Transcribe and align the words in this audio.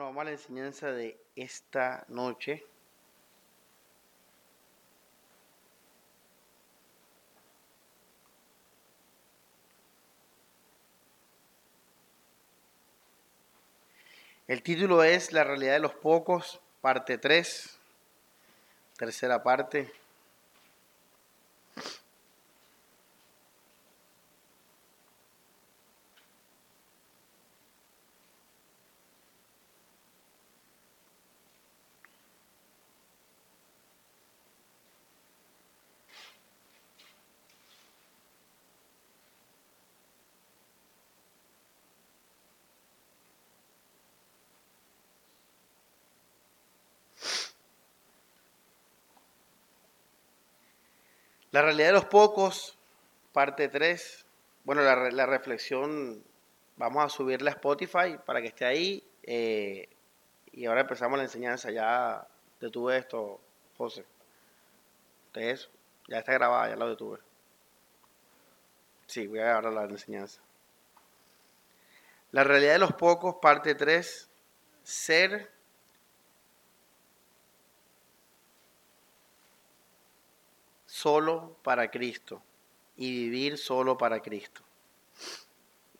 Bueno, 0.00 0.14
vamos 0.14 0.22
a 0.22 0.24
la 0.24 0.30
enseñanza 0.30 0.92
de 0.92 1.20
esta 1.36 2.06
noche. 2.08 2.64
El 14.48 14.62
título 14.62 15.04
es 15.04 15.34
La 15.34 15.44
realidad 15.44 15.74
de 15.74 15.80
los 15.80 15.92
pocos, 15.92 16.62
parte 16.80 17.18
3, 17.18 17.78
tercera 18.96 19.42
parte. 19.42 19.99
La 51.52 51.62
realidad 51.62 51.88
de 51.88 51.94
los 51.94 52.04
pocos, 52.04 52.78
parte 53.32 53.68
3. 53.68 54.24
Bueno, 54.64 54.82
la, 54.82 55.26
reflexión 55.26 56.22
vamos 56.76 57.04
a 57.04 57.08
subirla 57.08 57.50
a 57.50 57.54
Spotify 57.54 58.18
para 58.24 58.40
que 58.40 58.48
esté 58.48 58.64
ahí. 58.64 59.04
Eh, 59.24 59.88
y 60.52 60.66
ahora 60.66 60.82
empezamos 60.82 61.18
la 61.18 61.24
enseñanza. 61.24 61.70
Ya 61.72 62.24
detuve 62.60 62.98
esto, 62.98 63.40
José. 63.76 64.04
Eso. 65.34 65.70
Ya 66.08 66.18
está 66.18 66.32
grabada, 66.32 66.68
ya 66.68 66.76
lo 66.76 66.88
detuve. 66.88 67.18
Sí, 69.06 69.26
voy 69.26 69.40
a 69.40 69.50
agarrar 69.50 69.72
la 69.72 69.84
enseñanza. 69.84 70.40
La 72.30 72.44
realidad 72.44 72.74
de 72.74 72.78
los 72.78 72.92
pocos, 72.92 73.36
parte 73.42 73.74
3. 73.74 74.28
Ser 74.84 75.50
solo 81.00 81.56
para 81.62 81.90
Cristo 81.90 82.42
y 82.96 83.10
vivir 83.10 83.56
solo 83.56 83.96
para 83.96 84.20
Cristo. 84.20 84.60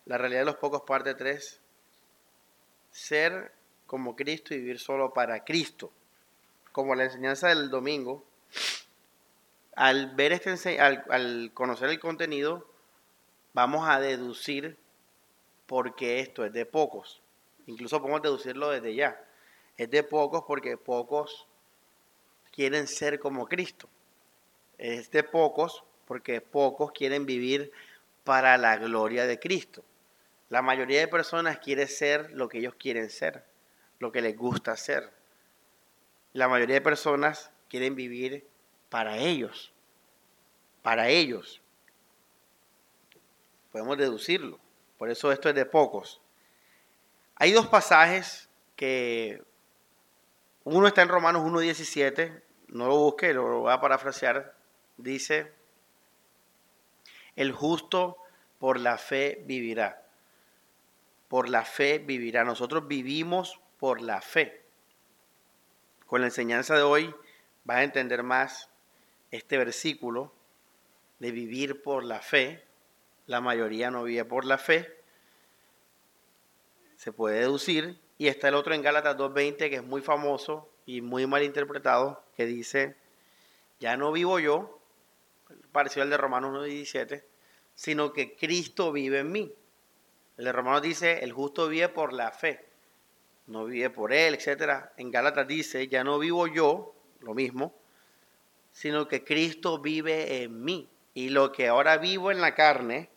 La 0.05 0.19
realidad 0.19 0.41
de 0.41 0.47
los 0.47 0.57
pocos, 0.57 0.83
parte 0.83 1.15
3, 1.15 1.61
ser 2.91 3.53
como 3.87 4.15
Cristo 4.15 4.53
y 4.53 4.59
vivir 4.59 4.79
solo 4.79 5.15
para 5.15 5.43
Cristo. 5.43 5.91
Como 6.73 6.95
la 6.95 7.05
enseñanza 7.05 7.49
del 7.49 7.71
domingo, 7.71 8.23
al 9.75 10.15
ver 10.15 10.33
este 10.33 10.79
al, 10.79 11.05
al 11.09 11.51
conocer 11.55 11.89
el 11.89 11.99
contenido, 11.99 12.69
vamos 13.55 13.89
a 13.89 14.01
deducir 14.01 14.77
por 15.67 15.97
qué 15.97 16.21
esto 16.21 16.45
es 16.45 16.53
de 16.53 16.67
pocos. 16.67 17.23
Incluso 17.67 18.01
podemos 18.01 18.21
deducirlo 18.21 18.69
desde 18.69 18.95
ya. 18.95 19.25
Es 19.79 19.91
de 19.91 20.03
pocos 20.03 20.45
porque 20.47 20.77
pocos 20.77 21.47
quieren 22.53 22.87
ser 22.87 23.19
como 23.19 23.49
Cristo 23.49 23.89
es 24.81 25.11
de 25.11 25.23
pocos, 25.23 25.85
porque 26.07 26.41
pocos 26.41 26.93
quieren 26.93 27.27
vivir 27.27 27.71
para 28.25 28.57
la 28.57 28.77
gloria 28.79 29.27
de 29.27 29.39
Cristo. 29.39 29.85
La 30.49 30.63
mayoría 30.63 31.01
de 31.01 31.09
personas 31.09 31.59
quiere 31.59 31.87
ser 31.87 32.31
lo 32.33 32.49
que 32.49 32.59
ellos 32.59 32.75
quieren 32.77 33.11
ser, 33.11 33.45
lo 33.99 34.11
que 34.11 34.23
les 34.23 34.37
gusta 34.37 34.77
ser. 34.77 35.13
La 36.33 36.49
mayoría 36.49 36.77
de 36.77 36.81
personas 36.81 37.51
quieren 37.69 37.95
vivir 37.95 38.49
para 38.89 39.19
ellos, 39.19 39.73
para 40.83 41.09
ellos. 41.09 41.61
Podemos 43.71 43.99
deducirlo. 43.99 44.59
Por 44.97 45.11
eso 45.11 45.31
esto 45.31 45.51
es 45.51 45.55
de 45.55 45.67
pocos. 45.67 46.21
Hay 47.37 47.53
dos 47.53 47.69
pasajes 47.69 48.49
que 48.77 49.43
uno 50.65 50.87
está 50.87 51.03
en 51.03 51.09
Romanos 51.09 51.43
1.17, 51.43 52.43
no 52.69 52.89
lo 52.89 52.97
busque, 52.97 53.35
lo 53.35 53.61
voy 53.61 53.73
a 53.73 53.81
parafrasear, 53.81 54.60
dice, 55.03 55.53
el 57.37 57.53
justo 57.53 58.19
por 58.59 58.79
la 58.79 58.99
fe 58.99 59.43
vivirá. 59.47 60.07
Por 61.29 61.49
la 61.49 61.65
fe 61.65 61.99
vivirá. 61.99 62.45
Nosotros 62.45 62.87
vivimos 62.89 63.61
por 63.79 64.01
la 64.01 64.21
fe. 64.21 64.63
Con 66.07 66.21
la 66.21 66.27
enseñanza 66.27 66.75
de 66.75 66.83
hoy 66.83 67.15
vas 67.65 67.79
a 67.79 67.85
entender 67.85 68.23
más 68.23 68.69
este 69.31 69.57
versículo 69.57 70.33
de 71.21 71.31
vivir 71.31 71.83
por 71.83 72.05
la 72.05 72.21
fe. 72.21 72.65
La 73.27 73.41
mayoría 73.41 73.91
no 73.91 74.03
vive 74.03 74.25
por 74.25 74.45
la 74.45 74.59
fe. 74.59 74.99
Se 76.97 77.13
puede 77.13 77.41
deducir. 77.41 78.01
Y 78.19 78.29
está 78.29 78.49
el 78.49 78.55
otro 78.55 78.75
en 78.75 78.83
Gálatas 78.83 79.17
2.20 79.17 79.57
que 79.71 79.77
es 79.77 79.85
muy 79.85 80.03
famoso 80.03 80.69
y 80.85 81.01
muy 81.01 81.27
mal 81.27 81.43
interpretado, 81.43 82.23
que 82.37 82.47
dice, 82.47 82.97
ya 83.79 83.97
no 83.97 84.11
vivo 84.11 84.41
yo, 84.41 84.80
parecido 85.73 86.03
al 86.03 86.11
de 86.11 86.17
Romanos 86.17 86.53
1.17, 86.53 87.25
sino 87.75 88.13
que 88.13 88.37
Cristo 88.37 88.93
vive 88.93 89.21
en 89.21 89.33
mí. 89.33 89.53
El 90.37 90.45
de 90.45 90.53
Romanos 90.53 90.83
dice, 90.83 91.23
el 91.23 91.33
justo 91.33 91.69
vive 91.69 91.89
por 91.89 92.13
la 92.13 92.31
fe, 92.31 92.67
no 93.47 93.65
vive 93.65 93.91
por 93.91 94.13
él, 94.13 94.35
etc. 94.35 94.87
En 94.97 95.11
Gálatas 95.11 95.47
dice, 95.47 95.89
ya 95.89 96.05
no 96.05 96.19
vivo 96.19 96.47
yo, 96.47 96.95
lo 97.21 97.35
mismo, 97.35 97.75
sino 98.73 99.09
que 99.09 99.25
Cristo 99.25 99.79
vive 99.79 100.43
en 100.43 100.65
mí. 100.65 100.89
Y 101.15 101.31
lo 101.31 101.53
que 101.53 101.69
ahora 101.69 101.99
vivo 101.99 102.31
en 102.31 102.41
la 102.41 102.55
carne, 102.55 103.11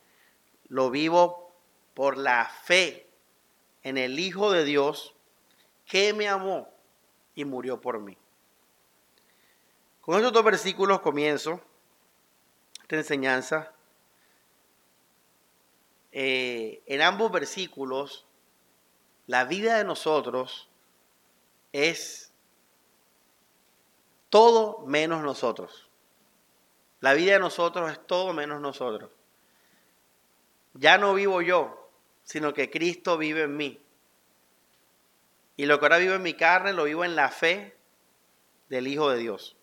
lo 0.68 0.90
vivo 0.90 1.53
por 1.94 2.18
la 2.18 2.46
fe 2.46 3.08
en 3.84 3.97
el 3.97 4.20
Hijo 4.20 4.52
de 4.52 4.66
Dios 4.66 5.16
que 5.85 6.14
me 6.14 6.28
amó 6.28 6.70
y 7.35 7.46
murió 7.46 7.80
por 7.80 8.00
mí. 8.00 8.18
Con 10.02 10.18
estos 10.18 10.34
dos 10.34 10.44
versículos 10.44 11.02
comienzo 11.02 11.62
enseñanza, 12.97 13.73
eh, 16.11 16.83
en 16.85 17.01
ambos 17.01 17.31
versículos, 17.31 18.25
la 19.25 19.45
vida 19.45 19.77
de 19.77 19.83
nosotros 19.83 20.69
es 21.71 22.31
todo 24.29 24.85
menos 24.85 25.23
nosotros. 25.23 25.89
La 26.99 27.13
vida 27.13 27.33
de 27.33 27.39
nosotros 27.39 27.91
es 27.91 28.05
todo 28.05 28.33
menos 28.33 28.61
nosotros. 28.61 29.09
Ya 30.73 30.97
no 30.97 31.13
vivo 31.13 31.41
yo, 31.41 31.89
sino 32.23 32.53
que 32.53 32.69
Cristo 32.69 33.17
vive 33.17 33.43
en 33.43 33.57
mí. 33.57 33.81
Y 35.55 35.65
lo 35.65 35.79
que 35.79 35.85
ahora 35.85 35.97
vivo 35.97 36.15
en 36.15 36.23
mi 36.23 36.33
carne, 36.33 36.73
lo 36.73 36.85
vivo 36.85 37.03
en 37.05 37.15
la 37.15 37.29
fe 37.29 37.75
del 38.69 38.87
Hijo 38.87 39.09
de 39.09 39.17
Dios. 39.17 39.55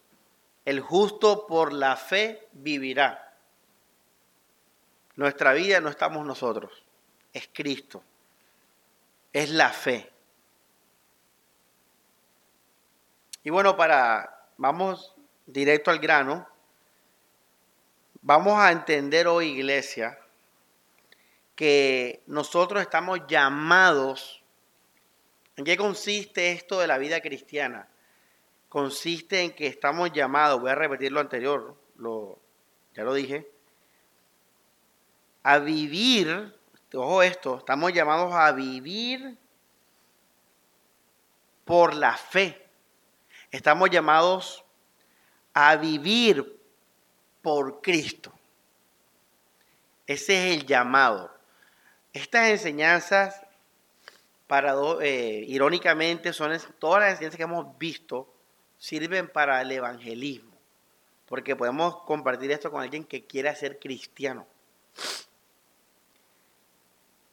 El 0.71 0.79
justo 0.79 1.49
por 1.49 1.73
la 1.73 1.97
fe 1.97 2.47
vivirá. 2.53 3.35
Nuestra 5.17 5.53
vida 5.53 5.81
no 5.81 5.89
estamos 5.89 6.25
nosotros, 6.25 6.85
es 7.33 7.51
Cristo. 7.53 8.05
Es 9.33 9.51
la 9.51 9.71
fe. 9.71 10.09
Y 13.43 13.51
bueno, 13.51 13.77
para 13.77 14.47
vamos 14.59 15.13
directo 15.45 15.91
al 15.91 15.99
grano. 15.99 16.49
Vamos 18.23 18.57
a 18.61 18.71
entender 18.71 19.27
hoy, 19.27 19.49
iglesia, 19.49 20.21
que 21.57 22.23
nosotros 22.29 22.81
estamos 22.81 23.27
llamados. 23.27 24.41
¿En 25.57 25.65
qué 25.65 25.77
consiste 25.77 26.53
esto 26.53 26.79
de 26.79 26.87
la 26.87 26.99
vida 26.99 27.21
cristiana? 27.21 27.90
Consiste 28.71 29.43
en 29.43 29.53
que 29.53 29.67
estamos 29.67 30.13
llamados, 30.13 30.61
voy 30.61 30.71
a 30.71 30.77
repetir 30.77 31.11
lo 31.11 31.21
anterior, 31.21 31.77
lo, 31.97 32.39
ya 32.95 33.03
lo 33.03 33.13
dije, 33.13 33.51
a 35.43 35.59
vivir, 35.59 36.57
ojo 36.95 37.23
esto, 37.23 37.59
estamos 37.59 37.93
llamados 37.93 38.33
a 38.33 38.53
vivir 38.53 39.37
por 41.65 41.95
la 41.95 42.17
fe. 42.17 42.65
Estamos 43.51 43.91
llamados 43.91 44.65
a 45.53 45.75
vivir 45.75 46.61
por 47.43 47.81
Cristo. 47.81 48.33
Ese 50.07 50.53
es 50.53 50.57
el 50.57 50.67
llamado. 50.67 51.33
Estas 52.13 52.51
enseñanzas, 52.51 53.45
para, 54.47 54.75
eh, 55.01 55.45
irónicamente, 55.49 56.33
son 56.33 56.57
todas 56.79 57.01
las 57.01 57.11
enseñanzas 57.15 57.37
que 57.37 57.43
hemos 57.43 57.79
visto 57.79 58.30
sirven 58.81 59.29
para 59.29 59.61
el 59.61 59.71
evangelismo, 59.71 60.57
porque 61.27 61.55
podemos 61.55 62.03
compartir 62.03 62.51
esto 62.51 62.73
con 62.73 62.83
alguien 62.83 63.05
que 63.05 63.27
quiera 63.27 63.55
ser 63.55 63.79
cristiano. 63.79 64.47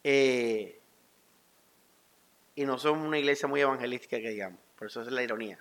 Eh, 0.03 0.79
y 2.53 2.65
no 2.65 2.77
somos 2.77 3.07
una 3.07 3.17
iglesia 3.17 3.47
muy 3.47 3.61
evangelística 3.61 4.17
que 4.17 4.29
digamos. 4.29 4.59
Por 4.77 4.87
eso 4.87 5.01
es 5.01 5.07
la 5.07 5.23
ironía. 5.23 5.57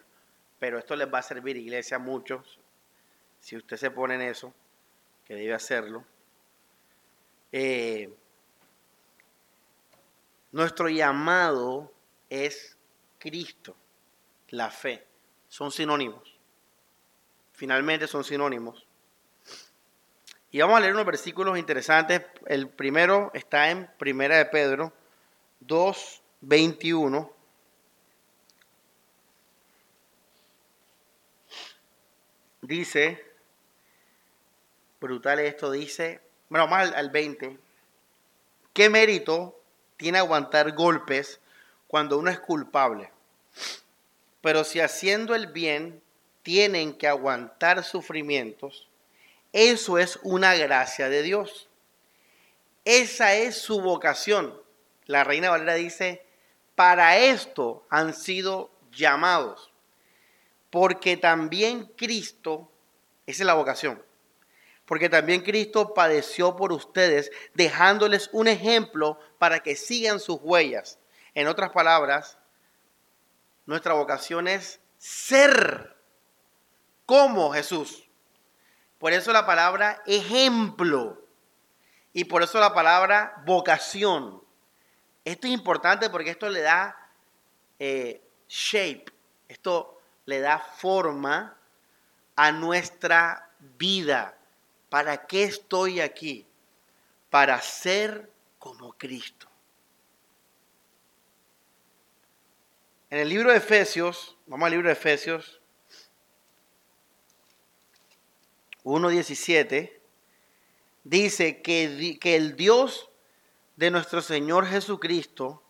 Pero 0.59 0.79
esto 0.79 0.97
les 0.97 1.13
va 1.13 1.21
a 1.21 1.23
servir, 1.23 1.57
iglesia, 1.57 1.99
a 1.99 2.01
muchos. 2.01 2.59
Si 3.41 3.57
usted 3.57 3.77
se 3.77 3.91
pone 3.91 4.17
en 4.17 4.23
eso, 4.23 4.53
que 5.25 5.35
debe 5.35 5.55
hacerlo. 5.55 6.05
Eh, 7.53 8.13
nuestro 10.51 10.89
llamado 10.89 11.93
es 12.29 12.77
Cristo, 13.19 13.77
la 14.49 14.71
fe. 14.71 15.06
Son 15.57 15.73
sinónimos. 15.73 16.39
Finalmente 17.55 18.07
son 18.07 18.23
sinónimos. 18.25 18.87
Y 20.51 20.61
vamos 20.61 20.77
a 20.77 20.81
leer 20.81 20.93
unos 20.93 21.07
versículos 21.07 21.57
interesantes. 21.57 22.21
El 22.45 22.69
primero 22.69 23.31
está 23.33 23.71
en 23.71 23.91
Primera 23.97 24.37
de 24.37 24.45
Pedro 24.45 24.93
2, 25.61 26.23
21. 26.43 27.33
Dice, 32.61 33.25
brutal 35.01 35.39
esto, 35.39 35.71
dice, 35.71 36.21
bueno, 36.51 36.67
vamos 36.67 36.89
al, 36.89 36.95
al 36.97 37.09
20. 37.09 37.59
¿Qué 38.75 38.91
mérito 38.91 39.59
tiene 39.97 40.19
aguantar 40.19 40.73
golpes 40.75 41.41
cuando 41.87 42.19
uno 42.19 42.31
es 42.31 42.41
culpable? 42.41 43.11
Pero 44.47 44.63
si 44.63 44.79
haciendo 44.79 45.35
el 45.35 45.49
bien 45.49 46.05
tienen 46.45 46.97
que 46.97 47.09
aguantar 47.09 47.83
sufrimientos, 47.83 48.89
eso 49.53 49.99
es 49.99 50.21
una 50.23 50.55
gracia 50.55 51.09
de 51.09 51.23
Dios. 51.25 51.69
Esa 52.85 53.35
es 53.35 53.59
su 53.59 53.81
vocación. 53.81 54.57
La 55.07 55.25
Reina 55.25 55.51
Valera 55.51 55.75
dice, 55.75 56.25
para 56.77 57.19
esto 57.19 57.89
han 57.91 58.15
sido 58.15 58.71
llamados, 58.93 59.73
porque 60.71 61.17
también 61.17 61.87
Cristo, 61.97 62.71
esa 63.27 63.43
es 63.43 63.47
la 63.49 63.55
vocación, 63.55 64.01
porque 64.85 65.09
también 65.09 65.43
Cristo 65.43 65.93
padeció 65.93 66.55
por 66.55 66.73
ustedes, 66.73 67.33
dejándoles 67.55 68.31
un 68.33 68.47
ejemplo 68.47 69.19
para 69.41 69.59
que 69.59 69.75
sigan 69.75 70.21
sus 70.21 70.39
huellas. 70.41 71.01
En 71.35 71.49
otras 71.49 71.71
palabras, 71.71 72.39
nuestra 73.67 73.95
vocación 73.95 74.49
es 74.49 74.81
ser 74.99 75.97
como 77.05 77.53
Jesús. 77.53 78.09
Por 78.99 79.13
eso 79.13 79.33
la 79.33 79.45
palabra 79.45 80.03
ejemplo 80.07 81.23
y 82.13 82.25
por 82.25 82.43
eso 82.43 82.59
la 82.61 82.73
palabra 82.73 83.43
vocación. 83.45 84.43
Esto 85.25 85.47
es 85.47 85.53
importante 85.53 86.09
porque 86.09 86.31
esto 86.31 86.49
le 86.49 86.63
da 86.63 86.97
eh, 87.79 88.23
shape, 88.49 89.05
esto 89.49 90.01
le 90.25 90.41
da 90.41 90.59
forma 90.59 91.57
a 92.37 92.53
nuestra 92.53 93.51
vida. 93.59 94.37
¿Para 94.89 95.27
qué 95.27 95.45
estoy 95.45 96.01
aquí? 96.01 96.47
Para 97.29 97.61
ser 97.61 98.31
como 98.59 98.93
Cristo. 98.95 99.49
En 103.09 103.21
el 103.21 103.29
libro 103.29 103.53
de 103.53 103.59
Efesios, 103.59 104.37
vamos 104.47 104.67
al 104.67 104.73
libro 104.73 104.89
de 104.89 104.95
Efesios 104.95 105.61
1.17, 108.83 109.93
dice 111.05 111.63
que, 111.63 112.19
que 112.21 112.35
el 112.35 112.57
Dios 112.57 113.09
de 113.77 113.93
nuestro 113.93 114.23
Señor 114.23 114.67
Jesucristo, 114.67 115.63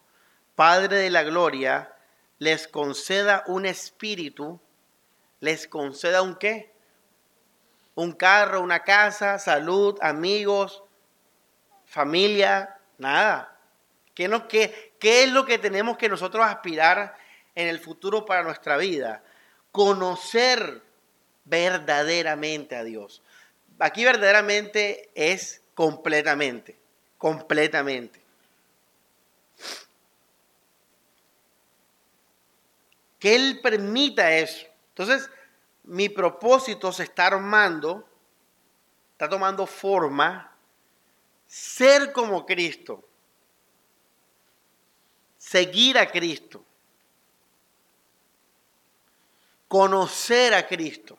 Padre 0.55 0.97
de 0.97 1.11
la 1.11 1.25
Gloria, 1.25 1.95
les 2.39 2.69
conceda 2.69 3.45
un 3.49 3.67
espíritu, 3.67 4.59
les 5.41 5.69
conceda 5.69 6.23
un 6.23 6.37
qué? 6.37 6.73
Un 7.97 8.13
carro, 8.13 8.63
una 8.63 8.83
casa, 8.83 9.39
salud, 9.39 9.99
amigos, 10.01 10.83
familia, 11.85 12.79
nada. 12.97 13.59
¿Qué, 14.15 14.27
no, 14.27 14.49
qué, 14.49 14.95
¿Qué 14.99 15.25
es 15.25 15.33
lo 15.33 15.45
que 15.45 15.59
tenemos 15.59 15.99
que 15.99 16.09
nosotros 16.09 16.43
aspirar 16.43 17.26
en 17.57 17.67
el 17.67 17.81
futuro 17.81 18.25
para 18.25 18.45
nuestra 18.45 18.77
vida? 18.77 19.25
Conocer 19.73 20.83
verdaderamente 21.45 22.77
a 22.77 22.85
Dios. 22.85 23.23
Aquí 23.81 24.05
verdaderamente 24.05 25.11
es 25.17 25.63
completamente 25.75 26.87
completamente. 27.19 28.21
Que 33.19 33.35
Él 33.35 33.61
permita 33.63 34.33
eso. 34.33 34.67
Entonces, 34.91 35.31
mi 35.85 36.09
propósito 36.09 36.93
se 36.93 37.05
está 37.05 37.27
armando, 37.27 38.07
está 39.13 39.29
tomando 39.29 39.67
forma, 39.67 40.53
ser 41.47 42.13
como 42.13 42.45
Cristo, 42.45 43.03
seguir 45.39 45.97
a 45.99 46.11
Cristo, 46.11 46.65
conocer 49.69 50.55
a 50.55 50.67
Cristo 50.67 51.19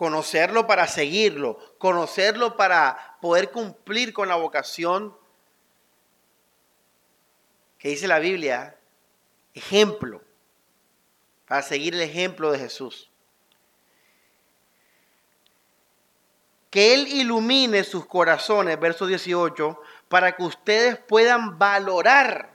conocerlo 0.00 0.66
para 0.66 0.86
seguirlo, 0.86 1.58
conocerlo 1.76 2.56
para 2.56 3.18
poder 3.20 3.50
cumplir 3.50 4.14
con 4.14 4.28
la 4.28 4.36
vocación 4.36 5.14
que 7.76 7.90
dice 7.90 8.08
la 8.08 8.18
Biblia, 8.18 8.78
ejemplo, 9.52 10.22
para 11.46 11.60
seguir 11.60 11.94
el 11.94 12.00
ejemplo 12.00 12.50
de 12.50 12.60
Jesús. 12.60 13.10
Que 16.70 16.94
Él 16.94 17.06
ilumine 17.06 17.84
sus 17.84 18.06
corazones, 18.06 18.80
verso 18.80 19.06
18, 19.06 19.82
para 20.08 20.34
que 20.34 20.44
ustedes 20.44 20.96
puedan 20.96 21.58
valorar 21.58 22.54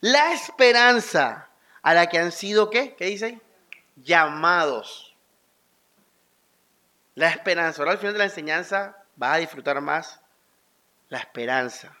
la 0.00 0.32
esperanza 0.32 1.49
a 1.82 1.94
la 1.94 2.08
que 2.08 2.18
han 2.18 2.32
sido, 2.32 2.70
¿qué? 2.70 2.94
¿Qué 2.96 3.06
dice? 3.06 3.40
Llamados 3.96 5.10
la 7.14 7.28
esperanza. 7.28 7.82
Ahora 7.82 7.92
al 7.92 7.98
final 7.98 8.14
de 8.14 8.18
la 8.18 8.24
enseñanza 8.24 8.96
vas 9.16 9.34
a 9.34 9.38
disfrutar 9.38 9.80
más 9.80 10.20
la 11.08 11.18
esperanza. 11.18 11.96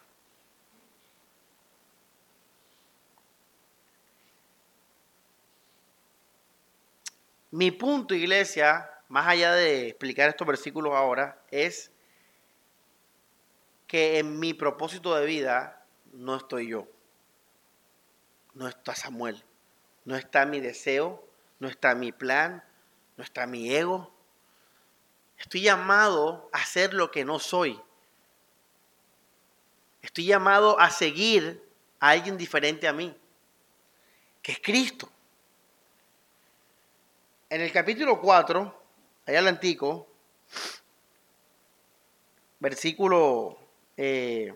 Mi 7.50 7.72
punto, 7.72 8.14
iglesia, 8.14 8.88
más 9.08 9.26
allá 9.26 9.52
de 9.52 9.88
explicar 9.88 10.28
estos 10.28 10.46
versículos 10.46 10.94
ahora, 10.94 11.42
es 11.50 11.90
que 13.88 14.20
en 14.20 14.38
mi 14.38 14.54
propósito 14.54 15.14
de 15.16 15.26
vida 15.26 15.84
no 16.12 16.36
estoy 16.36 16.68
yo. 16.68 16.86
No 18.54 18.68
está 18.68 18.94
Samuel. 18.94 19.44
No 20.04 20.16
está 20.16 20.46
mi 20.46 20.60
deseo, 20.60 21.24
no 21.58 21.68
está 21.68 21.94
mi 21.94 22.12
plan, 22.12 22.64
no 23.16 23.24
está 23.24 23.46
mi 23.46 23.74
ego, 23.74 24.12
Estoy 25.40 25.62
llamado 25.62 26.50
a 26.52 26.64
ser 26.64 26.92
lo 26.92 27.10
que 27.10 27.24
no 27.24 27.38
soy. 27.38 27.80
Estoy 30.02 30.26
llamado 30.26 30.78
a 30.78 30.90
seguir 30.90 31.66
a 31.98 32.10
alguien 32.10 32.36
diferente 32.36 32.86
a 32.86 32.92
mí, 32.92 33.16
que 34.42 34.52
es 34.52 34.60
Cristo. 34.60 35.10
En 37.48 37.62
el 37.62 37.72
capítulo 37.72 38.20
4, 38.20 38.82
allá 39.26 39.38
al 39.38 39.48
antico, 39.48 40.06
versículo 42.58 43.58
eh, 43.96 44.54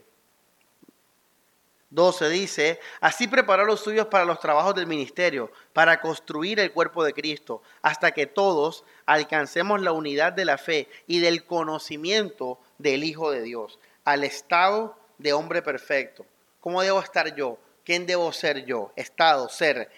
12 1.94 2.28
dice, 2.28 2.80
así 3.00 3.28
preparó 3.28 3.64
los 3.64 3.80
suyos 3.80 4.08
para 4.08 4.24
los 4.24 4.40
trabajos 4.40 4.74
del 4.74 4.88
ministerio, 4.88 5.52
para 5.72 6.00
construir 6.00 6.58
el 6.58 6.72
cuerpo 6.72 7.04
de 7.04 7.12
Cristo, 7.12 7.62
hasta 7.82 8.10
que 8.10 8.26
todos 8.26 8.84
alcancemos 9.06 9.80
la 9.80 9.92
unidad 9.92 10.32
de 10.32 10.44
la 10.44 10.58
fe 10.58 10.88
y 11.06 11.20
del 11.20 11.44
conocimiento 11.44 12.58
del 12.78 13.04
Hijo 13.04 13.30
de 13.30 13.42
Dios, 13.42 13.78
al 14.04 14.24
estado 14.24 14.98
de 15.18 15.32
hombre 15.32 15.62
perfecto. 15.62 16.26
¿Cómo 16.60 16.82
debo 16.82 16.98
estar 16.98 17.36
yo? 17.36 17.58
¿Quién 17.84 18.06
debo 18.06 18.32
ser 18.32 18.64
yo? 18.64 18.92
Estado, 18.96 19.48
ser. 19.48 19.88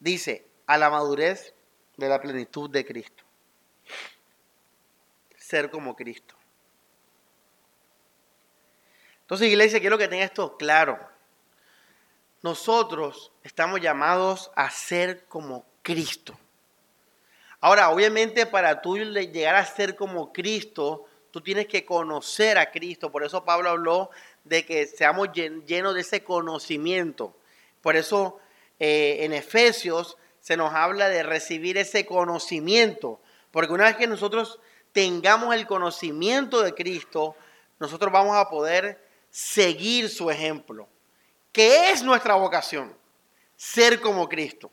Dice, 0.00 0.44
a 0.66 0.76
la 0.78 0.90
madurez 0.90 1.54
de 1.96 2.08
la 2.08 2.20
plenitud 2.20 2.68
de 2.70 2.84
Cristo. 2.84 3.22
Ser 5.36 5.70
como 5.70 5.94
Cristo. 5.94 6.34
Entonces, 9.24 9.48
iglesia, 9.48 9.80
quiero 9.80 9.96
que 9.96 10.06
tenga 10.06 10.24
esto 10.24 10.56
claro. 10.58 10.98
Nosotros 12.42 13.32
estamos 13.42 13.80
llamados 13.80 14.50
a 14.54 14.70
ser 14.70 15.24
como 15.24 15.64
Cristo. 15.82 16.38
Ahora, 17.60 17.88
obviamente, 17.88 18.44
para 18.44 18.82
tú 18.82 18.98
llegar 18.98 19.54
a 19.54 19.64
ser 19.64 19.96
como 19.96 20.30
Cristo, 20.30 21.06
tú 21.30 21.40
tienes 21.40 21.66
que 21.66 21.86
conocer 21.86 22.58
a 22.58 22.70
Cristo. 22.70 23.10
Por 23.10 23.24
eso 23.24 23.46
Pablo 23.46 23.70
habló 23.70 24.10
de 24.44 24.66
que 24.66 24.86
seamos 24.86 25.30
llenos 25.32 25.94
de 25.94 26.02
ese 26.02 26.22
conocimiento. 26.22 27.34
Por 27.80 27.96
eso 27.96 28.38
eh, 28.78 29.20
en 29.20 29.32
Efesios 29.32 30.18
se 30.40 30.58
nos 30.58 30.74
habla 30.74 31.08
de 31.08 31.22
recibir 31.22 31.78
ese 31.78 32.04
conocimiento, 32.04 33.18
porque 33.50 33.72
una 33.72 33.84
vez 33.84 33.96
que 33.96 34.06
nosotros 34.06 34.60
tengamos 34.92 35.54
el 35.54 35.66
conocimiento 35.66 36.62
de 36.62 36.74
Cristo, 36.74 37.34
nosotros 37.78 38.12
vamos 38.12 38.36
a 38.36 38.50
poder 38.50 39.03
seguir 39.34 40.08
su 40.08 40.30
ejemplo. 40.30 40.88
¿Qué 41.50 41.90
es 41.90 42.04
nuestra 42.04 42.36
vocación? 42.36 42.96
Ser 43.56 44.00
como 44.00 44.28
Cristo. 44.28 44.70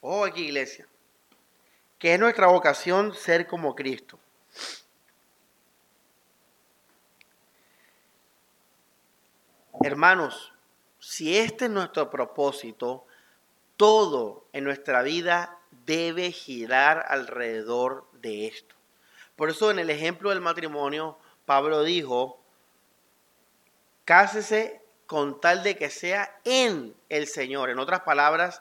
Oh, 0.00 0.24
aquí 0.24 0.46
iglesia. 0.46 0.88
¿Qué 1.96 2.14
es 2.14 2.18
nuestra 2.18 2.48
vocación? 2.48 3.14
Ser 3.14 3.46
como 3.46 3.76
Cristo. 3.76 4.18
Hermanos, 9.84 10.52
si 10.98 11.38
este 11.38 11.66
es 11.66 11.70
nuestro 11.70 12.10
propósito, 12.10 13.06
todo 13.76 14.48
en 14.52 14.64
nuestra 14.64 15.02
vida 15.02 15.56
debe 15.86 16.32
girar 16.32 17.06
alrededor 17.08 18.10
de 18.10 18.48
esto. 18.48 18.74
Por 19.36 19.50
eso 19.50 19.70
en 19.70 19.78
el 19.78 19.88
ejemplo 19.88 20.30
del 20.30 20.40
matrimonio, 20.40 21.16
Pablo 21.46 21.84
dijo, 21.84 22.39
cásese 24.10 24.82
con 25.06 25.40
tal 25.40 25.62
de 25.62 25.76
que 25.76 25.88
sea 25.88 26.36
en 26.42 26.96
el 27.08 27.28
Señor. 27.28 27.70
En 27.70 27.78
otras 27.78 28.00
palabras, 28.00 28.60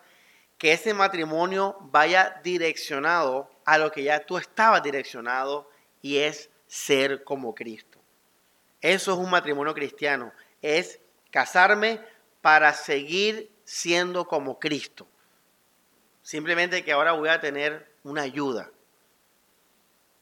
que 0.59 0.73
ese 0.73 0.93
matrimonio 0.93 1.75
vaya 1.89 2.39
direccionado 2.43 3.49
a 3.65 3.79
lo 3.79 3.91
que 3.91 4.03
ya 4.03 4.23
tú 4.27 4.37
estabas 4.37 4.83
direccionado 4.83 5.67
y 6.03 6.17
es 6.17 6.51
ser 6.67 7.23
como 7.23 7.55
Cristo. 7.55 7.97
Eso 8.79 9.13
es 9.13 9.17
un 9.17 9.31
matrimonio 9.31 9.73
cristiano, 9.73 10.31
es 10.61 10.99
casarme 11.31 11.99
para 12.41 12.71
seguir 12.73 13.51
siendo 13.63 14.27
como 14.27 14.59
Cristo. 14.59 15.07
Simplemente 16.21 16.83
que 16.83 16.91
ahora 16.91 17.13
voy 17.13 17.29
a 17.29 17.41
tener 17.41 17.91
una 18.03 18.21
ayuda, 18.21 18.69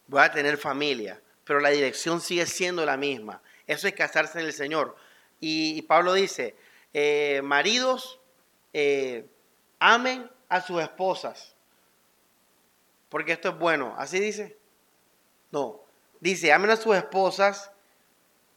voy 0.08 0.22
a 0.22 0.32
tener 0.32 0.58
familia, 0.58 1.20
pero 1.44 1.60
la 1.60 1.72
dirección 1.72 2.22
sigue 2.22 2.46
siendo 2.46 2.86
la 2.86 2.96
misma. 2.96 3.42
Eso 3.66 3.90
es 3.90 3.94
casarse 3.94 4.40
en 4.40 4.46
el 4.46 4.54
Señor. 4.54 4.96
Y, 5.40 5.82
Pablo 5.84 6.14
dice, 6.14 6.56
eh, 6.94 7.42
maridos, 7.44 8.20
eh, 8.74 9.30
amen 9.80 10.30
a 10.50 10.62
sus 10.62 10.82
esposas, 10.82 11.56
porque 13.10 13.34
esto 13.34 13.50
es 13.50 13.58
bueno. 13.58 13.96
¿Así 13.98 14.20
dice? 14.20 14.58
No, 15.52 15.82
dice, 16.20 16.52
amen 16.52 16.72
a 16.72 16.78
sus 16.78 16.96
esposas 16.96 17.72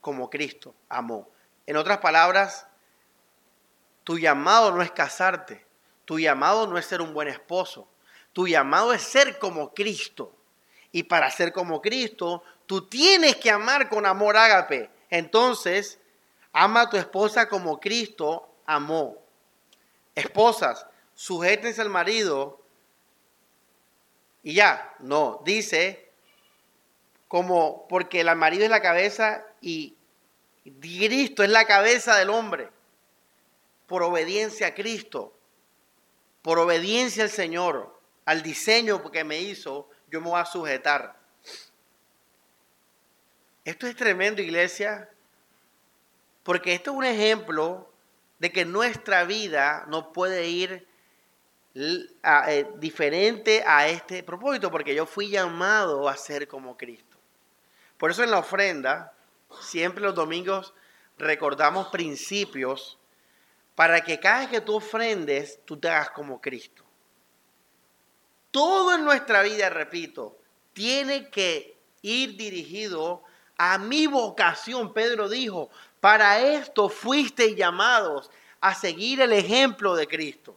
como 0.01 0.31
Cristo 0.31 0.75
amó. 0.89 1.29
En 1.67 1.77
otras 1.77 1.99
palabras, 1.99 2.67
tu 4.05 4.19
llamado 4.19 4.73
no 4.73 4.83
es 4.83 4.91
casarte, 4.91 5.65
tu 6.05 6.19
llamado 6.19 6.67
no 6.67 6.79
es 6.79 6.87
ser 6.87 7.01
un 7.01 7.15
buen 7.15 7.29
esposo, 7.29 7.87
tu 8.33 8.49
llamado 8.49 8.93
es 8.93 9.03
ser 9.03 9.39
como 9.39 9.73
Cristo. 9.75 10.35
Y 10.93 11.05
para 11.05 11.31
ser 11.31 11.53
como 11.53 11.81
Cristo, 11.81 12.43
tú 12.67 12.89
tienes 12.89 13.37
que 13.37 13.51
amar 13.51 13.89
con 13.89 14.07
amor 14.07 14.37
ágape. 14.37 14.91
Entonces, 15.09 16.01
ama 16.53 16.83
a 16.83 16.91
tu 16.91 16.97
esposa 16.97 17.49
como 17.49 17.81
Cristo 17.81 18.49
amó. 18.67 19.17
Esposas, 20.15 20.87
sujétense 21.15 21.81
al 21.81 21.91
marido 21.91 22.61
y 24.43 24.55
ya, 24.55 24.95
no, 25.01 25.41
dice 25.45 26.11
como 27.29 27.87
porque 27.87 28.21
el 28.21 28.35
marido 28.35 28.65
es 28.65 28.71
la 28.71 28.83
cabeza 28.83 29.47
y 29.61 29.97
Cristo 30.81 31.45
es 31.45 31.51
la 31.51 31.65
cabeza 31.65 32.17
del 32.17 32.31
hombre, 32.31 32.71
por 33.87 34.03
obediencia 34.03 34.69
a 34.69 34.75
Cristo, 34.75 35.33
por 36.43 36.59
obediencia 36.59 37.23
al 37.23 37.31
Señor, 37.31 38.01
al 38.25 38.43
diseño 38.43 39.11
que 39.11 39.25
me 39.25 39.41
hizo, 39.41 39.89
yo 40.11 40.21
me 40.21 40.31
voy 40.31 40.41
a 40.41 40.45
sujetar. 40.45 41.17
Esto 43.65 43.87
es 43.87 43.95
tremendo, 43.95 44.43
iglesia, 44.43 45.09
porque 46.51 46.75
esto 46.75 46.91
es 46.91 46.97
un 46.97 47.05
ejemplo 47.05 47.89
de 48.41 48.51
que 48.51 48.65
nuestra 48.65 49.23
vida 49.23 49.85
no 49.87 50.13
puede 50.13 50.49
ir 50.49 50.85
eh, 51.77 52.67
diferente 52.79 53.63
a 53.65 53.87
este 53.87 54.25
propósito, 54.25 54.69
porque 54.69 54.93
yo 54.93 55.07
fui 55.07 55.31
llamado 55.31 56.09
a 56.09 56.17
ser 56.17 56.49
como 56.49 56.77
Cristo. 56.77 57.17
Por 57.97 58.11
eso 58.11 58.25
en 58.25 58.33
la 58.33 58.41
ofrenda, 58.41 59.13
siempre 59.61 60.03
los 60.03 60.17
domingos 60.17 60.75
recordamos 61.19 61.87
principios 61.87 62.99
para 63.77 64.01
que 64.01 64.19
cada 64.19 64.41
vez 64.41 64.49
que 64.49 64.61
tú 64.61 64.75
ofrendes, 64.75 65.61
tú 65.65 65.77
te 65.77 65.89
hagas 65.89 66.11
como 66.11 66.41
Cristo. 66.41 66.83
Todo 68.51 68.97
en 68.97 69.05
nuestra 69.05 69.45
vida, 69.45 69.71
repito, 69.71 70.37
tiene 70.73 71.31
que 71.31 71.79
ir 72.03 72.37
dirigido 72.37 73.23
a 73.57 73.79
mi 73.79 74.09
vocación. 74.09 74.93
Pedro 74.93 75.29
dijo, 75.29 75.71
para 76.01 76.41
esto 76.41 76.89
fuiste 76.89 77.55
llamados 77.55 78.31
a 78.61 78.75
seguir 78.75 79.21
el 79.21 79.33
ejemplo 79.33 79.95
de 79.95 80.09
Cristo. 80.09 80.57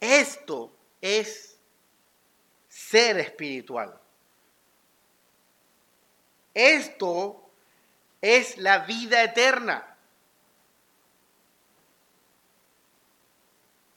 Esto 0.00 0.72
es 1.00 1.58
ser 2.68 3.18
espiritual. 3.18 3.98
Esto 6.54 7.48
es 8.20 8.58
la 8.58 8.80
vida 8.80 9.22
eterna. 9.22 9.96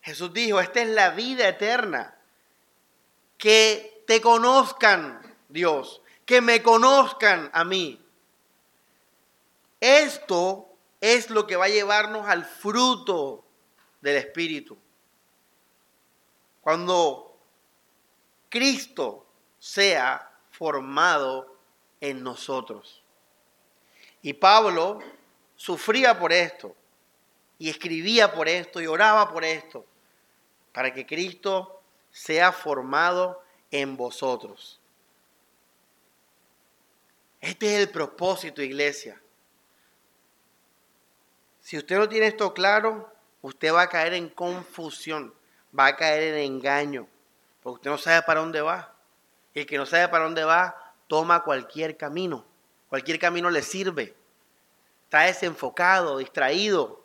Jesús 0.01 0.33
dijo, 0.33 0.59
esta 0.59 0.81
es 0.81 0.89
la 0.89 1.11
vida 1.11 1.47
eterna. 1.47 2.15
Que 3.37 4.03
te 4.05 4.21
conozcan, 4.21 5.35
Dios, 5.49 6.00
que 6.31 6.39
me 6.39 6.63
conozcan 6.63 7.49
a 7.51 7.65
mí. 7.65 8.01
Esto 9.81 10.65
es 11.01 11.29
lo 11.29 11.45
que 11.45 11.57
va 11.57 11.65
a 11.65 11.67
llevarnos 11.67 12.25
al 12.25 12.45
fruto 12.45 13.43
del 13.99 14.15
Espíritu. 14.15 14.77
Cuando 16.61 17.37
Cristo 18.47 19.25
sea 19.59 20.31
formado 20.51 21.53
en 21.99 22.23
nosotros. 22.23 23.03
Y 24.21 24.31
Pablo 24.31 24.99
sufría 25.57 26.17
por 26.17 26.31
esto, 26.31 26.73
y 27.59 27.69
escribía 27.69 28.31
por 28.31 28.47
esto, 28.47 28.79
y 28.79 28.87
oraba 28.87 29.33
por 29.33 29.43
esto, 29.43 29.85
para 30.71 30.93
que 30.93 31.05
Cristo 31.05 31.81
sea 32.09 32.53
formado 32.53 33.43
en 33.69 33.97
vosotros. 33.97 34.80
Este 37.41 37.75
es 37.75 37.81
el 37.81 37.89
propósito, 37.89 38.61
iglesia. 38.61 39.21
Si 41.59 41.77
usted 41.77 41.97
no 41.97 42.07
tiene 42.07 42.27
esto 42.27 42.53
claro, 42.53 43.11
usted 43.41 43.73
va 43.73 43.81
a 43.83 43.89
caer 43.89 44.13
en 44.13 44.29
confusión 44.29 45.33
va 45.77 45.87
a 45.87 45.95
caer 45.95 46.33
en 46.33 46.53
engaño, 46.53 47.07
porque 47.61 47.75
usted 47.75 47.91
no 47.91 47.97
sabe 47.97 48.21
para 48.23 48.41
dónde 48.41 48.61
va. 48.61 48.93
Y 49.53 49.61
el 49.61 49.65
que 49.65 49.77
no 49.77 49.85
sabe 49.85 50.07
para 50.07 50.23
dónde 50.23 50.43
va, 50.43 50.93
toma 51.07 51.43
cualquier 51.43 51.97
camino. 51.97 52.45
Cualquier 52.89 53.19
camino 53.19 53.49
le 53.49 53.61
sirve. 53.61 54.15
Está 55.05 55.21
desenfocado, 55.21 56.17
distraído. 56.17 57.03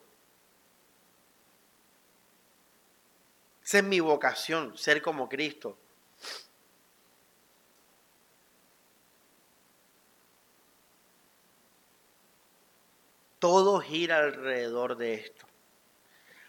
Esa 3.64 3.78
es 3.78 3.84
mi 3.84 3.98
vocación, 4.00 4.76
ser 4.76 5.02
como 5.02 5.28
Cristo. 5.28 5.76
Todo 13.46 13.78
gira 13.80 14.18
alrededor 14.18 14.96
de 14.96 15.14
esto. 15.14 15.46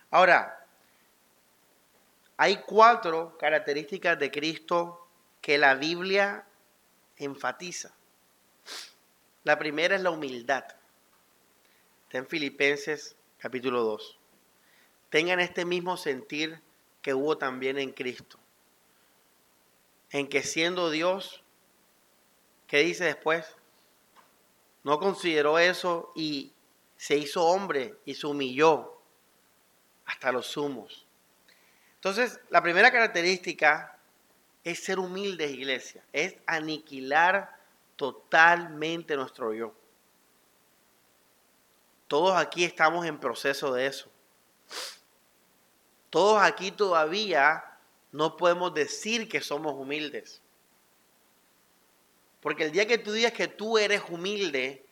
Ahora, 0.09 0.65
hay 2.37 2.63
cuatro 2.65 3.37
características 3.37 4.17
de 4.17 4.31
Cristo 4.31 5.07
que 5.39 5.59
la 5.59 5.75
Biblia 5.75 6.47
enfatiza. 7.17 7.93
La 9.43 9.59
primera 9.59 9.95
es 9.95 10.01
la 10.01 10.09
humildad. 10.09 10.63
Está 12.05 12.17
en 12.17 12.25
Filipenses 12.25 13.15
capítulo 13.37 13.83
2. 13.83 14.17
Tengan 15.11 15.39
este 15.39 15.65
mismo 15.65 15.97
sentir 15.97 16.59
que 17.03 17.13
hubo 17.13 17.37
también 17.37 17.77
en 17.77 17.91
Cristo. 17.91 18.39
En 20.09 20.27
que 20.27 20.41
siendo 20.41 20.89
Dios, 20.89 21.43
¿qué 22.65 22.79
dice 22.79 23.03
después? 23.03 23.55
No 24.83 24.97
consideró 24.97 25.59
eso 25.59 26.11
y 26.15 26.53
se 26.97 27.15
hizo 27.15 27.45
hombre 27.45 27.95
y 28.05 28.15
se 28.15 28.27
humilló 28.27 28.99
hasta 30.05 30.31
los 30.31 30.47
sumos 30.47 31.07
entonces, 31.97 32.39
la 32.49 32.61
primera 32.61 32.91
característica 32.91 33.97
es 34.63 34.83
ser 34.83 34.99
humilde, 34.99 35.51
iglesia, 35.51 36.03
es 36.13 36.35
aniquilar 36.45 37.57
totalmente 37.95 39.15
nuestro 39.15 39.53
yo. 39.53 39.73
Todos 42.07 42.37
aquí 42.37 42.63
estamos 42.63 43.05
en 43.05 43.19
proceso 43.19 43.73
de 43.73 43.87
eso. 43.87 44.09
Todos 46.09 46.41
aquí 46.41 46.71
todavía 46.71 47.77
no 48.11 48.37
podemos 48.37 48.73
decir 48.73 49.27
que 49.27 49.41
somos 49.41 49.73
humildes. 49.73 50.41
Porque 52.39 52.63
el 52.65 52.71
día 52.71 52.87
que 52.87 52.97
tú 52.97 53.11
digas 53.11 53.33
que 53.33 53.47
tú 53.47 53.77
eres 53.77 54.03
humilde, 54.07 54.85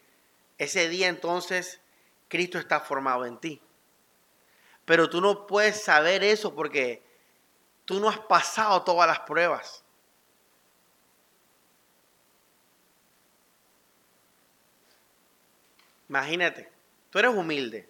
ese 0.57 0.89
día 0.89 1.07
entonces 1.07 1.79
Cristo 2.27 2.57
está 2.57 2.79
formado 2.79 3.25
en 3.25 3.37
ti. 3.37 3.61
Pero 4.85 5.09
tú 5.09 5.19
no 5.21 5.47
puedes 5.47 5.83
saber 5.83 6.23
eso 6.23 6.53
porque 6.53 7.03
tú 7.85 7.99
no 7.99 8.09
has 8.09 8.19
pasado 8.19 8.83
todas 8.83 9.07
las 9.07 9.19
pruebas. 9.21 9.83
Imagínate, 16.07 16.71
tú 17.09 17.19
eres 17.19 17.31
humilde. 17.31 17.89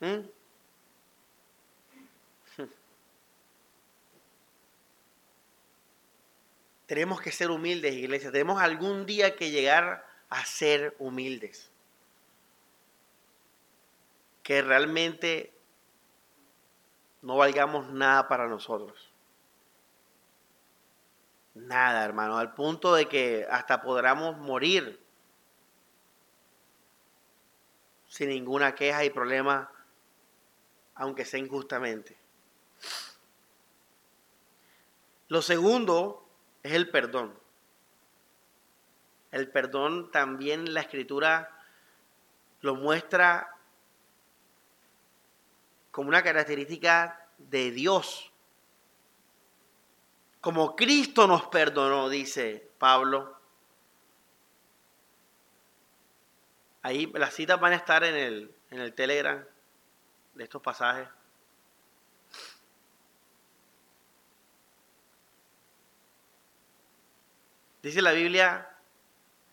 ¿Mm? 0.00 0.26
Tenemos 6.92 7.22
que 7.22 7.32
ser 7.32 7.50
humildes, 7.50 7.94
iglesia. 7.94 8.30
Tenemos 8.30 8.60
algún 8.60 9.06
día 9.06 9.34
que 9.34 9.50
llegar 9.50 10.06
a 10.28 10.44
ser 10.44 10.94
humildes. 10.98 11.71
Que 14.42 14.62
realmente 14.62 15.52
no 17.22 17.36
valgamos 17.36 17.90
nada 17.90 18.28
para 18.28 18.48
nosotros. 18.48 19.12
Nada, 21.54 22.04
hermano, 22.04 22.38
al 22.38 22.54
punto 22.54 22.94
de 22.94 23.06
que 23.06 23.46
hasta 23.50 23.82
podamos 23.82 24.36
morir 24.38 25.00
sin 28.08 28.28
ninguna 28.28 28.74
queja 28.74 29.04
y 29.04 29.10
problema, 29.10 29.70
aunque 30.94 31.24
sea 31.24 31.40
injustamente. 31.40 32.16
Lo 35.28 35.40
segundo 35.40 36.28
es 36.62 36.72
el 36.72 36.90
perdón. 36.90 37.38
El 39.30 39.48
perdón 39.48 40.10
también 40.10 40.74
la 40.74 40.80
escritura 40.80 41.58
lo 42.60 42.74
muestra 42.74 43.56
como 45.92 46.08
una 46.08 46.24
característica 46.24 47.28
de 47.38 47.70
Dios. 47.70 48.32
Como 50.40 50.74
Cristo 50.74 51.28
nos 51.28 51.46
perdonó, 51.46 52.08
dice 52.08 52.68
Pablo. 52.78 53.38
Ahí 56.82 57.06
las 57.14 57.32
citas 57.34 57.60
van 57.60 57.74
a 57.74 57.76
estar 57.76 58.02
en 58.02 58.16
el, 58.16 58.54
en 58.70 58.80
el 58.80 58.92
Telegram 58.92 59.44
de 60.34 60.42
estos 60.42 60.60
pasajes. 60.60 61.08
Dice 67.82 68.00
la 68.00 68.12
Biblia, 68.12 68.68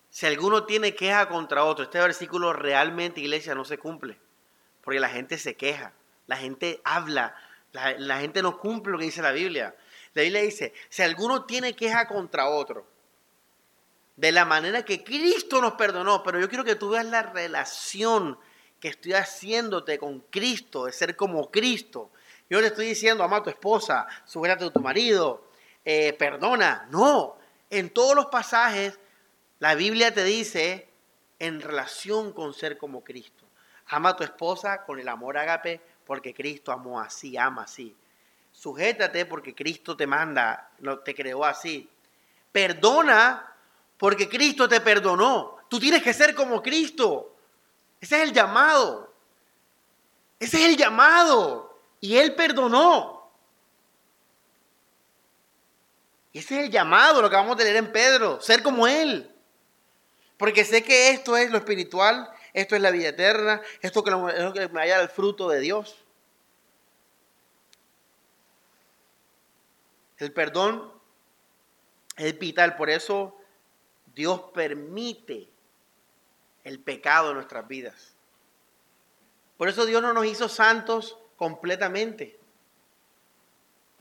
si 0.09 0.25
alguno 0.25 0.65
tiene 0.65 0.95
queja 0.95 1.27
contra 1.27 1.63
otro, 1.63 1.83
este 1.83 1.99
versículo 1.99 2.53
realmente, 2.53 3.21
iglesia, 3.21 3.55
no 3.55 3.65
se 3.65 3.77
cumple, 3.77 4.19
porque 4.81 4.99
la 4.99 5.09
gente 5.09 5.37
se 5.37 5.55
queja, 5.55 5.93
la 6.29 6.37
gente 6.37 6.79
habla, 6.83 7.35
la, 7.71 8.19
gente 8.19 8.43
no 8.43 8.59
cumple 8.59 8.91
lo 8.91 8.99
que 8.99 9.05
dice 9.05 9.23
la 9.23 9.31
Biblia. 9.31 9.75
La 10.13 10.21
Biblia 10.21 10.41
dice, 10.41 10.73
si 10.87 11.01
alguno 11.01 11.45
tiene 11.45 11.75
queja 11.75 12.07
contra 12.07 12.49
otro, 12.49 12.85
de 14.15 14.31
la 14.31 14.45
manera 14.45 14.85
que 14.85 15.03
Cristo 15.03 15.59
nos 15.59 15.73
perdonó, 15.73 16.21
pero 16.21 16.39
yo 16.39 16.47
quiero 16.47 16.63
que 16.63 16.75
tú 16.75 16.89
veas 16.89 17.05
la 17.07 17.23
relación 17.23 18.37
que 18.79 18.89
estoy 18.89 19.13
haciéndote 19.13 19.97
con 19.97 20.19
Cristo, 20.19 20.85
de 20.85 20.91
ser 20.91 21.15
como 21.15 21.49
Cristo. 21.49 22.11
Yo 22.47 22.61
le 22.61 22.67
estoy 22.67 22.85
diciendo, 22.85 23.23
ama 23.23 23.37
a 23.37 23.43
tu 23.43 23.49
esposa, 23.49 24.05
sujétate 24.25 24.65
a 24.65 24.71
tu 24.71 24.81
marido, 24.81 25.49
eh, 25.83 26.13
perdona. 26.13 26.87
No, 26.91 27.39
en 27.71 27.89
todos 27.89 28.15
los 28.15 28.27
pasajes 28.27 28.99
la 29.57 29.73
Biblia 29.73 30.13
te 30.13 30.23
dice 30.23 30.89
en 31.39 31.59
relación 31.59 32.33
con 32.33 32.53
ser 32.53 32.77
como 32.77 33.03
Cristo. 33.03 33.45
Ama 33.87 34.09
a 34.09 34.15
tu 34.15 34.23
esposa 34.23 34.83
con 34.85 34.99
el 34.99 35.09
amor 35.09 35.35
ágape 35.35 35.81
porque 36.09 36.33
Cristo 36.33 36.71
amó 36.71 36.99
así, 36.99 37.37
ama 37.37 37.61
así. 37.61 37.95
Sujétate 38.51 39.27
porque 39.27 39.53
Cristo 39.53 39.95
te 39.95 40.07
manda, 40.07 40.71
te 41.05 41.13
creó 41.13 41.45
así. 41.45 41.87
Perdona 42.51 43.55
porque 43.95 44.27
Cristo 44.27 44.67
te 44.67 44.81
perdonó. 44.81 45.57
Tú 45.67 45.79
tienes 45.79 46.01
que 46.01 46.11
ser 46.11 46.33
como 46.33 46.63
Cristo. 46.63 47.35
Ese 48.01 48.15
es 48.15 48.23
el 48.23 48.33
llamado. 48.33 49.13
Ese 50.39 50.57
es 50.57 50.69
el 50.69 50.77
llamado. 50.77 51.79
Y 51.99 52.17
Él 52.17 52.33
perdonó. 52.33 53.29
Ese 56.33 56.57
es 56.59 56.65
el 56.65 56.71
llamado, 56.71 57.21
lo 57.21 57.29
que 57.29 57.35
vamos 57.35 57.55
a 57.55 57.63
leer 57.63 57.75
en 57.75 57.91
Pedro, 57.91 58.41
ser 58.41 58.63
como 58.63 58.87
Él. 58.87 59.31
Porque 60.37 60.65
sé 60.65 60.83
que 60.83 61.11
esto 61.11 61.37
es 61.37 61.51
lo 61.51 61.59
espiritual, 61.59 62.27
esto 62.53 62.75
es 62.75 62.81
la 62.81 62.91
vida 62.91 63.09
eterna, 63.09 63.61
esto 63.81 64.03
es 64.05 64.43
lo 64.43 64.53
que 64.53 64.67
me 64.67 64.67
vaya 64.67 65.01
el 65.01 65.09
fruto 65.09 65.49
de 65.49 65.59
Dios. 65.59 66.03
El 70.17 70.33
perdón 70.33 70.91
es 72.17 72.37
vital, 72.37 72.75
por 72.75 72.89
eso 72.89 73.37
Dios 74.13 74.41
permite 74.53 75.49
el 76.63 76.79
pecado 76.79 77.29
en 77.29 77.35
nuestras 77.35 77.67
vidas. 77.67 78.13
Por 79.57 79.69
eso 79.69 79.85
Dios 79.85 80.01
no 80.01 80.13
nos 80.13 80.25
hizo 80.25 80.49
santos 80.49 81.17
completamente. 81.37 82.37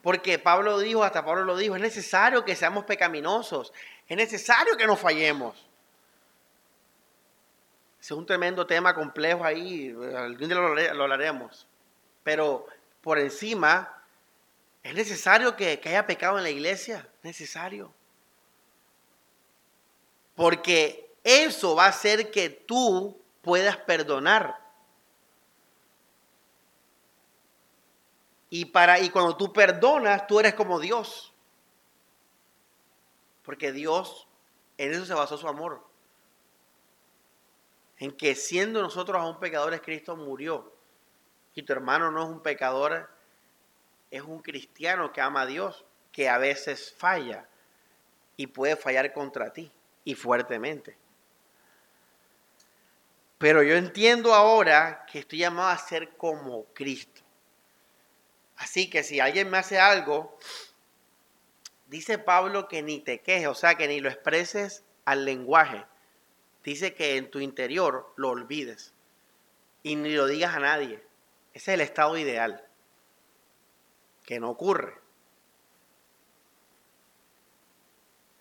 Porque 0.02 0.38
Pablo 0.38 0.78
dijo, 0.78 1.04
hasta 1.04 1.24
Pablo 1.24 1.44
lo 1.44 1.56
dijo, 1.56 1.76
es 1.76 1.82
necesario 1.82 2.44
que 2.44 2.56
seamos 2.56 2.84
pecaminosos, 2.84 3.72
es 4.06 4.16
necesario 4.16 4.76
que 4.76 4.86
nos 4.86 4.98
fallemos. 4.98 5.67
Es 8.00 8.10
un 8.10 8.24
tremendo 8.26 8.66
tema 8.66 8.94
complejo 8.94 9.44
ahí, 9.44 9.90
algún 10.16 10.48
día 10.48 10.56
lo, 10.56 11.02
hablaremos. 11.02 11.66
Pero 12.22 12.66
por 13.00 13.18
encima, 13.18 14.02
es 14.82 14.94
necesario 14.94 15.56
que, 15.56 15.80
que 15.80 15.88
haya 15.88 16.06
pecado 16.06 16.38
en 16.38 16.44
la 16.44 16.50
iglesia, 16.50 17.08
necesario. 17.22 17.92
Porque 20.34 21.10
eso 21.24 21.74
va 21.74 21.86
a 21.86 21.88
hacer 21.88 22.30
que 22.30 22.48
tú 22.48 23.20
puedas 23.42 23.76
perdonar. 23.76 24.58
Y, 28.50 28.66
para, 28.66 29.00
y 29.00 29.10
cuando 29.10 29.36
tú 29.36 29.52
perdonas, 29.52 30.26
tú 30.26 30.40
eres 30.40 30.54
como 30.54 30.80
Dios. 30.80 31.32
Porque 33.42 33.72
Dios, 33.72 34.26
en 34.78 34.92
eso 34.92 35.04
se 35.04 35.14
basó 35.14 35.36
su 35.36 35.48
amor. 35.48 35.84
En 37.98 38.12
que 38.12 38.34
siendo 38.34 38.80
nosotros 38.80 39.20
aún 39.20 39.40
pecadores, 39.40 39.80
Cristo 39.80 40.16
murió. 40.16 40.72
Y 41.54 41.62
tu 41.62 41.72
hermano 41.72 42.10
no 42.10 42.22
es 42.22 42.28
un 42.28 42.42
pecador, 42.42 43.10
es 44.10 44.22
un 44.22 44.40
cristiano 44.40 45.12
que 45.12 45.20
ama 45.20 45.42
a 45.42 45.46
Dios, 45.46 45.84
que 46.12 46.28
a 46.28 46.38
veces 46.38 46.94
falla 46.96 47.48
y 48.36 48.46
puede 48.46 48.76
fallar 48.76 49.12
contra 49.12 49.52
ti 49.52 49.72
y 50.04 50.14
fuertemente. 50.14 50.96
Pero 53.38 53.62
yo 53.62 53.76
entiendo 53.76 54.34
ahora 54.34 55.04
que 55.10 55.20
estoy 55.20 55.40
llamado 55.40 55.68
a 55.68 55.78
ser 55.78 56.16
como 56.16 56.64
Cristo. 56.74 57.22
Así 58.56 58.90
que 58.90 59.04
si 59.04 59.20
alguien 59.20 59.50
me 59.50 59.58
hace 59.58 59.78
algo, 59.78 60.36
dice 61.86 62.18
Pablo 62.18 62.68
que 62.68 62.82
ni 62.82 63.00
te 63.00 63.20
quejes, 63.20 63.46
o 63.46 63.54
sea, 63.54 63.76
que 63.76 63.86
ni 63.86 64.00
lo 64.00 64.08
expreses 64.08 64.84
al 65.04 65.24
lenguaje. 65.24 65.84
Dice 66.64 66.94
que 66.94 67.16
en 67.16 67.30
tu 67.30 67.40
interior 67.40 68.12
lo 68.16 68.30
olvides 68.30 68.92
y 69.82 69.96
ni 69.96 70.14
lo 70.14 70.26
digas 70.26 70.54
a 70.54 70.60
nadie. 70.60 71.02
Ese 71.52 71.72
es 71.72 71.74
el 71.74 71.80
estado 71.80 72.16
ideal, 72.16 72.64
que 74.24 74.38
no 74.38 74.50
ocurre. 74.50 74.98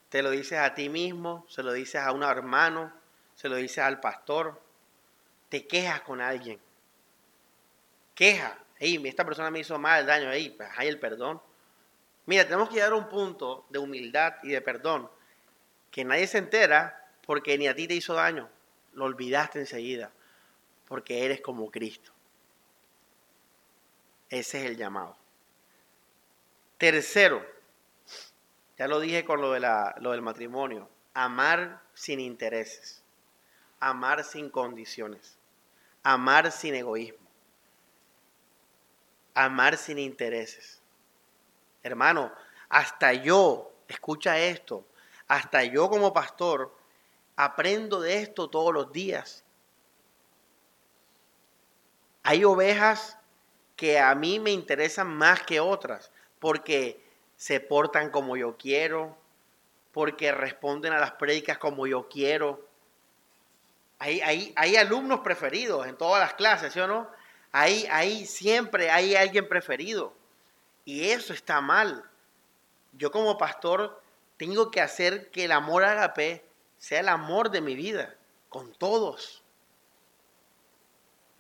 Te 0.10 0.22
lo 0.22 0.30
dices 0.30 0.60
a 0.60 0.74
ti 0.74 0.90
mismo, 0.90 1.46
se 1.50 1.64
lo 1.64 1.74
dices 1.74 2.02
a 2.02 2.12
un 2.12 2.24
hermano, 2.24 2.94
se 3.36 3.50
lo 3.50 3.56
dices 3.56 3.80
al 3.80 4.00
pastor. 4.00 4.62
Te 5.50 5.68
quejas 5.68 6.02
con 6.02 6.22
alguien. 6.22 6.60
Queja. 8.16 8.58
Hey, 8.80 9.02
esta 9.06 9.26
persona 9.26 9.50
me 9.50 9.60
hizo 9.60 9.78
mal 9.80 10.06
daño. 10.06 10.30
pues 10.56 10.70
hay 10.76 10.88
el 10.88 11.00
perdón. 11.00 11.42
Mira, 12.26 12.44
tenemos 12.44 12.70
que 12.70 12.76
llegar 12.76 12.92
a 12.92 12.96
un 12.96 13.10
punto 13.10 13.66
de 13.70 13.80
humildad 13.80 14.36
y 14.44 14.50
de 14.50 14.62
perdón 14.62 15.10
que 15.92 16.04
nadie 16.04 16.28
se 16.28 16.38
entera 16.38 17.07
porque 17.28 17.58
ni 17.58 17.68
a 17.68 17.76
ti 17.76 17.88
te 17.88 17.94
hizo 17.94 18.16
daño. 18.16 18.50
Lo 18.94 19.06
olvidaste 19.06 19.60
enseguida 19.60 20.12
porque 20.88 21.26
eres 21.26 21.42
como 21.42 21.70
Cristo. 21.70 22.12
Ese 24.30 24.60
es 24.60 24.66
el 24.66 24.78
llamado. 24.78 25.16
Tercero, 26.78 27.46
ya 28.78 28.88
lo 28.88 29.00
dije 29.00 29.26
con 29.26 29.42
lo, 29.42 29.52
de 29.52 29.60
la, 29.60 29.96
lo 30.00 30.12
del 30.12 30.22
matrimonio. 30.22 30.90
amar 31.14 31.82
sin 31.94 32.20
intereses, 32.20 33.04
amar 33.80 34.24
sin 34.24 34.50
condiciones, 34.50 35.38
amar 36.04 36.52
sin 36.52 36.76
egoísmo, 36.76 37.28
amar 39.34 39.78
sin 39.78 39.98
intereses. 39.98 40.80
Hermano, 41.84 42.32
hasta 42.70 43.14
yo, 43.14 43.74
escucha 43.88 44.38
esto, 44.38 44.86
hasta 45.28 45.64
yo 45.64 45.90
como 45.90 46.14
pastor 46.14 46.77
aprendo 47.38 48.02
de 48.02 48.20
esto 48.20 48.50
todos 48.50 48.74
los 48.74 48.92
días. 48.92 49.46
Hay 52.24 52.44
ovejas 52.44 53.18
que 53.78 54.00
a 54.00 54.14
mí 54.16 54.40
me 54.40 54.52
interesan 54.52 55.08
más 55.08 55.44
que 55.44 55.62
otras 55.62 56.12
porque 56.40 57.02
se 57.38 57.60
portan 57.60 58.10
como 58.10 58.36
yo 58.36 58.58
quiero, 58.58 59.16
porque 59.94 60.32
responden 60.32 60.94
a 60.94 61.00
las 61.00 61.12
prédicas 61.12 61.60
como 61.60 61.88
yo 61.88 62.10
quiero. 62.10 62.66
Hay, 64.00 64.20
hay, 64.22 64.54
hay 64.56 64.76
alumnos 64.76 65.22
preferidos 65.22 65.88
en 65.88 65.96
todas 65.96 66.20
las 66.20 66.34
clases, 66.34 66.74
¿sí 66.74 66.80
o 66.80 66.88
no? 66.88 67.10
Ahí, 67.52 67.88
ahí 67.92 68.26
siempre 68.26 68.90
hay 68.90 69.16
alguien 69.16 69.48
preferido. 69.48 70.14
Y 70.86 71.10
eso 71.10 71.34
está 71.34 71.62
mal. 71.62 72.04
Yo 72.94 73.12
como 73.12 73.38
pastor 73.38 74.02
tengo 74.38 74.72
que 74.72 74.82
hacer 74.82 75.30
que 75.30 75.46
el 75.46 75.52
amor 75.52 75.84
agape 75.84 76.47
sea 76.78 77.00
el 77.00 77.10
amor 77.10 77.52
de 77.52 77.62
mi 77.62 77.76
vida, 77.76 78.16
con 78.50 78.74
todos. 78.74 79.44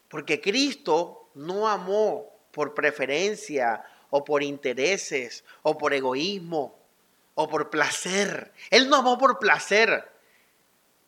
Porque 0.09 0.41
Cristo 0.41 1.29
no 1.35 1.67
amó 1.67 2.31
por 2.51 2.73
preferencia 2.73 3.83
o 4.09 4.23
por 4.23 4.41
intereses 4.43 5.43
o 5.63 5.77
por 5.77 5.93
egoísmo 5.93 6.77
o 7.35 7.47
por 7.47 7.69
placer. 7.69 8.53
Él 8.69 8.89
no 8.89 8.97
amó 8.97 9.17
por 9.17 9.37
placer. 9.37 10.11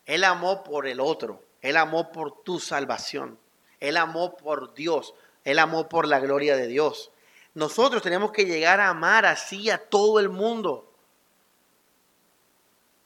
Él 0.06 0.24
amó 0.24 0.64
por 0.64 0.88
el 0.88 1.00
otro. 1.00 1.44
Él 1.62 1.78
amó 1.78 2.12
por 2.12 2.44
tu 2.44 2.60
salvación. 2.60 3.40
Él 3.80 3.98
amó 3.98 4.36
por 4.36 4.74
Dios. 4.74 5.14
Él 5.44 5.60
amó 5.60 5.90
por 5.90 6.08
la 6.08 6.20
gloria 6.20 6.56
de 6.56 6.68
Dios. 6.68 7.12
Nosotros 7.54 8.04
tenemos 8.04 8.32
que 8.32 8.46
llegar 8.46 8.80
a 8.80 8.90
amar 8.90 9.26
así 9.26 9.70
a 9.70 9.78
todo 9.78 10.20
el 10.20 10.30
mundo. 10.30 10.89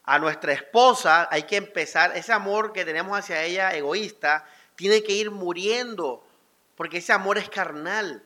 A 0.05 0.19
nuestra 0.19 0.51
esposa 0.51 1.27
hay 1.31 1.43
que 1.43 1.55
empezar, 1.55 2.15
ese 2.17 2.33
amor 2.33 2.73
que 2.73 2.83
tenemos 2.83 3.17
hacia 3.17 3.43
ella 3.43 3.71
egoísta, 3.71 4.45
tiene 4.75 5.01
que 5.03 5.13
ir 5.13 5.31
muriendo, 5.31 6.25
porque 6.75 6.97
ese 6.97 7.13
amor 7.13 7.37
es 7.37 7.49
carnal. 7.49 8.23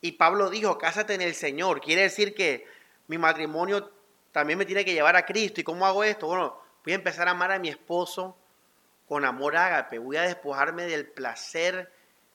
Y 0.00 0.12
Pablo 0.12 0.50
dijo, 0.50 0.78
cásate 0.78 1.14
en 1.14 1.22
el 1.22 1.34
Señor. 1.34 1.80
Quiere 1.80 2.02
decir 2.02 2.34
que 2.34 2.66
mi 3.08 3.18
matrimonio 3.18 3.90
también 4.32 4.58
me 4.58 4.64
tiene 4.64 4.84
que 4.84 4.94
llevar 4.94 5.16
a 5.16 5.26
Cristo. 5.26 5.60
¿Y 5.60 5.64
cómo 5.64 5.86
hago 5.86 6.04
esto? 6.04 6.26
Bueno, 6.26 6.58
voy 6.84 6.92
a 6.92 6.96
empezar 6.96 7.28
a 7.28 7.32
amar 7.32 7.52
a 7.52 7.58
mi 7.58 7.68
esposo 7.68 8.36
con 9.08 9.24
amor 9.24 9.56
ágape. 9.56 9.98
Voy 9.98 10.16
a 10.16 10.22
despojarme 10.22 10.84
del 10.84 11.06
placer, 11.06 11.92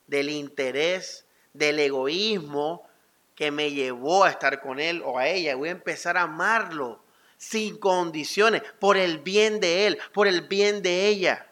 del 0.08 0.30
interés, 0.30 1.26
del 1.54 1.80
egoísmo 1.80 2.88
que 3.36 3.52
me 3.52 3.72
llevó 3.72 4.24
a 4.24 4.30
estar 4.30 4.62
con 4.62 4.80
él 4.80 5.02
o 5.06 5.20
a 5.20 5.28
ella. 5.28 5.56
Voy 5.56 5.70
a 5.70 5.74
empezar 5.74 6.18
a 6.18 6.24
amarlo 6.24 7.02
sin 7.38 7.78
condiciones, 7.78 8.64
por 8.80 8.98
el 8.98 9.20
bien 9.20 9.60
de 9.60 9.88
él, 9.88 10.00
por 10.14 10.28
el 10.28 10.42
bien 10.42 10.82
de 10.82 11.08
ella. 11.08 11.48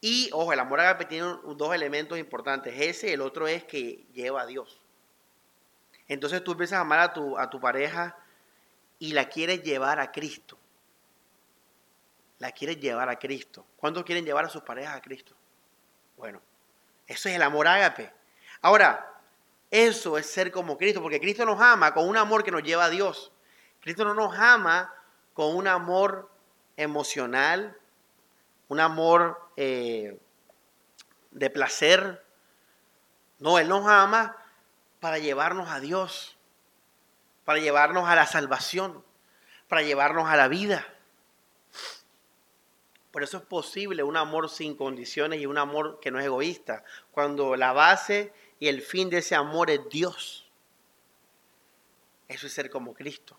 Y, 0.00 0.28
ojo, 0.32 0.52
el 0.52 0.60
amor 0.60 0.80
ágape 0.80 1.06
tiene 1.06 1.26
dos 1.56 1.74
elementos 1.74 2.18
importantes. 2.18 2.74
Ese 2.78 3.12
el 3.12 3.20
otro 3.20 3.46
es 3.46 3.64
que 3.64 4.04
lleva 4.12 4.42
a 4.42 4.46
Dios. 4.46 4.80
Entonces 6.08 6.44
tú 6.44 6.52
empiezas 6.52 6.78
a 6.78 6.82
amar 6.82 7.00
a 7.00 7.12
tu, 7.12 7.38
a 7.38 7.48
tu 7.48 7.58
pareja 7.60 8.16
y 8.98 9.12
la 9.12 9.28
quieres 9.28 9.62
llevar 9.62 10.00
a 10.00 10.12
Cristo. 10.12 10.58
La 12.38 12.52
quieres 12.52 12.80
llevar 12.80 13.08
a 13.08 13.18
Cristo. 13.18 13.64
¿Cuántos 13.76 14.04
quieren 14.04 14.26
llevar 14.26 14.44
a 14.44 14.50
sus 14.50 14.62
parejas 14.62 14.94
a 14.94 15.00
Cristo? 15.00 15.34
Bueno, 16.16 16.42
eso 17.06 17.28
es 17.28 17.36
el 17.36 17.42
amor 17.42 17.66
ágape. 17.66 18.12
Ahora, 18.60 19.13
eso 19.74 20.16
es 20.18 20.30
ser 20.30 20.52
como 20.52 20.78
Cristo, 20.78 21.02
porque 21.02 21.18
Cristo 21.18 21.44
nos 21.44 21.60
ama 21.60 21.92
con 21.92 22.08
un 22.08 22.16
amor 22.16 22.44
que 22.44 22.52
nos 22.52 22.62
lleva 22.62 22.84
a 22.84 22.90
Dios. 22.90 23.32
Cristo 23.80 24.04
no 24.04 24.14
nos 24.14 24.38
ama 24.38 24.94
con 25.32 25.56
un 25.56 25.66
amor 25.66 26.30
emocional, 26.76 27.76
un 28.68 28.78
amor 28.78 29.50
eh, 29.56 30.16
de 31.32 31.50
placer. 31.50 32.24
No, 33.40 33.58
Él 33.58 33.68
nos 33.68 33.84
ama 33.88 34.36
para 35.00 35.18
llevarnos 35.18 35.68
a 35.68 35.80
Dios, 35.80 36.36
para 37.44 37.58
llevarnos 37.58 38.08
a 38.08 38.14
la 38.14 38.26
salvación, 38.26 39.04
para 39.66 39.82
llevarnos 39.82 40.28
a 40.28 40.36
la 40.36 40.46
vida. 40.46 40.86
Por 43.10 43.24
eso 43.24 43.38
es 43.38 43.42
posible 43.42 44.04
un 44.04 44.16
amor 44.16 44.48
sin 44.48 44.76
condiciones 44.76 45.40
y 45.40 45.46
un 45.46 45.58
amor 45.58 45.98
que 46.00 46.12
no 46.12 46.20
es 46.20 46.26
egoísta, 46.26 46.84
cuando 47.10 47.56
la 47.56 47.72
base 47.72 48.32
y 48.64 48.68
el 48.68 48.80
fin 48.80 49.10
de 49.10 49.18
ese 49.18 49.34
amor 49.34 49.68
es 49.70 49.86
Dios. 49.90 50.48
Eso 52.26 52.46
es 52.46 52.52
ser 52.54 52.70
como 52.70 52.94
Cristo. 52.94 53.36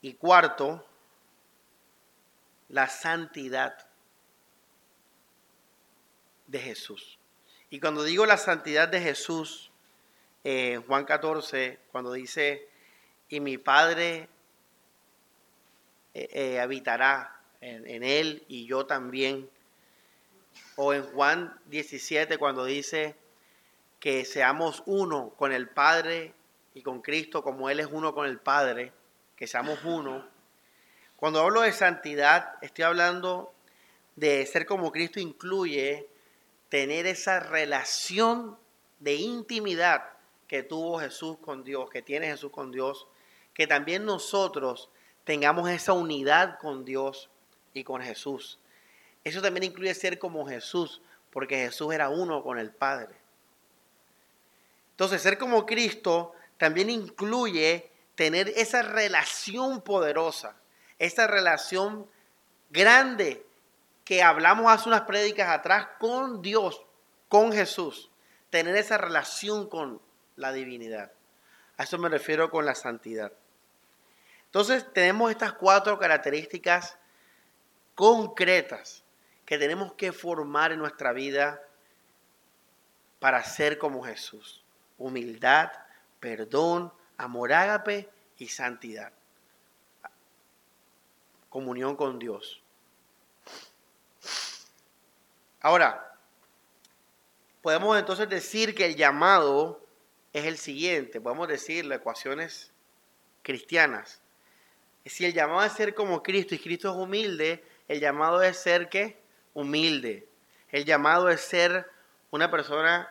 Y 0.00 0.14
cuarto, 0.14 0.86
la 2.68 2.88
santidad 2.88 3.88
de 6.46 6.60
Jesús. 6.60 7.18
Y 7.70 7.80
cuando 7.80 8.04
digo 8.04 8.24
la 8.24 8.36
santidad 8.36 8.86
de 8.86 9.00
Jesús, 9.00 9.72
eh, 10.44 10.80
Juan 10.86 11.04
14, 11.04 11.80
cuando 11.90 12.12
dice, 12.12 12.68
y 13.28 13.40
mi 13.40 13.58
Padre 13.58 14.28
eh, 16.14 16.28
eh, 16.30 16.60
habitará 16.60 17.42
en, 17.60 18.04
él 18.04 18.44
y 18.46 18.64
yo 18.64 18.86
también. 18.86 19.50
O 20.82 20.94
en 20.94 21.02
Juan 21.02 21.60
17 21.66 22.38
cuando 22.38 22.64
dice 22.64 23.14
que 23.98 24.24
seamos 24.24 24.82
uno 24.86 25.34
con 25.36 25.52
el 25.52 25.68
Padre 25.68 26.32
y 26.72 26.80
con 26.80 27.02
Cristo 27.02 27.42
como 27.42 27.68
Él 27.68 27.80
es 27.80 27.88
uno 27.92 28.14
con 28.14 28.24
el 28.24 28.38
Padre, 28.38 28.90
que 29.36 29.46
seamos 29.46 29.84
uno. 29.84 30.26
Cuando 31.16 31.40
hablo 31.40 31.60
de 31.60 31.72
santidad, 31.72 32.54
estoy 32.62 32.84
hablando 32.84 33.52
de 34.16 34.46
ser 34.46 34.64
como 34.64 34.90
Cristo 34.90 35.20
incluye 35.20 36.08
tener 36.70 37.04
esa 37.04 37.40
relación 37.40 38.56
de 39.00 39.16
intimidad 39.16 40.14
que 40.46 40.62
tuvo 40.62 40.98
Jesús 40.98 41.36
con 41.42 41.62
Dios, 41.62 41.90
que 41.90 42.00
tiene 42.00 42.28
Jesús 42.28 42.50
con 42.50 42.72
Dios, 42.72 43.06
que 43.52 43.66
también 43.66 44.06
nosotros 44.06 44.88
tengamos 45.24 45.68
esa 45.68 45.92
unidad 45.92 46.58
con 46.58 46.86
Dios 46.86 47.28
y 47.74 47.84
con 47.84 48.00
Jesús. 48.00 48.58
Eso 49.24 49.42
también 49.42 49.64
incluye 49.64 49.94
ser 49.94 50.18
como 50.18 50.46
Jesús, 50.46 51.02
porque 51.30 51.56
Jesús 51.56 51.92
era 51.92 52.08
uno 52.08 52.42
con 52.42 52.58
el 52.58 52.70
Padre. 52.70 53.14
Entonces, 54.92 55.22
ser 55.22 55.38
como 55.38 55.66
Cristo 55.66 56.32
también 56.56 56.90
incluye 56.90 57.90
tener 58.14 58.48
esa 58.56 58.82
relación 58.82 59.80
poderosa, 59.82 60.56
esa 60.98 61.26
relación 61.26 62.06
grande 62.70 63.46
que 64.04 64.22
hablamos 64.22 64.70
hace 64.70 64.88
unas 64.88 65.02
prédicas 65.02 65.48
atrás 65.48 65.88
con 65.98 66.42
Dios, 66.42 66.82
con 67.28 67.52
Jesús. 67.52 68.10
Tener 68.50 68.76
esa 68.76 68.98
relación 68.98 69.68
con 69.68 70.00
la 70.36 70.52
divinidad. 70.52 71.12
A 71.76 71.84
eso 71.84 71.96
me 71.96 72.08
refiero 72.08 72.50
con 72.50 72.66
la 72.66 72.74
santidad. 72.74 73.32
Entonces 74.46 74.84
tenemos 74.92 75.30
estas 75.30 75.52
cuatro 75.52 75.98
características 75.98 76.98
concretas 77.94 79.04
que 79.50 79.58
tenemos 79.58 79.94
que 79.94 80.12
formar 80.12 80.70
en 80.70 80.78
nuestra 80.78 81.12
vida 81.12 81.60
para 83.18 83.42
ser 83.42 83.78
como 83.78 84.00
Jesús. 84.04 84.62
Humildad, 84.96 85.72
perdón, 86.20 86.92
amor 87.16 87.52
ágape 87.52 88.08
y 88.38 88.46
santidad. 88.46 89.12
Comunión 91.48 91.96
con 91.96 92.20
Dios. 92.20 92.62
Ahora, 95.60 96.16
podemos 97.60 97.98
entonces 97.98 98.28
decir 98.28 98.72
que 98.72 98.86
el 98.86 98.94
llamado 98.94 99.84
es 100.32 100.44
el 100.44 100.58
siguiente. 100.58 101.20
Podemos 101.20 101.48
decir 101.48 101.86
las 101.86 101.98
ecuaciones 101.98 102.70
cristianas. 103.42 104.20
Si 105.04 105.24
el 105.24 105.34
llamado 105.34 105.64
es 105.64 105.72
ser 105.72 105.92
como 105.92 106.22
Cristo 106.22 106.54
y 106.54 106.60
Cristo 106.60 106.92
es 106.92 106.96
humilde, 106.96 107.64
el 107.88 107.98
llamado 107.98 108.40
es 108.44 108.56
ser 108.56 108.88
que 108.88 109.19
humilde. 109.60 110.28
El 110.70 110.84
llamado 110.84 111.28
es 111.28 111.40
ser 111.40 111.90
una 112.30 112.50
persona 112.50 113.08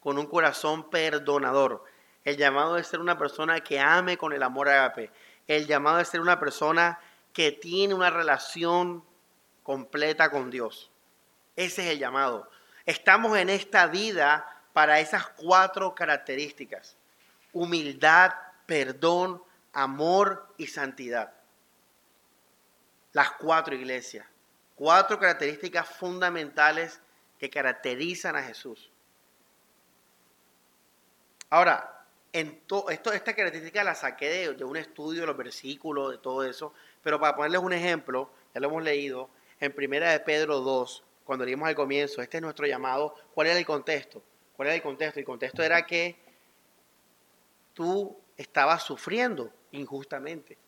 con 0.00 0.18
un 0.18 0.26
corazón 0.26 0.90
perdonador. 0.90 1.84
El 2.24 2.36
llamado 2.36 2.76
es 2.76 2.86
ser 2.86 3.00
una 3.00 3.18
persona 3.18 3.60
que 3.60 3.80
ame 3.80 4.16
con 4.16 4.32
el 4.32 4.42
amor 4.42 4.68
agape. 4.68 5.10
El 5.46 5.66
llamado 5.66 6.00
es 6.00 6.08
ser 6.08 6.20
una 6.20 6.40
persona 6.40 6.98
que 7.32 7.52
tiene 7.52 7.94
una 7.94 8.10
relación 8.10 9.04
completa 9.62 10.30
con 10.30 10.50
Dios. 10.50 10.90
Ese 11.56 11.84
es 11.84 11.92
el 11.92 11.98
llamado. 11.98 12.48
Estamos 12.86 13.36
en 13.38 13.50
esta 13.50 13.86
vida 13.86 14.46
para 14.72 15.00
esas 15.00 15.26
cuatro 15.28 15.94
características. 15.94 16.96
Humildad, 17.52 18.32
perdón, 18.66 19.42
amor 19.72 20.48
y 20.56 20.66
santidad. 20.66 21.32
Las 23.12 23.32
cuatro 23.32 23.74
iglesias. 23.74 24.26
Cuatro 24.84 25.18
características 25.18 25.88
fundamentales 25.88 27.00
que 27.38 27.48
caracterizan 27.48 28.36
a 28.36 28.42
Jesús. 28.42 28.90
Ahora, 31.48 32.04
en 32.34 32.60
esto, 32.90 32.90
esta 32.90 33.34
característica 33.34 33.82
la 33.82 33.94
saqué 33.94 34.28
de, 34.28 34.62
un 34.62 34.76
estudio 34.76 35.22
de 35.22 35.26
los 35.28 35.38
versículos, 35.38 36.10
de 36.10 36.18
todo 36.18 36.44
eso, 36.44 36.74
pero 37.02 37.18
para 37.18 37.34
ponerles 37.34 37.62
un 37.62 37.72
ejemplo, 37.72 38.28
ya 38.52 38.60
lo 38.60 38.68
hemos 38.68 38.82
leído, 38.82 39.30
en 39.58 39.72
Primera 39.72 40.12
de 40.12 40.20
Pedro 40.20 40.60
2, 40.60 41.02
cuando 41.24 41.46
leímos 41.46 41.66
al 41.66 41.74
comienzo, 41.74 42.20
este 42.20 42.36
es 42.36 42.42
nuestro 42.42 42.66
llamado, 42.66 43.14
¿cuál 43.32 43.46
era 43.46 43.58
el 43.58 43.64
contexto? 43.64 44.22
¿Cuál 44.54 44.68
era 44.68 44.74
el 44.74 44.82
contexto? 44.82 45.18
El 45.18 45.24
contexto 45.24 45.62
era 45.62 45.86
que 45.86 46.14
tú 47.72 48.14
estabas 48.36 48.82
sufriendo 48.82 49.50
injustamente. 49.72 50.58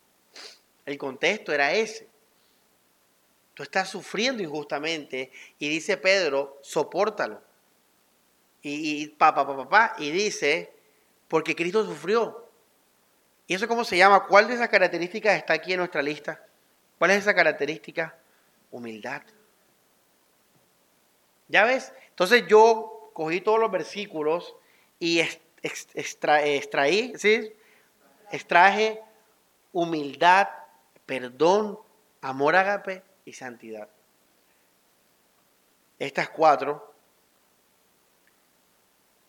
El 0.86 0.96
contexto 0.96 1.52
era 1.52 1.70
ese. 1.74 2.15
Tú 3.56 3.62
estás 3.62 3.88
sufriendo 3.88 4.42
injustamente 4.42 5.32
y 5.58 5.70
dice 5.70 5.96
Pedro, 5.96 6.58
sopórtalo. 6.60 7.40
Y, 8.60 9.06
papá, 9.08 9.46
papá, 9.46 9.64
papá, 9.64 9.94
y 9.96 10.10
dice, 10.10 10.74
porque 11.26 11.56
Cristo 11.56 11.82
sufrió. 11.82 12.50
¿Y 13.46 13.54
eso 13.54 13.66
cómo 13.66 13.84
se 13.84 13.96
llama? 13.96 14.26
¿Cuál 14.26 14.48
de 14.48 14.54
esas 14.56 14.68
características 14.68 15.38
está 15.38 15.54
aquí 15.54 15.72
en 15.72 15.78
nuestra 15.78 16.02
lista? 16.02 16.44
¿Cuál 16.98 17.12
es 17.12 17.18
esa 17.18 17.32
característica? 17.32 18.18
Humildad. 18.70 19.22
¿Ya 21.48 21.64
ves? 21.64 21.94
Entonces 22.10 22.44
yo 22.46 23.10
cogí 23.14 23.40
todos 23.40 23.58
los 23.58 23.70
versículos 23.70 24.54
y 24.98 25.22
extraí, 25.62 27.14
¿sí? 27.16 27.54
extraje 28.30 29.00
humildad, 29.72 30.48
perdón, 31.06 31.78
amor 32.20 32.54
agape 32.56 33.02
y 33.26 33.34
santidad. 33.34 33.90
Estas 35.98 36.30
cuatro 36.30 36.94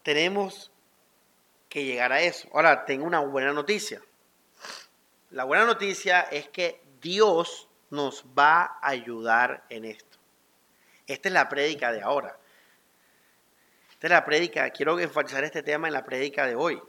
tenemos 0.03 0.71
que 1.67 1.83
llegar 1.83 2.13
a 2.13 2.21
eso. 2.21 2.47
Ahora, 2.53 2.85
tengo 2.85 3.05
una 3.05 3.19
buena 3.19 3.51
noticia. 3.51 4.01
La 5.31 5.43
buena 5.43 5.65
noticia 5.65 6.21
es 6.21 6.47
que 6.47 6.81
Dios 7.01 7.67
nos 7.89 8.23
va 8.37 8.79
a 8.81 8.89
ayudar 8.89 9.65
en 9.69 9.83
esto. 9.83 10.17
Esta 11.05 11.27
es 11.27 11.33
la 11.33 11.49
prédica 11.49 11.91
de 11.91 12.01
ahora. 12.01 12.39
Esta 13.91 14.07
es 14.07 14.11
la 14.11 14.23
prédica, 14.23 14.69
quiero 14.69 14.99
enfatizar 14.99 15.43
este 15.43 15.63
tema 15.63 15.87
en 15.87 15.93
la 15.93 16.05
prédica 16.05 16.45
de 16.45 16.55
hoy. 16.55 16.81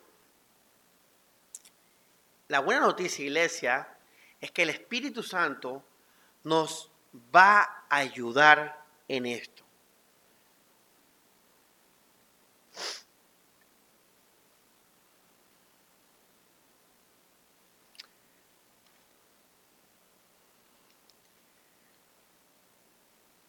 La 2.48 2.60
buena 2.60 2.80
noticia, 2.80 3.24
iglesia, 3.24 3.88
es 4.40 4.50
que 4.50 4.62
el 4.62 4.70
Espíritu 4.70 5.22
Santo 5.22 5.84
nos 6.44 6.90
va 7.12 7.60
a 7.88 7.96
ayudar 7.96 8.84
en 9.08 9.26
esto. 9.26 9.64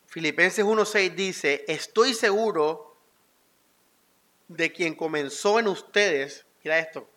Filipenses 0.07 0.65
1.6 0.65 1.13
dice, 1.13 1.65
estoy 1.67 2.15
seguro 2.15 2.97
de 4.47 4.71
quien 4.71 4.95
comenzó 4.95 5.59
en 5.59 5.67
ustedes, 5.67 6.47
mira 6.63 6.79
esto, 6.79 7.07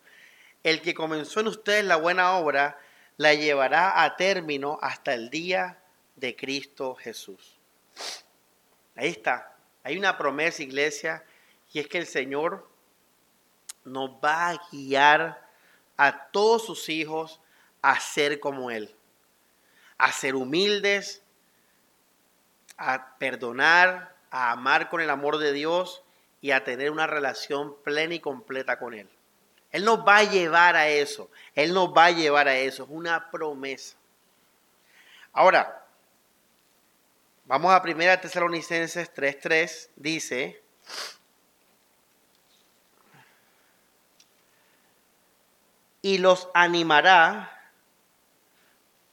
el 0.61 0.81
que 0.81 0.93
comenzó 0.93 1.39
en 1.39 1.47
ustedes 1.47 1.83
la 1.83 1.95
buena 1.95 2.37
obra, 2.37 2.79
la 3.17 3.33
llevará 3.33 4.03
a 4.03 4.15
término 4.15 4.77
hasta 4.81 5.15
el 5.15 5.31
día 5.31 5.82
de 6.15 6.35
Cristo 6.35 6.95
Jesús. 6.95 7.57
Ahí 8.95 9.09
está, 9.09 9.55
hay 9.83 9.97
una 9.97 10.17
promesa, 10.17 10.63
iglesia, 10.63 11.23
y 11.71 11.79
es 11.79 11.87
que 11.87 11.97
el 11.97 12.05
Señor 12.05 12.69
nos 13.83 14.11
va 14.23 14.49
a 14.49 14.61
guiar 14.71 15.47
a 15.97 16.27
todos 16.27 16.65
sus 16.65 16.89
hijos 16.89 17.39
a 17.81 17.99
ser 17.99 18.39
como 18.39 18.71
Él, 18.71 18.95
a 19.97 20.11
ser 20.11 20.35
humildes, 20.35 21.23
a 22.77 23.17
perdonar, 23.17 24.15
a 24.29 24.51
amar 24.51 24.89
con 24.89 25.01
el 25.01 25.09
amor 25.09 25.37
de 25.37 25.53
Dios 25.53 26.03
y 26.41 26.51
a 26.51 26.63
tener 26.63 26.91
una 26.91 27.07
relación 27.07 27.75
plena 27.83 28.15
y 28.15 28.19
completa 28.19 28.79
con 28.79 28.93
Él. 28.93 29.09
Él 29.71 29.85
nos 29.85 30.07
va 30.07 30.17
a 30.17 30.23
llevar 30.23 30.75
a 30.75 30.87
eso. 30.87 31.29
Él 31.55 31.73
nos 31.73 31.89
va 31.89 32.05
a 32.05 32.11
llevar 32.11 32.47
a 32.47 32.55
eso. 32.55 32.83
Es 32.83 32.89
una 32.89 33.31
promesa. 33.31 33.97
Ahora, 35.33 35.82
vamos 37.53 37.71
a 37.71 37.83
1 37.83 38.19
Tesalonicenses 38.19 39.13
3.3. 39.13 39.89
Dice, 39.95 40.63
y 46.01 46.17
los 46.17 46.49
animará 46.55 47.71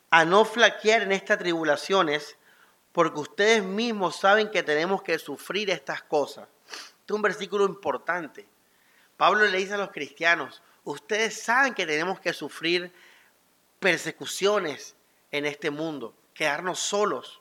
a 0.09 0.25
no 0.25 0.47
flaquear 0.47 1.03
en 1.03 1.13
estas 1.13 1.37
tribulaciones 1.37 2.39
porque 2.93 3.21
ustedes 3.21 3.63
mismos 3.63 4.17
saben 4.17 4.51
que 4.51 4.63
tenemos 4.63 5.03
que 5.03 5.19
sufrir 5.19 5.69
estas 5.69 6.03
cosas. 6.03 6.49
Este 6.65 7.13
es 7.13 7.15
un 7.15 7.21
versículo 7.21 7.67
importante. 7.67 8.49
Pablo 9.19 9.45
le 9.45 9.59
dice 9.59 9.75
a 9.75 9.77
los 9.77 9.91
cristianos, 9.91 10.63
ustedes 10.85 11.43
saben 11.43 11.75
que 11.75 11.85
tenemos 11.85 12.19
que 12.21 12.33
sufrir 12.33 12.91
persecuciones 13.81 14.97
en 15.31 15.45
este 15.45 15.69
mundo, 15.69 16.15
quedarnos 16.33 16.79
solos. 16.79 17.40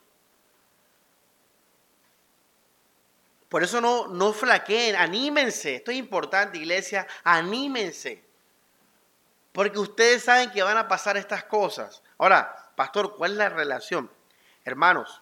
Por 3.50 3.64
eso 3.64 3.82
no, 3.82 4.08
no 4.08 4.32
flaqueen, 4.32 4.96
anímense. 4.96 5.76
Esto 5.76 5.92
es 5.92 5.98
importante, 5.98 6.60
iglesia, 6.60 7.08
anímense. 7.24 8.24
Porque 9.52 9.80
ustedes 9.80 10.24
saben 10.24 10.52
que 10.52 10.62
van 10.62 10.78
a 10.78 10.88
pasar 10.88 11.18
estas 11.18 11.44
cosas. 11.44 12.04
Ahora, 12.20 12.72
pastor, 12.76 13.16
¿cuál 13.18 13.32
es 13.32 13.38
la 13.38 13.50
relación? 13.50 14.10
Hermanos, 14.64 15.22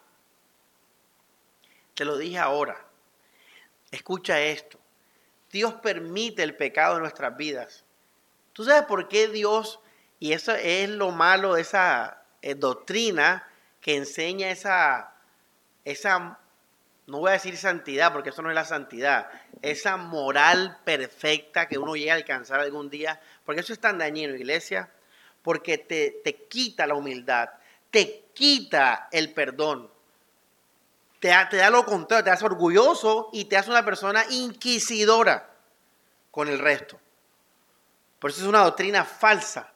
te 1.95 2.03
lo 2.03 2.17
dije 2.17 2.37
ahora. 2.37 2.85
Escucha 3.91 4.41
esto. 4.41 4.77
Dios 5.49 5.75
permite 5.75 6.43
el 6.43 6.55
pecado 6.55 6.95
en 6.95 7.01
nuestras 7.01 7.37
vidas. 7.37 7.85
¿Tú 8.51 8.65
sabes 8.65 8.83
por 8.83 9.07
qué 9.07 9.29
Dios, 9.29 9.79
y 10.19 10.33
eso 10.33 10.53
es 10.53 10.89
lo 10.89 11.11
malo, 11.11 11.53
de 11.53 11.61
esa 11.61 12.23
eh, 12.41 12.55
doctrina 12.55 13.47
que 13.79 13.95
enseña 13.95 14.49
esa, 14.49 15.13
esa, 15.85 16.39
no 17.07 17.19
voy 17.19 17.29
a 17.29 17.33
decir 17.33 17.57
santidad, 17.57 18.13
porque 18.13 18.29
eso 18.29 18.41
no 18.41 18.49
es 18.49 18.55
la 18.55 18.65
santidad, 18.65 19.29
esa 19.61 19.97
moral 19.97 20.77
perfecta 20.83 21.67
que 21.67 21.77
uno 21.77 21.95
llega 21.95 22.13
a 22.13 22.17
alcanzar 22.17 22.59
algún 22.59 22.89
día, 22.89 23.19
porque 23.45 23.61
eso 23.61 23.73
es 23.73 23.79
tan 23.79 23.97
dañino, 23.97 24.35
iglesia, 24.35 24.91
porque 25.41 25.77
te, 25.77 26.21
te 26.23 26.35
quita 26.47 26.85
la 26.85 26.95
humildad, 26.95 27.49
te 27.89 28.25
quita 28.33 29.07
el 29.11 29.33
perdón, 29.33 29.89
te, 31.19 31.29
da 31.29 31.69
lo 31.69 31.85
contrario, 31.85 32.23
te 32.23 32.29
hace 32.29 32.45
orgulloso 32.45 33.29
y 33.33 33.45
te 33.45 33.57
hace 33.57 33.69
una 33.69 33.83
persona 33.83 34.23
inquisidora 34.29 35.49
con 36.31 36.47
el 36.47 36.59
resto. 36.59 36.99
Por 38.19 38.31
eso 38.31 38.41
es 38.41 38.47
una 38.47 38.63
doctrina 38.63 39.03
falsa. 39.03 39.71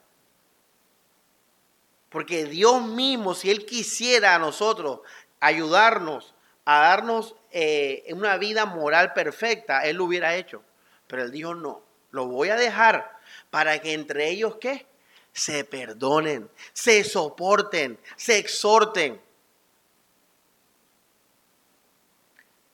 Porque 2.08 2.44
Dios 2.44 2.82
mismo, 2.82 3.34
si 3.34 3.50
Él 3.50 3.64
quisiera 3.64 4.34
a 4.34 4.38
nosotros 4.38 5.00
ayudarnos 5.40 6.34
a 6.64 6.78
darnos 6.80 7.36
eh, 7.50 8.04
una 8.12 8.36
vida 8.38 8.66
moral 8.66 9.12
perfecta, 9.12 9.84
Él 9.84 9.96
lo 9.96 10.04
hubiera 10.04 10.36
hecho. 10.36 10.62
Pero 11.06 11.22
Él 11.24 11.30
dijo, 11.30 11.54
no, 11.54 11.82
lo 12.10 12.26
voy 12.26 12.50
a 12.50 12.56
dejar 12.56 13.18
para 13.50 13.78
que 13.80 13.94
entre 13.94 14.28
ellos, 14.28 14.56
¿qué? 14.60 14.86
Se 15.32 15.64
perdonen, 15.64 16.50
se 16.72 17.02
soporten, 17.04 17.98
se 18.16 18.38
exhorten. 18.38 19.20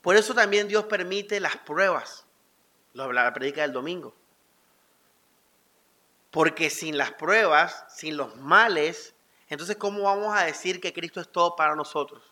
Por 0.03 0.17
eso 0.17 0.35
también 0.35 0.69
Dios 0.69 0.85
permite 0.85 1.41
las 1.41 1.57
pruebas. 1.57 2.25
La 2.95 3.33
predica 3.33 3.63
del 3.63 3.73
domingo. 3.73 4.15
Porque 6.31 6.69
sin 6.69 6.99
las 6.99 7.13
pruebas, 7.13 7.85
sin 7.89 8.17
los 8.17 8.37
males, 8.37 9.15
entonces 9.49 9.77
¿cómo 9.77 10.03
vamos 10.03 10.37
a 10.37 10.45
decir 10.45 10.81
que 10.81 10.93
Cristo 10.93 11.21
es 11.21 11.31
todo 11.31 11.55
para 11.57 11.75
nosotros? 11.75 12.23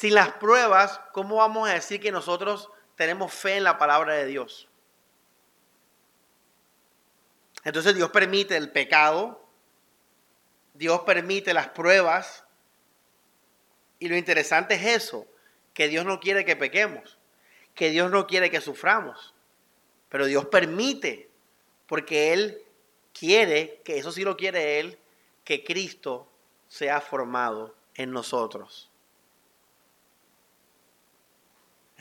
Sin 0.00 0.14
las 0.14 0.32
pruebas, 0.32 0.98
¿cómo 1.12 1.36
vamos 1.36 1.68
a 1.68 1.74
decir 1.74 2.00
que 2.00 2.10
nosotros 2.10 2.70
tenemos 2.96 3.34
fe 3.34 3.58
en 3.58 3.64
la 3.64 3.76
palabra 3.76 4.14
de 4.14 4.24
Dios? 4.24 4.66
Entonces 7.64 7.94
Dios 7.94 8.08
permite 8.08 8.56
el 8.56 8.72
pecado, 8.72 9.46
Dios 10.72 11.00
permite 11.00 11.52
las 11.52 11.68
pruebas, 11.68 12.46
y 13.98 14.08
lo 14.08 14.16
interesante 14.16 14.76
es 14.76 14.86
eso, 14.86 15.26
que 15.74 15.88
Dios 15.88 16.06
no 16.06 16.18
quiere 16.18 16.46
que 16.46 16.56
pequemos, 16.56 17.18
que 17.74 17.90
Dios 17.90 18.10
no 18.10 18.26
quiere 18.26 18.50
que 18.50 18.62
suframos, 18.62 19.34
pero 20.08 20.24
Dios 20.24 20.46
permite 20.46 21.28
Porque 21.86 22.32
Él 22.32 22.62
quiere, 23.12 23.82
que 23.84 23.98
eso 23.98 24.12
sí 24.12 24.24
lo 24.24 24.38
quiere 24.38 24.80
Él, 24.80 24.98
que 25.44 25.62
Cristo 25.62 26.26
sea 26.68 27.02
formado 27.02 27.74
en 27.96 28.12
nosotros. 28.12 28.89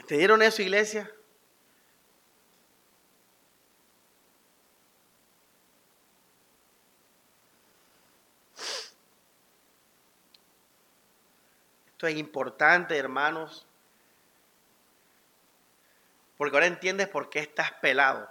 ¿Entendieron 0.10 0.42
eso, 0.42 0.64
iglesia? 0.64 1.12
Esto 11.90 12.08
es 12.08 12.18
importante, 12.18 12.98
hermanos, 12.98 13.68
porque 16.38 16.56
ahora 16.56 16.66
entiendes 16.66 17.08
por 17.08 17.30
qué 17.30 17.38
estás 17.38 17.72
pelado. 17.74 18.28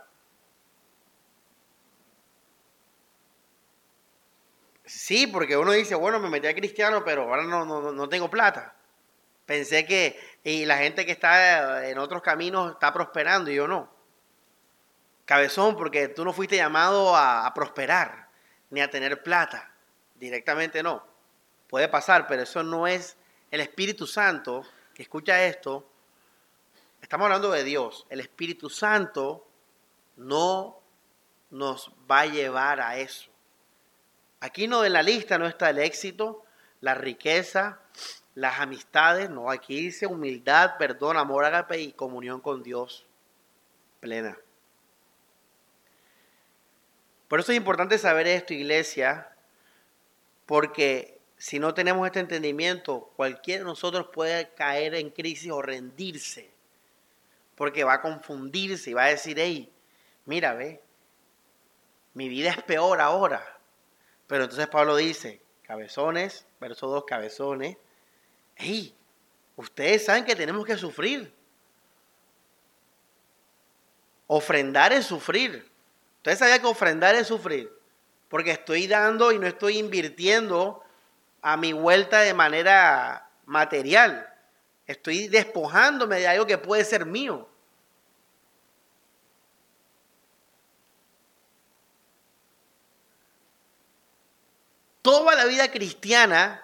Sí, 4.85 5.29
porque 5.29 5.57
uno 5.57 5.71
dice, 5.71 5.95
bueno, 5.95 6.19
me 6.19 6.29
metí 6.29 6.49
a 6.49 6.57
cristiano, 6.57 7.05
pero 7.05 7.23
ahora 7.23 7.45
no, 7.45 7.65
no, 7.65 7.93
no 7.93 8.09
tengo 8.09 8.29
plata. 8.29 8.75
Pensé 9.49 9.87
que, 9.87 10.21
y 10.45 10.67
la 10.67 10.77
gente 10.77 11.07
que 11.07 11.13
está 11.13 11.89
en 11.89 11.97
otros 11.99 12.21
caminos 12.21 12.73
está 12.73 12.93
prosperando 12.93 13.51
y 13.51 13.55
yo 13.55 13.67
no. 13.67 13.91
Cabezón, 15.25 15.75
porque 15.75 16.09
tú 16.09 16.23
no 16.23 16.35
fuiste 16.35 16.57
llamado 16.57 17.17
a, 17.17 17.51
prosperar, 17.55 18.29
ni 18.69 18.83
a 18.83 18.91
tener 18.91 19.23
plata. 19.23 19.73
Directamente 20.17 20.83
no. 20.83 21.03
Puede 21.67 21.89
pasar, 21.89 22.27
pero 22.27 22.43
eso 22.43 22.63
no 22.63 22.87
es 22.87 23.17
el 23.51 23.63
Espíritu 23.63 24.07
Santo, 24.07 24.67
escucha 24.97 25.43
esto, 25.43 25.91
estamos 27.01 27.25
hablando 27.25 27.51
de 27.51 27.65
Dios, 27.65 28.07
el 28.11 28.21
Espíritu 28.21 28.69
Santo 28.69 29.49
no 30.17 30.79
nos 31.49 31.91
va 32.11 32.21
a 32.21 32.27
llevar 32.27 32.83
a 32.83 32.99
eso. 32.99 33.31
Aquí 34.41 34.69
no 34.69 34.85
en 34.85 34.93
la 34.93 35.03
lista 35.03 35.39
no 35.39 35.47
está 35.47 35.71
el 35.71 35.79
éxito, 35.79 36.45
la 36.83 36.95
riqueza, 36.95 37.81
las 38.39 38.61
amistades, 38.61 39.29
no, 39.31 39.51
aquí 39.51 39.75
dice 39.81 40.07
humildad, 40.07 40.77
perdón, 40.79 41.17
amor, 41.17 41.45
agape 41.45 41.81
y 41.81 41.91
comunión 41.91 42.41
con 42.41 42.63
Dios 42.63 43.05
plena. 43.99 44.39
Por 47.27 47.41
eso 47.41 47.51
es 47.51 47.59
importante 47.59 47.99
saber 47.99 48.29
esto, 48.29 48.55
iglesia, 48.55 49.29
porque 50.47 51.19
si 51.37 51.59
no 51.59 51.75
tenemos 51.75 52.07
este 52.07 52.21
entendimiento, 52.21 53.11
cualquiera 53.17 53.65
de 53.65 53.65
nosotros 53.65 54.11
puede 54.13 54.51
caer 54.55 54.95
en 54.95 55.11
crisis 55.11 55.51
o 55.51 55.61
rendirse, 55.61 56.49
porque 57.57 57.83
va 57.83 57.95
a 57.95 58.03
confundirse 58.03 58.91
y 58.91 58.95
va 58.95 59.07
a 59.07 59.09
decir, 59.09 59.37
hey, 59.41 59.69
mira, 60.27 60.55
ve, 60.55 60.81
mi 62.15 62.29
vida 62.29 62.51
es 62.51 62.63
peor 62.63 63.01
ahora. 63.01 63.59
Pero 64.29 64.45
entonces 64.45 64.69
Pablo 64.69 64.95
dice, 64.95 65.43
cabezones, 65.63 66.47
verso 66.61 66.87
2, 66.87 67.05
cabezones, 67.05 67.77
hey, 68.59 68.95
ustedes 69.57 70.05
saben 70.05 70.25
que 70.25 70.37
tenemos 70.37 70.67
que 70.67 70.77
sufrir. 70.77 71.33
Ofrendar 74.27 74.93
es 74.93 75.07
sufrir. 75.07 75.71
Ustedes 76.17 76.41
saben 76.41 76.61
que 76.61 76.67
ofrendar 76.67 77.15
es 77.15 77.29
sufrir, 77.29 77.73
porque 78.29 78.51
estoy 78.51 78.87
dando 78.87 79.33
y 79.33 79.39
no 79.39 79.47
estoy 79.47 79.79
invirtiendo 79.79 80.85
a 81.41 81.57
mi 81.57 81.73
vuelta 81.73 82.21
de 82.21 82.35
manera 82.35 83.31
material. 83.47 84.29
Estoy 84.87 85.29
despojándome 85.29 86.19
de 86.19 86.29
algo 86.29 86.47
que 86.47 86.59
puede 86.59 86.85
ser 86.85 87.07
mío. 87.07 87.49
Toda 95.01 95.35
la 95.37 95.47
vida 95.47 95.71
cristiana 95.71 96.63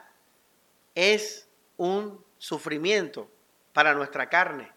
es 0.95 1.45
un 1.77 2.25
sufrimiento 2.39 3.29
para 3.73 3.95
nuestra 3.95 4.29
carne. 4.29 4.71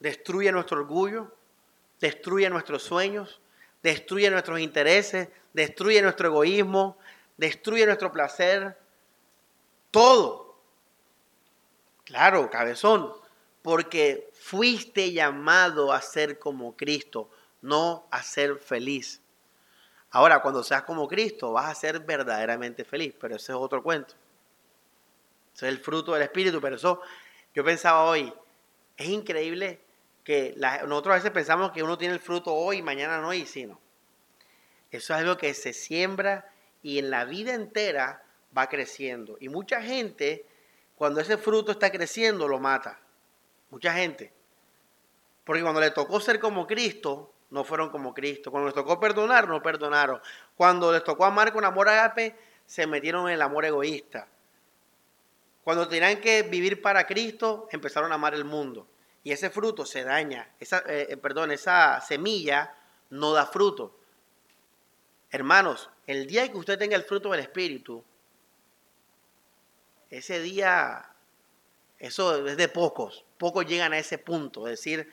Destruye 0.00 0.52
nuestro 0.52 0.78
orgullo, 0.78 1.34
destruye 2.00 2.48
nuestros 2.50 2.82
sueños, 2.82 3.40
destruye 3.82 4.30
nuestros 4.30 4.60
intereses, 4.60 5.28
destruye 5.52 6.00
nuestro 6.02 6.28
egoísmo, 6.28 6.98
destruye 7.36 7.86
nuestro 7.86 8.12
placer, 8.12 8.78
todo. 9.90 10.56
Claro, 12.04 12.48
cabezón, 12.50 13.12
porque 13.62 14.30
fuiste 14.34 15.12
llamado 15.12 15.92
a 15.92 16.00
ser 16.00 16.38
como 16.38 16.76
Cristo, 16.76 17.30
no 17.60 18.06
a 18.10 18.22
ser 18.22 18.56
feliz. 18.58 19.20
Ahora, 20.10 20.40
cuando 20.40 20.62
seas 20.62 20.82
como 20.82 21.06
Cristo, 21.06 21.52
vas 21.52 21.66
a 21.66 21.74
ser 21.74 22.00
verdaderamente 22.00 22.84
feliz, 22.84 23.14
pero 23.20 23.36
ese 23.36 23.52
es 23.52 23.58
otro 23.58 23.82
cuento. 23.82 24.14
Ese 25.54 25.66
es 25.66 25.72
el 25.74 25.78
fruto 25.78 26.14
del 26.14 26.22
Espíritu, 26.22 26.60
pero 26.60 26.76
eso 26.76 27.02
yo 27.54 27.64
pensaba 27.64 28.04
hoy, 28.04 28.32
es 28.96 29.08
increíble 29.08 29.80
que 30.24 30.54
nosotros 30.86 31.12
a 31.12 31.16
veces 31.16 31.30
pensamos 31.30 31.72
que 31.72 31.82
uno 31.82 31.98
tiene 31.98 32.14
el 32.14 32.20
fruto 32.20 32.54
hoy 32.54 32.82
mañana 32.82 33.20
no, 33.20 33.32
y 33.32 33.46
sí, 33.46 33.66
no. 33.66 33.80
Eso 34.90 35.14
es 35.14 35.20
algo 35.20 35.36
que 35.36 35.52
se 35.54 35.72
siembra 35.72 36.50
y 36.82 36.98
en 36.98 37.10
la 37.10 37.24
vida 37.24 37.54
entera 37.54 38.22
va 38.56 38.68
creciendo. 38.68 39.36
Y 39.40 39.48
mucha 39.48 39.82
gente, 39.82 40.46
cuando 40.96 41.20
ese 41.20 41.36
fruto 41.36 41.72
está 41.72 41.90
creciendo, 41.90 42.48
lo 42.48 42.58
mata. 42.58 42.98
Mucha 43.70 43.92
gente. 43.92 44.32
Porque 45.44 45.62
cuando 45.62 45.80
le 45.80 45.90
tocó 45.90 46.20
ser 46.20 46.40
como 46.40 46.66
Cristo, 46.66 47.32
no 47.50 47.64
fueron 47.64 47.90
como 47.90 48.14
Cristo. 48.14 48.50
Cuando 48.50 48.68
les 48.68 48.74
tocó 48.74 48.98
perdonar, 49.00 49.48
no 49.48 49.62
perdonaron. 49.62 50.20
Cuando 50.56 50.92
les 50.92 51.04
tocó 51.04 51.24
amar 51.24 51.52
con 51.52 51.64
amor 51.64 51.88
agape, 51.88 52.36
se 52.66 52.86
metieron 52.86 53.28
en 53.28 53.34
el 53.34 53.42
amor 53.42 53.64
egoísta. 53.64 54.28
Cuando 55.64 55.88
tenían 55.88 56.20
que 56.20 56.42
vivir 56.42 56.80
para 56.82 57.06
Cristo, 57.06 57.68
empezaron 57.70 58.12
a 58.12 58.16
amar 58.16 58.34
el 58.34 58.44
mundo 58.44 58.86
y 59.28 59.32
ese 59.32 59.50
fruto 59.50 59.84
se 59.84 60.04
daña, 60.04 60.48
esa, 60.58 60.78
eh, 60.86 61.08
eh, 61.10 61.16
perdón, 61.18 61.50
esa 61.50 62.00
semilla 62.00 62.74
no 63.10 63.34
da 63.34 63.44
fruto. 63.44 63.94
Hermanos, 65.30 65.90
el 66.06 66.26
día 66.26 66.50
que 66.50 66.56
usted 66.56 66.78
tenga 66.78 66.96
el 66.96 67.02
fruto 67.02 67.30
del 67.30 67.40
Espíritu, 67.40 68.02
ese 70.08 70.40
día, 70.40 71.10
eso 71.98 72.46
es 72.46 72.56
de 72.56 72.68
pocos, 72.68 73.26
pocos 73.36 73.66
llegan 73.66 73.92
a 73.92 73.98
ese 73.98 74.16
punto, 74.16 74.66
es 74.66 74.78
decir, 74.78 75.12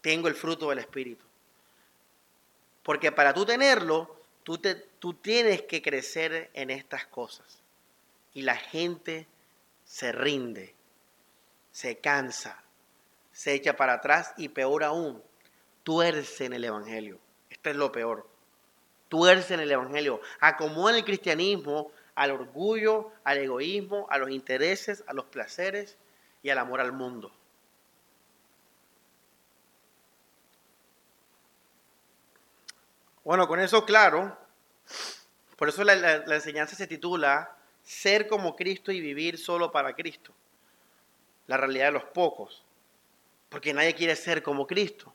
tengo 0.00 0.28
el 0.28 0.36
fruto 0.36 0.70
del 0.70 0.78
Espíritu. 0.78 1.25
Porque 2.86 3.10
para 3.10 3.34
tú 3.34 3.44
tenerlo, 3.44 4.14
tú, 4.44 4.58
te, 4.58 4.76
tú 4.76 5.12
tienes 5.12 5.62
que 5.62 5.82
crecer 5.82 6.50
en 6.54 6.70
estas 6.70 7.04
cosas. 7.04 7.58
Y 8.32 8.42
la 8.42 8.54
gente 8.54 9.26
se 9.84 10.12
rinde, 10.12 10.72
se 11.72 11.98
cansa, 11.98 12.62
se 13.32 13.54
echa 13.54 13.76
para 13.76 13.94
atrás 13.94 14.34
y 14.36 14.50
peor 14.50 14.84
aún, 14.84 15.20
tuerce 15.82 16.44
en 16.44 16.52
el 16.52 16.62
Evangelio. 16.62 17.18
Esto 17.50 17.70
es 17.70 17.76
lo 17.76 17.90
peor. 17.90 18.24
Tuerce 19.08 19.54
en 19.54 19.60
el 19.60 19.72
Evangelio. 19.72 20.20
Acomoda 20.38 20.96
el 20.96 21.04
cristianismo 21.04 21.90
al 22.14 22.30
orgullo, 22.30 23.10
al 23.24 23.38
egoísmo, 23.38 24.06
a 24.10 24.18
los 24.18 24.30
intereses, 24.30 25.02
a 25.08 25.12
los 25.12 25.24
placeres 25.24 25.96
y 26.40 26.50
al 26.50 26.58
amor 26.58 26.80
al 26.80 26.92
mundo. 26.92 27.32
Bueno, 33.26 33.48
con 33.48 33.58
eso 33.58 33.84
claro, 33.84 34.38
por 35.56 35.68
eso 35.68 35.82
la, 35.82 36.22
enseñanza 36.32 36.76
se 36.76 36.86
titula 36.86 37.56
Ser 37.82 38.28
como 38.28 38.54
Cristo 38.54 38.92
y 38.92 39.00
vivir 39.00 39.36
solo 39.36 39.72
para 39.72 39.96
Cristo. 39.96 40.32
La 41.48 41.56
realidad 41.56 41.86
de 41.86 41.90
los 41.90 42.04
pocos. 42.04 42.64
Porque 43.48 43.74
nadie 43.74 43.96
quiere 43.96 44.14
ser 44.14 44.44
como 44.44 44.64
Cristo. 44.64 45.12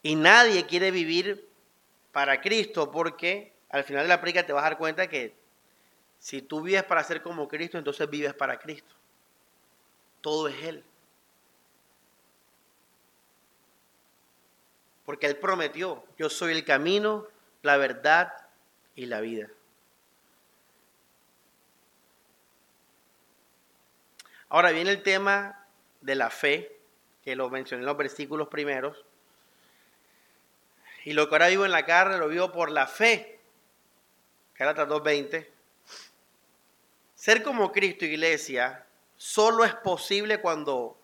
Y 0.00 0.14
nadie 0.14 0.64
quiere 0.64 0.90
vivir 0.90 1.46
para 2.12 2.40
Cristo 2.40 2.90
porque 2.90 3.52
al 3.68 3.84
final 3.84 4.04
de 4.04 4.08
la 4.08 4.22
práctica 4.22 4.46
te 4.46 4.54
vas 4.54 4.64
a 4.64 4.70
dar 4.70 4.78
cuenta 4.78 5.06
que 5.06 5.34
si 6.18 6.40
tú 6.40 6.62
vives 6.62 6.84
para 6.84 7.04
ser 7.04 7.20
como 7.20 7.46
Cristo, 7.46 7.76
entonces 7.76 8.08
vives 8.08 8.32
para 8.32 8.58
Cristo. 8.58 8.94
Todo 10.22 10.48
es 10.48 10.62
Él. 10.62 10.82
Porque 15.04 15.26
Él 15.26 15.36
prometió, 15.36 16.04
yo 16.18 16.30
soy 16.30 16.52
el 16.52 16.64
camino, 16.64 17.26
la 17.62 17.76
verdad 17.76 18.32
y 18.94 19.06
la 19.06 19.20
vida. 19.20 19.48
Ahora 24.48 24.70
viene 24.70 24.90
el 24.90 25.02
tema 25.02 25.66
de 26.00 26.14
la 26.14 26.30
fe 26.30 26.78
que 27.24 27.34
lo 27.34 27.50
mencioné 27.50 27.82
en 27.82 27.86
los 27.86 27.96
versículos 27.96 28.48
primeros. 28.48 29.04
Y 31.04 31.12
lo 31.12 31.28
que 31.28 31.34
ahora 31.34 31.48
vivo 31.48 31.64
en 31.64 31.72
la 31.72 31.84
carne 31.84 32.18
lo 32.18 32.28
vivo 32.28 32.52
por 32.52 32.70
la 32.70 32.86
fe. 32.86 33.40
Gálatas 34.56 34.88
2.20. 34.88 35.48
Ser 37.14 37.42
como 37.42 37.72
Cristo, 37.72 38.04
iglesia, 38.04 38.84
solo 39.16 39.64
es 39.64 39.74
posible 39.74 40.40
cuando 40.40 40.98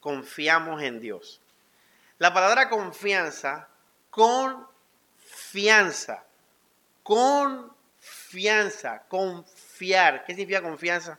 confiamos 0.00 0.82
en 0.82 1.00
Dios. 1.00 1.40
La 2.18 2.32
palabra 2.32 2.70
confianza, 2.70 3.68
confianza, 4.10 6.24
confianza, 7.02 9.02
confiar. 9.06 10.24
¿Qué 10.24 10.32
significa 10.32 10.62
confianza? 10.62 11.18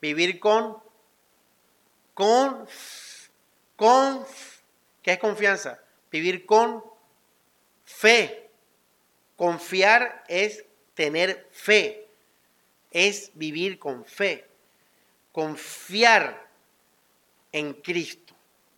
Vivir 0.00 0.40
con, 0.40 0.82
con, 2.14 2.66
con, 3.76 4.26
¿qué 5.02 5.12
es 5.12 5.20
confianza? 5.20 5.78
Vivir 6.10 6.44
con 6.46 6.82
fe. 7.84 8.50
Confiar 9.36 10.24
es 10.28 10.64
tener 10.94 11.48
fe, 11.52 12.08
es 12.90 13.30
vivir 13.34 13.78
con 13.78 14.04
fe. 14.04 14.48
Confiar 15.32 16.48
en 17.52 17.74
Cristo. 17.74 18.33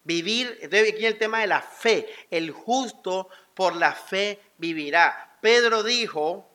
Vivir, 0.07 0.57
entonces 0.63 0.93
aquí 0.93 1.05
el 1.05 1.19
tema 1.19 1.41
de 1.41 1.49
la 1.49 1.61
fe. 1.61 2.09
El 2.31 2.53
justo 2.53 3.29
por 3.55 3.75
la 3.75 3.93
fe 3.93 4.41
vivirá. 4.57 5.37
Pedro 5.41 5.83
dijo, 5.83 6.49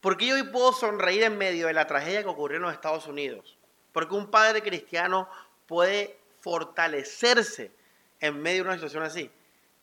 porque 0.00 0.26
yo 0.26 0.36
hoy 0.36 0.44
puedo 0.44 0.72
sonreír 0.72 1.24
en 1.24 1.36
medio 1.36 1.66
de 1.66 1.72
la 1.72 1.88
tragedia 1.88 2.22
que 2.22 2.28
ocurrió 2.28 2.58
en 2.58 2.62
los 2.62 2.72
Estados 2.72 3.08
Unidos? 3.08 3.58
Porque 3.90 4.14
un 4.14 4.30
padre 4.30 4.62
cristiano 4.62 5.28
puede 5.66 6.16
fortalecerse 6.40 7.72
en 8.20 8.40
medio 8.40 8.62
de 8.62 8.68
una 8.68 8.76
situación 8.76 9.02
así. 9.02 9.28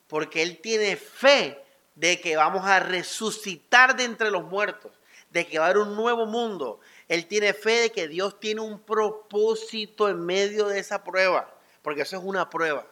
Porque 0.07 0.43
él 0.43 0.61
tiene 0.61 0.95
fe 0.95 1.61
de 1.95 2.21
que 2.21 2.37
vamos 2.37 2.65
a 2.65 2.79
resucitar 2.79 3.97
de 3.97 4.05
entre 4.05 4.31
los 4.31 4.43
muertos, 4.43 4.93
de 5.31 5.45
que 5.45 5.59
va 5.59 5.65
a 5.65 5.69
haber 5.71 5.81
un 5.81 5.97
nuevo 5.97 6.25
mundo. 6.25 6.79
Él 7.09 7.27
tiene 7.27 7.53
fe 7.53 7.81
de 7.81 7.91
que 7.91 8.07
Dios 8.07 8.39
tiene 8.39 8.61
un 8.61 8.79
propósito 8.79 10.07
en 10.07 10.25
medio 10.25 10.67
de 10.67 10.79
esa 10.79 11.03
prueba, 11.03 11.53
porque 11.87 12.01
eso 12.01 12.17
es 12.17 12.23
una 12.25 12.49
prueba. 12.49 12.85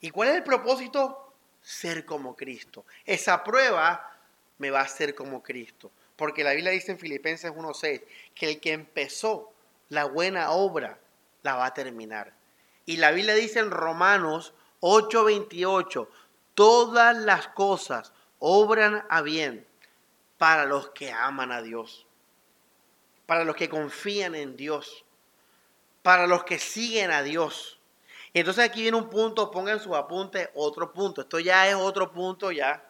¿Y 0.00 0.08
cuál 0.08 0.30
es 0.30 0.36
el 0.36 0.42
propósito? 0.42 1.34
Ser 1.60 2.06
como 2.06 2.34
Cristo. 2.34 2.86
Esa 3.04 3.44
prueba 3.44 4.10
me 4.56 4.70
va 4.70 4.80
a 4.80 4.84
hacer 4.84 5.14
como 5.14 5.42
Cristo. 5.42 5.90
Porque 6.16 6.42
la 6.42 6.52
Biblia 6.52 6.72
dice 6.72 6.92
en 6.92 6.98
Filipenses 6.98 7.52
1.6 7.52 8.04
que 8.34 8.52
el 8.52 8.58
que 8.58 8.72
empezó 8.72 9.52
la 9.90 10.06
buena 10.06 10.52
obra 10.52 10.98
la 11.42 11.56
va 11.56 11.66
a 11.66 11.74
terminar. 11.74 12.32
Y 12.86 12.96
la 12.96 13.10
Biblia 13.10 13.34
dice 13.34 13.58
en 13.58 13.70
Romanos 13.70 14.54
8:28, 14.80 16.08
todas 16.54 17.18
las 17.18 17.48
cosas 17.48 18.14
obran 18.38 19.04
a 19.10 19.20
bien 19.20 19.66
para 20.38 20.64
los 20.64 20.88
que 20.88 21.12
aman 21.12 21.52
a 21.52 21.60
Dios, 21.60 22.06
para 23.26 23.44
los 23.44 23.56
que 23.56 23.68
confían 23.68 24.34
en 24.34 24.56
Dios, 24.56 25.04
para 26.04 26.26
los 26.26 26.44
que 26.44 26.58
siguen 26.58 27.10
a 27.10 27.22
Dios. 27.22 27.80
Entonces 28.34 28.62
aquí 28.62 28.82
viene 28.82 28.98
un 28.98 29.08
punto, 29.08 29.50
pongan 29.50 29.80
su 29.80 29.96
apunte, 29.96 30.50
otro 30.54 30.92
punto. 30.92 31.22
Esto 31.22 31.40
ya 31.40 31.66
es 31.66 31.74
otro 31.74 32.12
punto, 32.12 32.52
ya. 32.52 32.84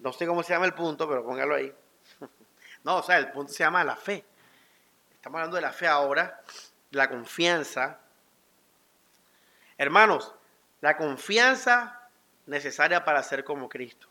No 0.00 0.12
sé 0.12 0.26
cómo 0.26 0.42
se 0.42 0.52
llama 0.52 0.66
el 0.66 0.74
punto, 0.74 1.08
pero 1.08 1.24
póngalo 1.24 1.54
ahí. 1.54 1.72
No, 2.82 2.98
o 2.98 3.02
sea, 3.02 3.18
el 3.18 3.32
punto 3.32 3.52
se 3.52 3.64
llama 3.64 3.82
la 3.82 3.96
fe. 3.96 4.24
Estamos 5.14 5.38
hablando 5.38 5.56
de 5.56 5.62
la 5.62 5.72
fe 5.72 5.88
ahora, 5.88 6.40
la 6.90 7.08
confianza. 7.08 7.98
Hermanos, 9.76 10.32
la 10.80 10.96
confianza 10.96 12.08
necesaria 12.46 13.04
para 13.04 13.24
ser 13.24 13.42
como 13.42 13.68
Cristo. 13.68 14.08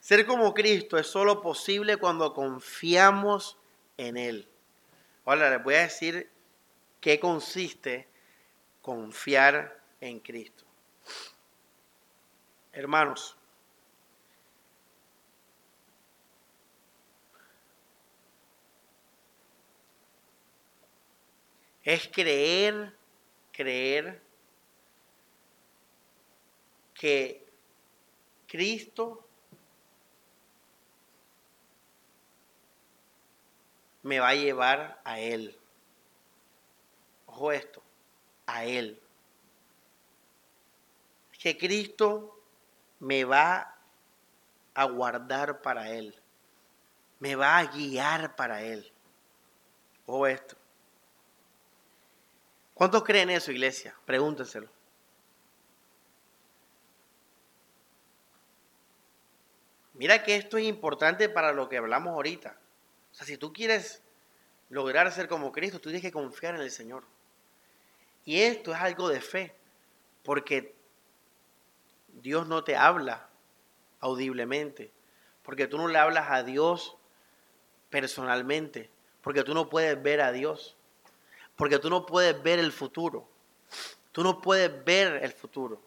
Ser 0.00 0.24
como 0.24 0.54
Cristo 0.54 0.98
es 0.98 1.06
solo 1.08 1.40
posible 1.40 1.96
cuando 1.96 2.32
confiamos 2.32 3.58
en 3.96 4.16
Él. 4.16 4.48
Ahora 5.24 5.50
les 5.50 5.62
voy 5.64 5.74
a 5.74 5.80
decir 5.80 6.30
qué 7.00 7.20
consiste 7.20 8.08
confiar 8.82 9.82
en 10.00 10.20
Cristo. 10.20 10.64
Hermanos, 12.72 13.36
es 21.82 22.08
creer, 22.08 22.92
creer 23.52 24.20
que 26.92 27.46
Cristo 28.46 29.26
me 34.02 34.20
va 34.20 34.28
a 34.28 34.34
llevar 34.34 35.00
a 35.04 35.20
Él. 35.20 35.56
Ojo 37.36 37.52
esto, 37.52 37.82
a 38.46 38.64
Él. 38.64 38.98
Que 41.38 41.58
Cristo 41.58 42.42
me 42.98 43.24
va 43.24 43.76
a 44.72 44.84
guardar 44.84 45.60
para 45.60 45.90
Él. 45.90 46.18
Me 47.20 47.36
va 47.36 47.58
a 47.58 47.66
guiar 47.66 48.36
para 48.36 48.62
Él. 48.62 48.90
Ojo 50.06 50.26
esto. 50.26 50.56
¿Cuántos 52.72 53.04
creen 53.04 53.28
eso, 53.28 53.52
iglesia? 53.52 53.94
Pregúntenselo. 54.06 54.70
Mira 59.92 60.22
que 60.22 60.36
esto 60.36 60.56
es 60.56 60.64
importante 60.64 61.28
para 61.28 61.52
lo 61.52 61.68
que 61.68 61.76
hablamos 61.76 62.14
ahorita. 62.14 62.58
O 63.12 63.14
sea, 63.14 63.26
si 63.26 63.36
tú 63.36 63.52
quieres 63.52 64.02
lograr 64.70 65.12
ser 65.12 65.28
como 65.28 65.52
Cristo, 65.52 65.78
tú 65.78 65.90
tienes 65.90 66.02
que 66.02 66.12
confiar 66.12 66.54
en 66.54 66.62
el 66.62 66.70
Señor. 66.70 67.04
Y 68.26 68.42
esto 68.42 68.74
es 68.74 68.80
algo 68.80 69.08
de 69.08 69.22
fe, 69.22 69.54
porque 70.22 70.74
Dios 72.08 72.46
no 72.46 72.64
te 72.64 72.76
habla 72.76 73.28
audiblemente, 74.00 74.90
porque 75.42 75.68
tú 75.68 75.78
no 75.78 75.86
le 75.86 75.96
hablas 75.96 76.26
a 76.28 76.42
Dios 76.42 76.96
personalmente, 77.88 78.90
porque 79.22 79.44
tú 79.44 79.54
no 79.54 79.70
puedes 79.70 80.02
ver 80.02 80.20
a 80.20 80.32
Dios, 80.32 80.76
porque 81.54 81.78
tú 81.78 81.88
no 81.88 82.04
puedes 82.04 82.42
ver 82.42 82.58
el 82.58 82.72
futuro, 82.72 83.28
tú 84.10 84.24
no 84.24 84.42
puedes 84.42 84.84
ver 84.84 85.22
el 85.22 85.32
futuro. 85.32 85.80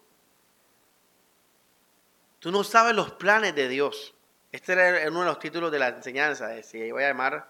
Tú 2.40 2.50
no 2.50 2.64
sabes 2.64 2.96
los 2.96 3.12
planes 3.12 3.54
de 3.54 3.68
Dios. 3.68 4.14
Este 4.50 4.72
era 4.72 5.10
uno 5.10 5.20
de 5.20 5.26
los 5.26 5.38
títulos 5.38 5.70
de 5.70 5.78
la 5.78 5.88
enseñanza. 5.88 6.60
Si 6.62 6.90
voy 6.90 7.04
a 7.04 7.08
llamar 7.08 7.46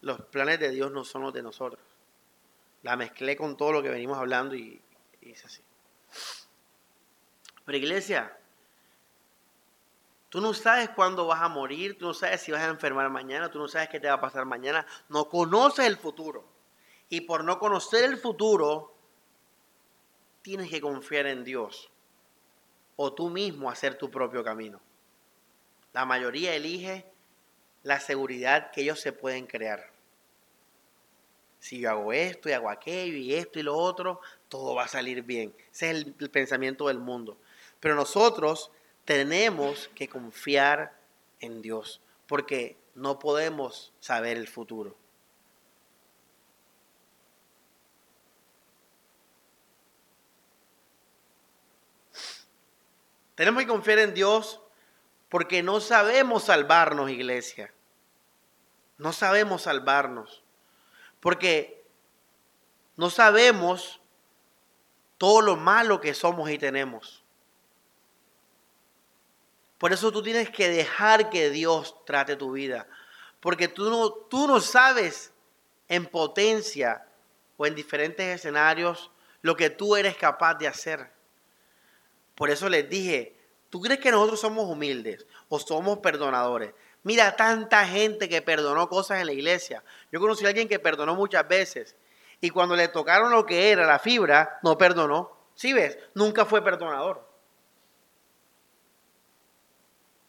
Los 0.00 0.20
planes 0.20 0.58
de 0.58 0.70
Dios 0.70 0.90
no 0.90 1.04
son 1.04 1.22
los 1.22 1.32
de 1.32 1.42
nosotros. 1.42 1.80
La 2.86 2.94
mezclé 2.94 3.36
con 3.36 3.56
todo 3.56 3.72
lo 3.72 3.82
que 3.82 3.88
venimos 3.88 4.16
hablando 4.16 4.54
y, 4.54 4.80
y 5.20 5.32
es 5.32 5.44
así. 5.44 5.60
Pero 7.64 7.78
iglesia, 7.78 8.38
tú 10.28 10.40
no 10.40 10.54
sabes 10.54 10.90
cuándo 10.90 11.26
vas 11.26 11.42
a 11.42 11.48
morir, 11.48 11.98
tú 11.98 12.06
no 12.06 12.14
sabes 12.14 12.42
si 12.42 12.52
vas 12.52 12.62
a 12.62 12.68
enfermar 12.68 13.10
mañana, 13.10 13.50
tú 13.50 13.58
no 13.58 13.66
sabes 13.66 13.88
qué 13.88 13.98
te 13.98 14.06
va 14.06 14.14
a 14.14 14.20
pasar 14.20 14.44
mañana, 14.44 14.86
no 15.08 15.28
conoces 15.28 15.84
el 15.84 15.96
futuro. 15.96 16.44
Y 17.08 17.22
por 17.22 17.42
no 17.42 17.58
conocer 17.58 18.04
el 18.04 18.18
futuro, 18.18 18.94
tienes 20.42 20.70
que 20.70 20.80
confiar 20.80 21.26
en 21.26 21.42
Dios 21.42 21.90
o 22.94 23.12
tú 23.12 23.30
mismo 23.30 23.68
hacer 23.68 23.98
tu 23.98 24.12
propio 24.12 24.44
camino. 24.44 24.80
La 25.92 26.04
mayoría 26.04 26.54
elige 26.54 27.04
la 27.82 27.98
seguridad 27.98 28.70
que 28.70 28.82
ellos 28.82 29.00
se 29.00 29.10
pueden 29.10 29.48
crear. 29.48 29.95
Si 31.58 31.80
yo 31.80 31.90
hago 31.90 32.12
esto 32.12 32.48
y 32.48 32.52
hago 32.52 32.70
aquello 32.70 33.16
y 33.16 33.34
esto 33.34 33.58
y 33.58 33.62
lo 33.62 33.76
otro, 33.76 34.20
todo 34.48 34.74
va 34.74 34.84
a 34.84 34.88
salir 34.88 35.22
bien. 35.22 35.54
Ese 35.72 35.90
es 35.90 36.06
el, 36.18 36.30
pensamiento 36.30 36.88
del 36.88 36.98
mundo. 36.98 37.38
Pero 37.80 37.94
nosotros 37.94 38.70
tenemos 39.04 39.88
que 39.94 40.08
confiar 40.08 40.96
en 41.40 41.62
Dios, 41.62 42.00
porque 42.26 42.76
no 42.94 43.18
podemos 43.18 43.92
saber 44.00 44.36
el 44.36 44.48
futuro. 44.48 44.96
Tenemos 53.34 53.62
que 53.62 53.68
confiar 53.68 53.98
en 53.98 54.14
Dios 54.14 54.62
porque 55.28 55.62
no 55.62 55.80
sabemos 55.80 56.44
salvarnos, 56.44 57.10
iglesia. 57.10 57.72
No 58.96 59.12
sabemos 59.12 59.62
salvarnos. 59.62 60.42
Porque 61.26 61.84
no 62.94 63.10
sabemos 63.10 64.00
todo 65.18 65.40
lo 65.40 65.56
malo 65.56 66.00
que 66.00 66.14
somos 66.14 66.48
y 66.50 66.56
tenemos. 66.56 67.24
Por 69.76 69.92
eso 69.92 70.12
tú 70.12 70.22
tienes 70.22 70.50
que 70.50 70.68
dejar 70.68 71.28
que 71.28 71.50
Dios 71.50 71.96
trate 72.04 72.36
tu 72.36 72.52
vida. 72.52 72.86
Porque 73.40 73.66
tú 73.66 73.90
no, 73.90 74.12
tú 74.12 74.46
no 74.46 74.60
sabes 74.60 75.32
en 75.88 76.06
potencia 76.06 77.08
o 77.56 77.66
en 77.66 77.74
diferentes 77.74 78.24
escenarios 78.36 79.10
lo 79.42 79.56
que 79.56 79.68
tú 79.68 79.96
eres 79.96 80.16
capaz 80.16 80.54
de 80.54 80.68
hacer. 80.68 81.10
Por 82.36 82.50
eso 82.50 82.68
les 82.68 82.88
dije, 82.88 83.36
¿tú 83.68 83.80
crees 83.80 83.98
que 83.98 84.12
nosotros 84.12 84.38
somos 84.38 84.66
humildes 84.66 85.26
o 85.48 85.58
somos 85.58 85.98
perdonadores? 85.98 86.72
Mira 87.06 87.36
tanta 87.36 87.86
gente 87.86 88.28
que 88.28 88.42
perdonó 88.42 88.88
cosas 88.88 89.20
en 89.20 89.26
la 89.26 89.32
iglesia. 89.32 89.84
Yo 90.10 90.18
conocí 90.18 90.44
a 90.44 90.48
alguien 90.48 90.66
que 90.66 90.80
perdonó 90.80 91.14
muchas 91.14 91.46
veces 91.46 91.94
Y 92.40 92.50
cuando 92.50 92.74
le 92.74 92.88
tocaron 92.88 93.30
lo 93.30 93.46
que 93.46 93.70
era 93.70 93.86
la 93.86 94.00
fibra, 94.00 94.58
no 94.64 94.76
perdonó. 94.76 95.30
¿Sí 95.54 95.72
ves? 95.72 95.96
Nunca 96.14 96.44
fue 96.44 96.64
perdonador. 96.64 97.24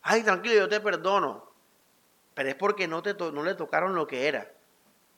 Ay, 0.03 0.21
tranquilo, 0.21 0.53
yo 0.53 0.69
te 0.69 0.79
perdono. 0.79 1.51
Pero 2.35 2.49
es 2.49 2.55
porque 2.55 2.87
no, 2.87 3.01
te 3.01 3.15
no 3.15 3.41
le 3.41 3.55
tocaron 3.55 3.95
lo 3.95 4.05
que 4.05 4.27
era. 4.27 4.47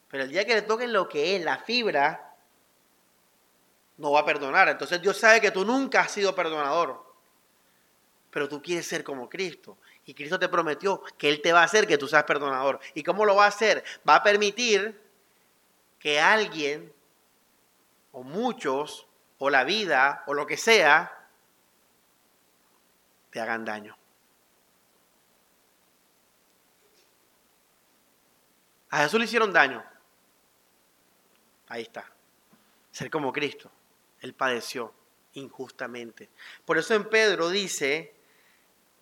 Pero 0.10 0.24
el 0.24 0.30
día 0.30 0.46
que 0.46 0.56
le 0.56 0.62
toquen 0.62 0.94
lo 0.94 1.10
que 1.10 1.36
es 1.36 1.44
la 1.44 1.58
fibra, 1.58 2.36
no 3.98 4.14
va 4.14 4.22
a 4.22 4.26
perdonar. 4.26 4.70
Entonces 4.70 5.02
Dios 5.02 5.18
sabe 5.18 5.42
que 5.42 5.52
tú 5.52 5.66
nunca 5.66 6.00
has 6.00 6.12
sido 6.12 6.34
perdonador. 6.34 7.04
Pero 8.32 8.48
tú 8.48 8.62
quieres 8.62 8.88
ser 8.88 9.04
como 9.04 9.28
Cristo. 9.28 9.78
Y 10.10 10.16
Cristo 10.16 10.40
te 10.40 10.50
prometió 10.50 11.04
que 11.20 11.30
Él 11.30 11.40
te 11.40 11.54
va 11.54 11.62
a 11.62 11.66
hacer 11.66 11.86
que 11.86 12.00
tú 12.00 12.08
seas 12.08 12.24
perdonador. 12.24 12.80
¿Y 12.96 13.04
cómo 13.04 13.26
lo 13.26 13.36
va 13.36 13.46
a 13.46 13.50
hacer? 13.50 13.84
Va 14.10 14.16
a 14.16 14.24
permitir 14.24 15.00
que 16.00 16.20
alguien, 16.20 16.92
o 18.12 18.24
muchos, 18.24 19.06
o 19.38 19.52
la 19.52 19.64
vida, 19.64 20.24
o 20.26 20.34
lo 20.34 20.48
que 20.48 20.58
sea, 20.58 21.28
te 23.30 23.40
hagan 23.40 23.64
daño. 23.64 23.96
A 28.90 29.04
Jesús 29.04 29.20
le 29.20 29.26
hicieron 29.26 29.54
daño. 29.54 29.86
Ahí 31.68 31.84
está. 31.84 32.12
Ser 32.90 33.12
como 33.12 33.32
Cristo. 33.32 33.70
Él 34.22 34.34
padeció 34.34 34.92
injustamente. 35.34 36.32
Por 36.66 36.80
eso 36.80 36.96
en 36.96 37.08
Pedro 37.08 37.50
dice, 37.50 38.19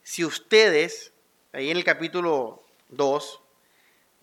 si 0.08 0.24
ustedes, 0.24 1.12
ahí 1.52 1.70
en 1.70 1.76
el 1.76 1.84
capítulo 1.84 2.64
2, 2.88 3.42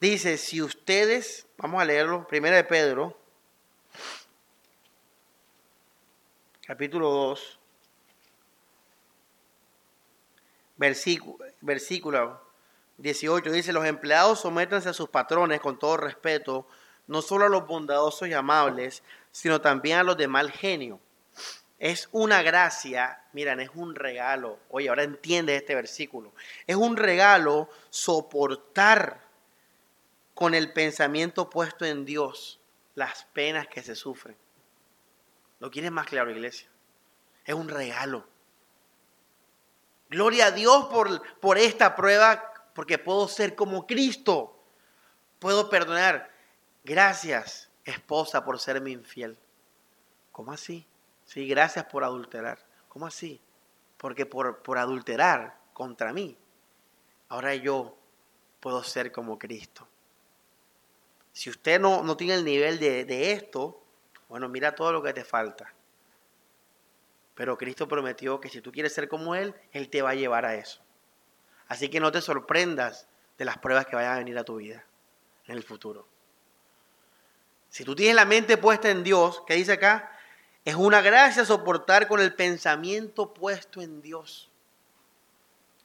dice, 0.01 0.39
si 0.39 0.62
ustedes, 0.62 1.47
vamos 1.59 1.82
a 1.82 1.85
leerlo, 1.85 2.26
primera 2.26 2.57
de 2.57 2.64
Pedro, 2.64 3.14
capítulo 6.66 7.11
2, 7.11 7.59
versículo, 10.78 11.45
versículo 11.61 12.41
18 12.97 13.51
dice, 13.51 13.74
los 13.74 13.85
empleados 13.85 14.41
sométanse 14.41 14.89
a 14.89 14.95
sus 14.95 15.11
patrones 15.11 15.61
con 15.61 15.78
todo 15.78 15.99
respeto, 15.99 16.66
no 17.07 17.20
solo 17.20 17.45
a 17.45 17.51
los 17.51 17.66
bondadosos 17.66 18.26
y 18.26 18.32
amables, 18.32 19.03
sino 19.32 19.61
también 19.61 19.99
a 19.99 20.03
los 20.03 20.16
de 20.16 20.28
mal 20.28 20.51
genio. 20.51 20.99
Es 21.85 22.09
una 22.12 22.41
gracia, 22.41 23.20
miren, 23.35 23.61
es 23.61 23.68
un 23.74 23.95
regalo. 23.95 24.59
Oye, 24.70 24.89
ahora 24.89 25.03
entiende 25.03 25.55
este 25.55 25.74
versículo. 25.74 26.32
Es 26.66 26.76
un 26.76 26.97
regalo 26.97 27.68
soportar 27.91 29.20
con 30.32 30.55
el 30.55 30.72
pensamiento 30.72 31.51
puesto 31.51 31.85
en 31.85 32.07
Dios 32.07 32.59
las 32.95 33.24
penas 33.35 33.68
que 33.68 33.82
se 33.82 33.97
sufren. 33.97 34.35
¿Lo 35.61 35.70
quieres 35.70 35.91
más 35.91 36.07
claro, 36.07 36.30
iglesia? 36.30 36.70
Es 37.45 37.55
un 37.55 37.68
regalo. 37.68 38.26
Gloria 40.09 40.47
a 40.47 40.51
Dios 40.53 40.87
por, 40.87 41.39
por 41.41 41.59
esta 41.59 41.95
prueba 41.95 42.51
porque 42.74 42.97
puedo 42.97 43.28
ser 43.28 43.55
como 43.55 43.87
Cristo. 43.87 44.59
Puedo 45.39 45.68
perdonar. 45.68 46.32
Gracias, 46.82 47.68
esposa, 47.85 48.43
por 48.43 48.59
serme 48.59 48.89
infiel. 48.89 49.37
¿Cómo 50.32 50.51
así? 50.51 50.87
Sí, 51.35 51.49
gracias 51.49 51.87
por 51.87 52.05
adulterar. 52.05 52.64
¿Cómo 52.89 53.09
así? 53.09 53.41
Porque 53.97 54.24
por, 54.24 54.62
por 54.62 54.78
adulterar 54.78 55.59
contra 55.72 56.12
mí, 56.12 56.39
ahora 57.28 57.57
yo 57.57 57.99
puedo 58.61 58.85
ser 58.85 59.11
como 59.11 59.37
Cristo. 59.37 59.89
Si 61.32 61.51
usted 61.51 61.80
no, 61.80 62.05
no 62.05 62.16
tiene 62.16 62.35
el 62.35 62.45
nivel 62.45 62.78
de, 62.78 63.05
de 63.05 63.32
esto, 63.32 63.82
bueno, 64.28 64.49
mira 64.49 64.76
todo 64.76 64.93
lo 64.93 65.03
que 65.03 65.12
te 65.12 65.24
falta. 65.24 65.74
Pero 67.35 67.59
Cristo 67.59 67.89
prometió 67.89 68.41
que 68.41 68.49
si 68.49 68.61
tú 68.61 68.70
quieres 68.70 68.95
ser 68.95 69.09
como 69.09 69.35
Él, 69.35 69.57
Él 69.72 69.91
te 69.91 70.03
va 70.03 70.11
a 70.11 70.14
llevar 70.14 70.45
a 70.45 70.55
eso. 70.55 70.82
Así 71.66 71.89
que 71.89 71.99
no 71.99 72.12
te 72.12 72.20
sorprendas 72.20 73.09
de 73.39 73.45
las 73.45 73.59
pruebas 73.59 73.87
que 73.87 73.97
vayan 73.97 74.12
a 74.12 74.18
venir 74.18 74.39
a 74.39 74.45
tu 74.45 74.55
vida 74.55 74.85
en 75.49 75.57
el 75.57 75.64
futuro. 75.64 76.07
Si 77.70 77.82
tú 77.85 77.97
tienes 77.97 78.14
la 78.14 78.24
mente 78.24 78.57
puesta 78.57 78.89
en 78.89 79.03
Dios, 79.03 79.43
¿qué 79.49 79.55
dice 79.55 79.72
acá? 79.72 80.12
Es 80.65 80.75
una 80.75 81.03
gracia 81.03 81.45
soportar 81.45 82.09
con 82.09 82.21
el 82.21 82.35
pensamiento 82.35 83.35
puesto 83.35 83.83
en 83.83 84.01
Dios 84.01 84.51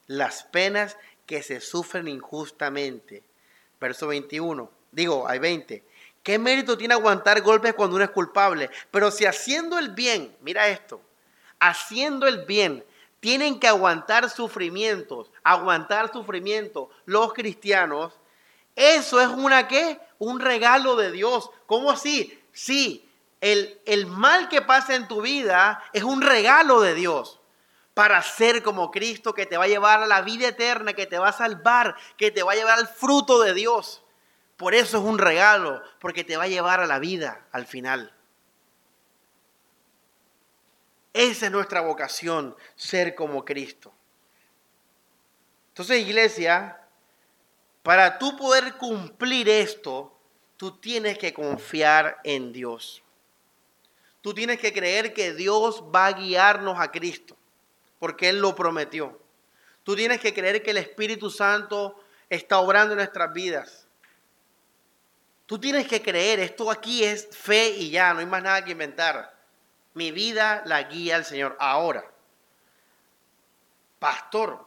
las 0.06 0.42
penas 0.42 0.96
que 1.24 1.40
se 1.40 1.60
sufren 1.60 2.08
injustamente. 2.08 3.22
Verso 3.80 4.08
21. 4.08 4.68
Digo, 4.90 5.28
hay 5.28 5.38
20. 5.38 5.84
¿Qué 6.22 6.38
mérito 6.38 6.76
tiene 6.76 6.94
aguantar 6.94 7.40
golpes 7.42 7.74
cuando 7.74 7.94
uno 7.94 8.04
es 8.04 8.10
culpable? 8.10 8.70
Pero 8.90 9.12
si 9.12 9.24
haciendo 9.24 9.78
el 9.78 9.90
bien, 9.90 10.36
mira 10.40 10.66
esto, 10.66 11.00
haciendo 11.60 12.26
el 12.26 12.44
bien 12.44 12.84
tienen 13.20 13.60
que 13.60 13.68
aguantar 13.68 14.30
sufrimientos, 14.30 15.30
aguantar 15.44 16.10
sufrimiento 16.12 16.90
los 17.04 17.32
cristianos, 17.32 18.18
eso 18.74 19.20
es 19.20 19.28
una 19.28 19.68
qué? 19.68 20.00
Un 20.18 20.40
regalo 20.40 20.96
de 20.96 21.12
Dios. 21.12 21.50
¿Cómo 21.66 21.92
así? 21.92 22.42
Sí, 22.52 23.08
el, 23.40 24.06
mal 24.06 24.48
que 24.48 24.62
pasa 24.62 24.94
en 24.94 25.08
tu 25.08 25.22
vida 25.22 25.82
es 25.92 26.02
un 26.02 26.20
regalo 26.20 26.80
de 26.80 26.94
Dios 26.94 27.40
para 27.94 28.22
ser 28.22 28.62
como 28.62 28.90
Cristo 28.90 29.34
que 29.34 29.46
te 29.46 29.56
va 29.56 29.64
a 29.64 29.68
llevar 29.68 30.02
a 30.02 30.06
la 30.06 30.20
vida 30.22 30.48
eterna, 30.48 30.92
que 30.92 31.06
te 31.06 31.18
va 31.18 31.28
a 31.28 31.32
salvar, 31.32 31.96
que 32.16 32.30
te 32.30 32.42
va 32.42 32.52
a 32.52 32.56
llevar 32.56 32.78
al 32.78 32.88
fruto 32.88 33.40
de 33.40 33.54
Dios. 33.54 34.02
Por 34.56 34.74
eso 34.74 34.98
es 34.98 35.04
un 35.04 35.18
regalo, 35.18 35.82
porque 36.00 36.22
te 36.22 36.36
va 36.36 36.44
a 36.44 36.48
llevar 36.48 36.80
a 36.80 36.86
la 36.86 36.98
vida 36.98 37.46
al 37.50 37.66
final. 37.66 38.14
Esa 41.12 41.46
es 41.46 41.52
nuestra 41.52 41.80
vocación, 41.80 42.56
ser 42.76 43.14
como 43.14 43.44
Cristo. 43.44 43.92
Entonces, 45.68 45.98
iglesia, 45.98 46.80
para 47.82 48.18
tú 48.18 48.36
poder 48.36 48.76
cumplir 48.76 49.48
esto, 49.48 50.16
tú 50.56 50.78
tienes 50.78 51.18
que 51.18 51.32
confiar 51.32 52.20
en 52.22 52.52
Dios. 52.52 53.02
Tú 54.20 54.34
tienes 54.34 54.58
que 54.58 54.72
creer 54.72 55.14
que 55.14 55.32
Dios 55.32 55.82
va 55.94 56.06
a 56.06 56.12
guiarnos 56.12 56.78
a 56.78 56.90
Cristo, 56.90 57.36
porque 57.98 58.28
Él 58.28 58.40
lo 58.40 58.54
prometió. 58.54 59.18
Tú 59.82 59.96
tienes 59.96 60.20
que 60.20 60.34
creer 60.34 60.62
que 60.62 60.72
el 60.72 60.76
Espíritu 60.76 61.30
Santo 61.30 61.98
está 62.28 62.58
obrando 62.58 62.92
en 62.92 62.98
nuestras 62.98 63.32
vidas. 63.32 63.86
Tú 65.46 65.58
tienes 65.58 65.88
que 65.88 66.02
creer, 66.02 66.38
esto 66.38 66.70
aquí 66.70 67.02
es 67.02 67.28
fe 67.32 67.70
y 67.70 67.90
ya, 67.90 68.12
no 68.14 68.20
hay 68.20 68.26
más 68.26 68.42
nada 68.42 68.64
que 68.64 68.72
inventar. 68.72 69.34
Mi 69.94 70.12
vida 70.12 70.62
la 70.66 70.84
guía 70.84 71.16
el 71.16 71.24
Señor. 71.24 71.56
Ahora, 71.58 72.08
pastor, 73.98 74.64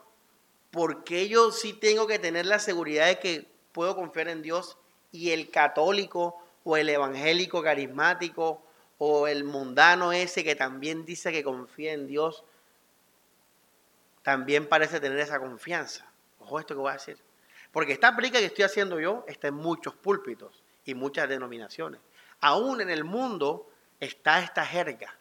¿por 0.72 1.04
qué 1.04 1.30
yo 1.30 1.52
sí 1.52 1.74
tengo 1.74 2.08
que 2.08 2.20
tener 2.20 2.46
la 2.46 2.60
seguridad 2.60 3.08
de 3.08 3.20
que 3.20 3.48
puedo 3.72 3.96
confiar 3.96 4.28
en 4.28 4.42
Dios 4.42 4.78
y 5.12 5.32
el 5.32 5.50
católico 5.52 6.44
o 6.66 6.76
el 6.76 6.90
evangélico 6.90 7.62
carismático 7.62 8.62
o 9.06 9.28
el 9.28 9.44
mundano 9.44 10.14
ese 10.14 10.46
que 10.46 10.56
también 10.56 11.04
dice 11.04 11.34
que 11.34 11.44
confía 11.44 11.92
en 11.92 12.08
Dios, 12.08 12.46
también 14.22 14.70
parece 14.70 15.02
tener 15.02 15.20
esa 15.20 15.42
confianza? 15.42 16.10
Ojo 16.40 16.58
esto 16.58 16.74
que 16.74 16.80
voy 16.80 16.92
a 16.92 16.94
decir. 16.94 17.18
Porque 17.74 17.92
esta 17.92 18.08
aplica 18.08 18.40
que 18.40 18.46
estoy 18.46 18.64
haciendo 18.64 19.02
yo 19.02 19.26
está 19.28 19.50
en 19.50 19.56
muchos 19.56 19.94
púlpitos 19.94 20.64
y 20.86 20.96
muchas 20.96 21.28
denominaciones. 21.28 22.00
Aún 22.40 22.80
en 22.80 22.90
el 22.90 23.04
mundo 23.04 23.70
está 24.00 24.40
esta 24.40 24.66
jerga 24.66 25.14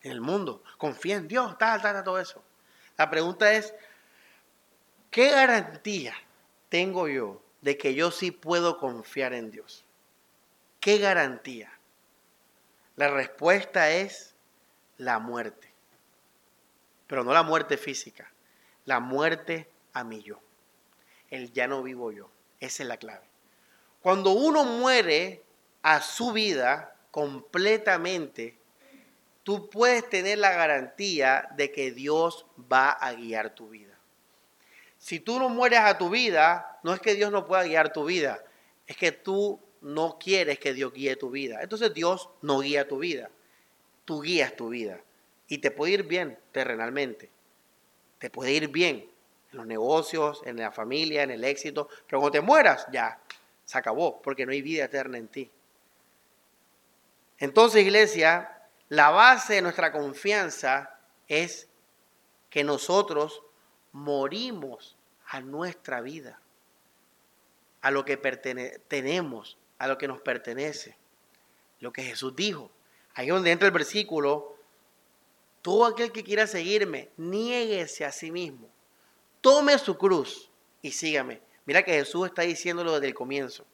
en 0.00 0.10
el 0.10 0.22
mundo. 0.22 0.62
Confía 0.78 1.16
en 1.16 1.28
Dios, 1.28 1.58
tal, 1.58 1.82
tal, 1.82 1.92
tal, 1.92 2.04
todo 2.04 2.18
eso. 2.18 2.42
La 2.96 3.10
pregunta 3.10 3.52
es, 3.52 3.74
¿qué 5.10 5.28
garantía 5.28 6.14
tengo 6.70 7.06
yo 7.08 7.42
de 7.60 7.76
que 7.76 7.94
yo 7.94 8.10
sí 8.10 8.30
puedo 8.30 8.78
confiar 8.78 9.34
en 9.34 9.50
Dios? 9.50 9.84
¿Qué 10.80 10.96
garantía? 10.96 11.73
La 12.96 13.08
respuesta 13.08 13.90
es 13.90 14.34
la 14.98 15.18
muerte. 15.18 15.72
Pero 17.06 17.24
no 17.24 17.32
la 17.32 17.42
muerte 17.42 17.76
física, 17.76 18.32
la 18.84 19.00
muerte 19.00 19.68
a 19.92 20.04
mí 20.04 20.22
yo. 20.22 20.40
El 21.30 21.52
ya 21.52 21.66
no 21.66 21.82
vivo 21.82 22.12
yo. 22.12 22.30
Esa 22.60 22.82
es 22.82 22.88
la 22.88 22.96
clave. 22.96 23.26
Cuando 24.00 24.30
uno 24.30 24.64
muere 24.64 25.42
a 25.82 26.00
su 26.00 26.32
vida, 26.32 26.94
completamente, 27.10 28.58
tú 29.44 29.70
puedes 29.70 30.08
tener 30.08 30.38
la 30.38 30.52
garantía 30.52 31.48
de 31.56 31.70
que 31.70 31.92
Dios 31.92 32.46
va 32.72 32.90
a 32.90 33.12
guiar 33.12 33.54
tu 33.54 33.68
vida. 33.68 33.96
Si 34.98 35.20
tú 35.20 35.38
no 35.38 35.48
mueres 35.48 35.80
a 35.80 35.96
tu 35.96 36.10
vida, 36.10 36.80
no 36.82 36.92
es 36.92 37.00
que 37.00 37.14
Dios 37.14 37.30
no 37.30 37.46
pueda 37.46 37.62
guiar 37.64 37.92
tu 37.92 38.04
vida, 38.04 38.42
es 38.86 38.96
que 38.96 39.12
tú 39.12 39.60
no 39.84 40.18
quieres 40.18 40.58
que 40.58 40.72
Dios 40.72 40.92
guíe 40.92 41.14
tu 41.14 41.30
vida. 41.30 41.60
Entonces 41.62 41.92
Dios 41.92 42.30
no 42.40 42.60
guía 42.60 42.88
tu 42.88 42.98
vida, 42.98 43.30
tú 44.06 44.22
guías 44.22 44.56
tu 44.56 44.70
vida. 44.70 45.00
Y 45.46 45.58
te 45.58 45.70
puede 45.70 45.92
ir 45.92 46.02
bien 46.04 46.38
terrenalmente, 46.52 47.30
te 48.18 48.30
puede 48.30 48.52
ir 48.52 48.68
bien 48.68 49.06
en 49.52 49.58
los 49.58 49.66
negocios, 49.66 50.40
en 50.46 50.56
la 50.56 50.72
familia, 50.72 51.22
en 51.22 51.30
el 51.30 51.44
éxito, 51.44 51.88
pero 52.08 52.20
cuando 52.20 52.32
te 52.32 52.40
mueras, 52.40 52.86
ya, 52.90 53.20
se 53.66 53.76
acabó, 53.76 54.22
porque 54.22 54.46
no 54.46 54.52
hay 54.52 54.62
vida 54.62 54.84
eterna 54.84 55.18
en 55.18 55.28
ti. 55.28 55.50
Entonces, 57.38 57.82
iglesia, 57.82 58.62
la 58.88 59.10
base 59.10 59.54
de 59.54 59.62
nuestra 59.62 59.92
confianza 59.92 60.98
es 61.28 61.68
que 62.48 62.64
nosotros 62.64 63.42
morimos 63.92 64.96
a 65.26 65.40
nuestra 65.40 66.00
vida, 66.00 66.40
a 67.82 67.90
lo 67.90 68.06
que 68.06 68.16
tenemos, 68.16 69.58
a 69.78 69.88
lo 69.88 69.98
que 69.98 70.08
nos 70.08 70.20
pertenece, 70.20 70.96
lo 71.80 71.92
que 71.92 72.02
Jesús 72.02 72.34
dijo. 72.34 72.70
Ahí 73.14 73.28
donde 73.28 73.52
entra 73.52 73.66
el 73.66 73.74
versículo, 73.74 74.56
todo 75.62 75.86
aquel 75.86 76.12
que 76.12 76.24
quiera 76.24 76.46
seguirme, 76.46 77.10
niéguese 77.16 78.04
a 78.04 78.12
sí 78.12 78.30
mismo, 78.30 78.68
tome 79.40 79.78
su 79.78 79.96
cruz 79.96 80.50
y 80.82 80.92
sígame. 80.92 81.40
Mira 81.66 81.82
que 81.82 81.92
Jesús 81.92 82.26
está 82.26 82.42
diciéndolo 82.42 82.92
desde 82.92 83.08
el 83.08 83.14
comienzo. 83.14 83.64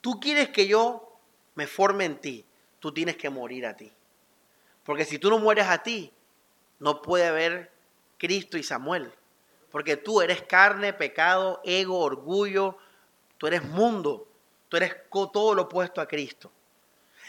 Tú 0.00 0.20
quieres 0.20 0.50
que 0.50 0.66
yo 0.66 1.18
me 1.54 1.66
forme 1.66 2.04
en 2.04 2.20
ti, 2.20 2.44
tú 2.80 2.92
tienes 2.92 3.16
que 3.16 3.30
morir 3.30 3.66
a 3.66 3.76
ti. 3.76 3.92
Porque 4.84 5.04
si 5.04 5.18
tú 5.18 5.30
no 5.30 5.38
mueres 5.38 5.66
a 5.66 5.82
ti, 5.82 6.12
no 6.78 7.02
puede 7.02 7.26
haber 7.26 7.72
Cristo 8.18 8.58
y 8.58 8.62
Samuel. 8.62 9.12
Porque 9.70 9.96
tú 9.96 10.20
eres 10.20 10.42
carne, 10.42 10.92
pecado, 10.92 11.60
ego, 11.64 11.98
orgullo, 11.98 12.76
tú 13.38 13.46
eres 13.46 13.64
mundo, 13.64 14.28
tú 14.72 14.78
eres 14.78 14.96
todo 15.10 15.54
lo 15.54 15.62
opuesto 15.64 16.00
a 16.00 16.08
Cristo. 16.08 16.50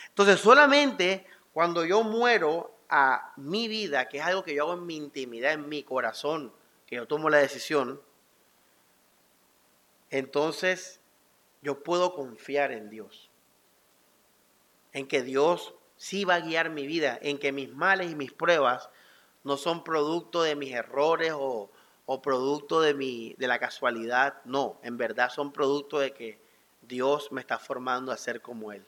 Entonces 0.08 0.40
solamente 0.40 1.28
cuando 1.52 1.84
yo 1.84 2.02
muero 2.02 2.74
a 2.88 3.34
mi 3.36 3.68
vida, 3.68 4.08
que 4.08 4.20
es 4.20 4.24
algo 4.24 4.46
que 4.46 4.56
yo 4.56 4.64
hago 4.64 4.76
en 4.76 4.86
mi 4.86 4.96
intimidad, 4.96 5.52
en 5.52 5.68
mi 5.68 5.84
corazón, 5.84 6.54
que 6.86 6.96
yo 6.96 7.06
tomo 7.06 7.30
la 7.30 7.40
decisión, 7.40 8.02
entonces 10.10 11.02
yo 11.62 11.84
puedo 11.84 12.16
confiar 12.16 12.72
en 12.72 12.90
Dios 12.90 13.30
en 14.94 15.06
que 15.06 15.22
Dios 15.22 15.76
sí 15.98 16.24
va 16.24 16.36
a 16.36 16.40
guiar 16.40 16.70
mi 16.70 16.88
vida, 16.88 17.20
en 17.22 17.40
que 17.40 17.52
mis 17.52 17.70
males 17.74 18.10
y 18.10 18.16
mis 18.16 18.32
pruebas 18.32 18.90
no 19.44 19.58
son 19.58 19.84
producto 19.84 20.44
de 20.44 20.56
mis 20.56 20.72
errores 20.72 21.34
o, 21.36 21.70
producto 22.22 22.80
de, 22.80 22.94
mi, 22.94 23.36
de 23.38 23.48
la 23.48 23.60
casualidad, 23.60 24.36
no, 24.46 24.80
en 24.82 24.98
verdad 24.98 25.30
son 25.30 25.52
producto 25.52 26.00
de 26.00 26.14
que 26.14 26.53
Dios 26.88 27.32
me 27.32 27.42
está 27.42 27.60
formando 27.60 28.12
a 28.12 28.18
ser 28.18 28.42
como 28.42 28.72
Él. 28.72 28.86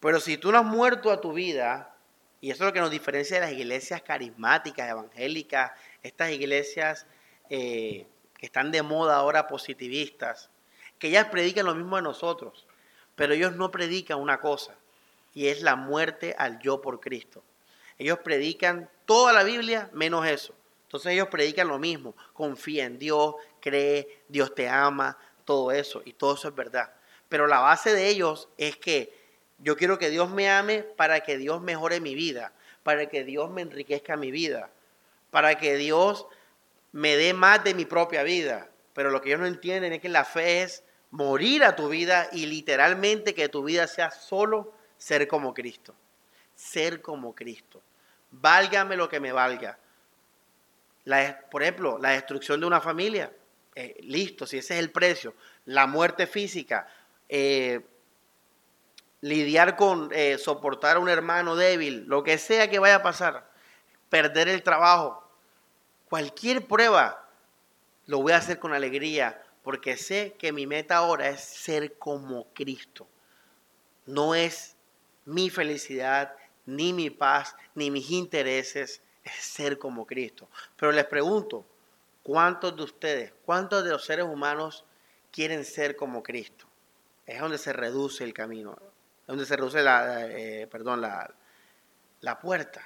Pero 0.00 0.20
si 0.20 0.36
tú 0.36 0.52
no 0.52 0.58
has 0.58 0.64
muerto 0.64 1.10
a 1.10 1.20
tu 1.20 1.32
vida, 1.32 1.94
y 2.40 2.50
eso 2.50 2.64
es 2.64 2.68
lo 2.68 2.72
que 2.72 2.80
nos 2.80 2.90
diferencia 2.90 3.36
de 3.36 3.46
las 3.46 3.52
iglesias 3.52 4.02
carismáticas, 4.02 4.90
evangélicas, 4.90 5.72
estas 6.02 6.30
iglesias 6.30 7.06
eh, 7.50 8.06
que 8.38 8.46
están 8.46 8.70
de 8.70 8.82
moda 8.82 9.16
ahora 9.16 9.48
positivistas, 9.48 10.50
que 10.98 11.08
ellas 11.08 11.26
predican 11.26 11.66
lo 11.66 11.74
mismo 11.74 11.96
de 11.96 12.02
nosotros. 12.02 12.66
Pero 13.14 13.32
ellos 13.32 13.56
no 13.56 13.70
predican 13.70 14.20
una 14.20 14.40
cosa, 14.40 14.74
y 15.34 15.48
es 15.48 15.62
la 15.62 15.76
muerte 15.76 16.34
al 16.38 16.58
yo 16.60 16.80
por 16.80 17.00
Cristo. 17.00 17.42
Ellos 17.98 18.18
predican 18.18 18.90
toda 19.06 19.32
la 19.32 19.42
Biblia 19.42 19.88
menos 19.92 20.26
eso. 20.26 20.54
Entonces 20.84 21.12
ellos 21.12 21.28
predican 21.28 21.66
lo 21.68 21.78
mismo, 21.78 22.14
confía 22.32 22.84
en 22.84 22.98
Dios, 22.98 23.34
cree, 23.60 24.22
Dios 24.28 24.54
te 24.54 24.68
ama, 24.68 25.18
todo 25.46 25.72
eso, 25.72 26.02
y 26.04 26.12
todo 26.12 26.34
eso 26.34 26.48
es 26.48 26.54
verdad. 26.54 26.92
Pero 27.30 27.46
la 27.46 27.60
base 27.60 27.94
de 27.94 28.08
ellos 28.08 28.50
es 28.58 28.76
que 28.76 29.16
yo 29.58 29.76
quiero 29.76 29.98
que 29.98 30.10
Dios 30.10 30.30
me 30.30 30.50
ame 30.50 30.82
para 30.82 31.20
que 31.20 31.38
Dios 31.38 31.62
mejore 31.62 32.00
mi 32.00 32.14
vida, 32.14 32.52
para 32.82 33.06
que 33.06 33.24
Dios 33.24 33.50
me 33.50 33.62
enriquezca 33.62 34.16
mi 34.16 34.30
vida, 34.30 34.70
para 35.30 35.56
que 35.56 35.76
Dios 35.76 36.26
me 36.92 37.16
dé 37.16 37.32
más 37.32 37.64
de 37.64 37.74
mi 37.74 37.86
propia 37.86 38.22
vida. 38.22 38.68
Pero 38.92 39.10
lo 39.10 39.22
que 39.22 39.30
ellos 39.30 39.40
no 39.40 39.46
entienden 39.46 39.94
es 39.94 40.00
que 40.00 40.08
la 40.08 40.24
fe 40.24 40.62
es 40.62 40.82
morir 41.10 41.64
a 41.64 41.76
tu 41.76 41.88
vida 41.88 42.28
y 42.32 42.46
literalmente 42.46 43.34
que 43.34 43.48
tu 43.48 43.64
vida 43.64 43.86
sea 43.86 44.10
solo 44.10 44.74
ser 44.98 45.26
como 45.28 45.54
Cristo. 45.54 45.94
Ser 46.54 47.00
como 47.00 47.34
Cristo. 47.34 47.82
Válgame 48.30 48.96
lo 48.96 49.08
que 49.08 49.20
me 49.20 49.32
valga. 49.32 49.78
La, 51.04 51.40
por 51.50 51.62
ejemplo, 51.62 51.98
la 51.98 52.10
destrucción 52.10 52.60
de 52.60 52.66
una 52.66 52.80
familia. 52.80 53.32
Eh, 53.78 53.94
listo, 54.00 54.46
si 54.46 54.56
ese 54.56 54.74
es 54.74 54.80
el 54.80 54.90
precio. 54.90 55.34
La 55.66 55.86
muerte 55.86 56.26
física. 56.26 56.88
Eh, 57.28 57.86
lidiar 59.20 59.76
con 59.76 60.10
eh, 60.12 60.38
soportar 60.38 60.96
a 60.96 61.00
un 61.00 61.10
hermano 61.10 61.56
débil. 61.56 62.04
Lo 62.06 62.24
que 62.24 62.38
sea 62.38 62.70
que 62.70 62.78
vaya 62.78 62.96
a 62.96 63.02
pasar. 63.02 63.48
Perder 64.08 64.48
el 64.48 64.62
trabajo. 64.62 65.22
Cualquier 66.08 66.66
prueba 66.66 67.28
lo 68.06 68.22
voy 68.22 68.32
a 68.32 68.38
hacer 68.38 68.58
con 68.58 68.72
alegría 68.72 69.42
porque 69.62 69.96
sé 69.96 70.36
que 70.38 70.52
mi 70.52 70.66
meta 70.66 70.96
ahora 70.96 71.28
es 71.28 71.40
ser 71.40 71.98
como 71.98 72.46
Cristo. 72.54 73.06
No 74.06 74.34
es 74.34 74.76
mi 75.24 75.50
felicidad, 75.50 76.34
ni 76.64 76.92
mi 76.92 77.10
paz, 77.10 77.56
ni 77.74 77.90
mis 77.90 78.10
intereses, 78.10 79.02
es 79.24 79.34
ser 79.34 79.78
como 79.78 80.06
Cristo. 80.06 80.48
Pero 80.76 80.92
les 80.92 81.04
pregunto, 81.04 81.66
¿cuántos 82.26 82.76
de 82.76 82.82
ustedes, 82.82 83.32
cuántos 83.44 83.84
de 83.84 83.90
los 83.90 84.04
seres 84.04 84.24
humanos 84.24 84.84
quieren 85.30 85.64
ser 85.64 85.94
como 85.94 86.24
Cristo? 86.24 86.66
Es 87.24 87.40
donde 87.40 87.56
se 87.56 87.72
reduce 87.72 88.24
el 88.24 88.34
camino, 88.34 88.76
es 89.20 89.26
donde 89.28 89.46
se 89.46 89.54
reduce 89.56 89.80
la, 89.80 90.26
eh, 90.26 90.66
perdón, 90.66 91.02
la, 91.02 91.32
la 92.22 92.40
puerta. 92.40 92.82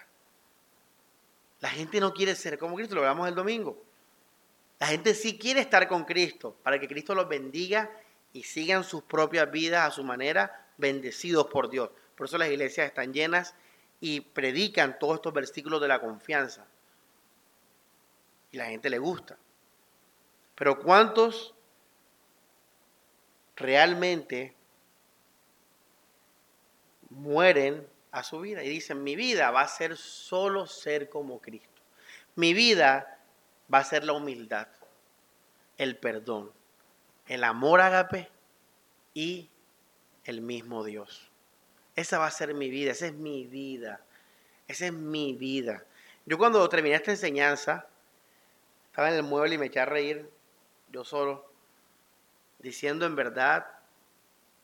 La 1.61 1.71
gente 1.71 2.01
no 2.01 2.13
quiere 2.13 2.35
ser 2.35 2.59
como 2.59 2.77
Cristo, 2.77 2.95
lo 2.97 3.01
hablamos 3.01 3.29
el 3.29 3.35
domingo. 3.35 3.83
La 4.79 4.89
gente 4.89 5.15
sí 5.15 5.39
quiere 5.39 5.61
estar 5.61 5.89
con 5.89 6.05
Cristo 6.05 6.55
para 6.63 6.79
que 6.79 6.87
Cristo 6.87 7.15
los 7.15 7.27
bendiga 7.27 7.91
y 8.35 8.43
sigan 8.43 8.85
sus 8.85 9.05
propias 9.05 9.51
vidas 9.51 9.89
a 9.89 9.91
su 9.91 10.05
manera, 10.05 10.67
bendecidos 10.77 11.47
por 11.47 11.71
Dios. 11.71 11.89
Por 12.15 12.27
eso 12.27 12.37
las 12.37 12.51
iglesias 12.51 12.89
están 12.89 13.15
llenas 13.15 13.55
y 14.03 14.21
predican 14.21 14.99
todos 14.99 15.15
estos 15.15 15.33
versículos 15.33 15.81
de 15.81 15.89
la 15.89 15.99
confianza. 15.99 16.67
Y 18.53 18.57
la 18.57 18.67
gente 18.67 18.91
le 18.91 18.99
gusta. 18.99 19.37
Pero 20.55 20.81
¿cuántos 20.81 21.55
realmente 23.57 24.55
mueren 27.11 27.87
a 28.11 28.23
su 28.23 28.41
vida 28.41 28.63
y 28.63 28.69
dicen, 28.69 29.03
mi 29.03 29.17
vida 29.17 29.51
va 29.51 29.63
a 29.63 29.69
ser 29.69 29.97
solo 29.97 30.67
ser 30.67 31.09
como 31.09 31.41
Cristo? 31.41 31.69
Mi 32.37 32.55
vida 32.55 33.19
va 33.73 33.79
a 33.79 33.85
ser 33.85 34.05
la 34.05 34.13
humildad, 34.13 34.69
el 35.79 35.97
perdón, 35.97 36.53
el 37.27 37.45
amor 37.45 37.81
agape 37.81 38.29
y 39.15 39.49
el 40.25 40.41
mismo 40.41 40.85
Dios. 40.85 41.31
Esa 41.97 42.19
va 42.19 42.27
a 42.27 42.31
ser 42.31 42.55
mi 42.55 42.71
vida, 42.71 42.93
esa 42.93 43.07
es 43.07 43.15
mi 43.15 43.47
vida, 43.47 44.01
esa 44.69 44.87
es 44.87 44.93
mi 44.93 45.35
vida. 45.35 45.85
Yo 46.27 46.39
cuando 46.39 46.69
terminé 46.69 46.97
esta 46.97 47.11
enseñanza, 47.11 47.87
estaba 48.91 49.09
en 49.11 49.15
el 49.15 49.23
mueble 49.23 49.55
y 49.55 49.59
me 49.59 49.67
eché 49.67 49.81
a 49.81 49.87
reír 49.87 50.31
yo 50.91 51.05
solo, 51.05 51.51
diciendo 52.59 53.07
en 53.07 53.17
verdad, 53.17 53.67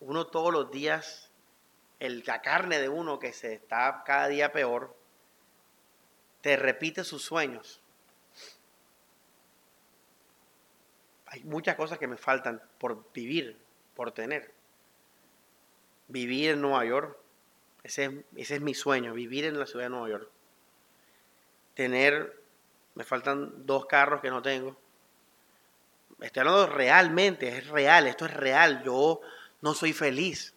uno 0.01 0.27
todos 0.27 0.53
los 0.53 0.71
días, 0.71 1.31
el, 2.01 2.25
la 2.27 2.43
carne 2.43 2.81
de 2.81 2.89
uno 2.89 3.19
que 3.19 3.33
se 3.33 3.55
está 3.55 4.03
cada 4.05 4.29
día 4.29 4.53
peor, 4.53 4.95
te 6.41 6.57
repite 6.57 7.05
sus 7.05 7.23
sueños. 7.23 7.81
hay 11.37 11.45
muchas 11.45 11.77
cosas 11.77 11.99
que 11.99 12.07
me 12.07 12.17
faltan 12.17 12.63
por 12.79 13.13
vivir, 13.13 13.59
por 13.95 14.13
tener. 14.13 14.53
Vivir 16.09 16.53
en 16.53 16.61
Nueva 16.63 16.85
York, 16.85 17.19
ese 17.83 18.05
es, 18.05 18.13
ese 18.37 18.55
es 18.57 18.61
mi 18.61 18.75
sueño, 18.75 19.13
vivir 19.13 19.45
en 19.45 19.59
la 19.59 19.67
ciudad 19.67 19.87
de 19.87 19.91
Nueva 19.91 20.09
York. 20.09 20.31
Tener, 21.75 22.43
me 22.97 23.05
faltan 23.05 23.67
dos 23.67 23.87
carros 23.87 24.21
que 24.21 24.31
no 24.31 24.43
tengo. 24.43 24.77
Estoy 26.21 26.41
hablando 26.41 26.67
realmente, 26.67 27.49
es 27.49 27.69
real, 27.69 28.07
esto 28.07 28.25
es 28.25 28.35
real. 28.35 28.83
Yo 28.83 29.21
no 29.61 29.75
soy 29.75 29.93
feliz 29.93 30.55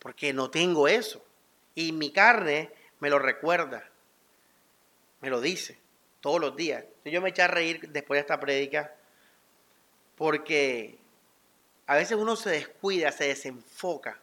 porque 0.00 0.32
no 0.32 0.50
tengo 0.50 0.88
eso. 0.88 1.24
Y 1.76 1.92
mi 1.92 2.10
carne 2.10 2.70
me 2.98 3.08
lo 3.08 3.20
recuerda, 3.20 3.88
me 5.20 5.30
lo 5.30 5.40
dice 5.40 5.78
todos 6.20 6.40
los 6.40 6.56
días. 6.56 6.84
Yo 7.04 7.22
me 7.22 7.30
eché 7.30 7.42
a 7.42 7.48
reír 7.48 7.88
después 7.90 8.16
de 8.16 8.20
esta 8.20 8.40
prédica 8.40 8.92
porque 10.16 10.98
a 11.86 11.94
veces 11.94 12.18
uno 12.18 12.34
se 12.34 12.50
descuida, 12.50 13.12
se 13.12 13.28
desenfoca 13.28 14.18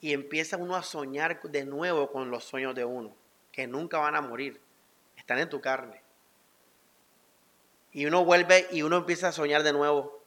y 0.00 0.14
empieza 0.14 0.56
uno 0.56 0.74
a 0.74 0.82
soñar 0.82 1.42
de 1.42 1.64
nuevo 1.66 2.10
con 2.10 2.30
los 2.30 2.44
sueños 2.44 2.74
de 2.74 2.84
uno, 2.86 3.14
que 3.52 3.66
nunca 3.66 3.98
van 3.98 4.16
a 4.16 4.20
morir, 4.22 4.60
están 5.22 5.38
en 5.38 5.48
tu 5.48 5.60
carne. 5.60 6.02
Y 7.92 8.06
uno 8.06 8.24
vuelve 8.24 8.68
y 8.70 8.82
uno 8.82 8.98
empieza 8.98 9.28
a 9.28 9.32
soñar 9.32 9.62
de 9.62 9.72
nuevo. 9.72 10.22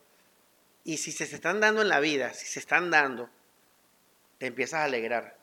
Y 0.84 0.98
si 0.98 1.12
se 1.12 1.24
están 1.24 1.60
dando 1.60 1.82
en 1.82 1.90
la 1.90 2.00
vida, 2.00 2.34
si 2.34 2.46
se 2.46 2.60
están 2.60 2.92
dando, 2.92 3.30
te 4.38 4.48
empiezas 4.48 4.82
a 4.82 4.84
alegrar. 4.86 5.38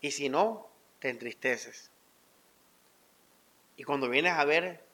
Y 0.00 0.10
si 0.10 0.28
no, 0.28 0.68
te 0.98 1.08
entristeces. 1.10 1.90
Y 3.76 3.84
cuando 3.84 4.08
vienes 4.08 4.32
a 4.32 4.44
ver, 4.44 4.84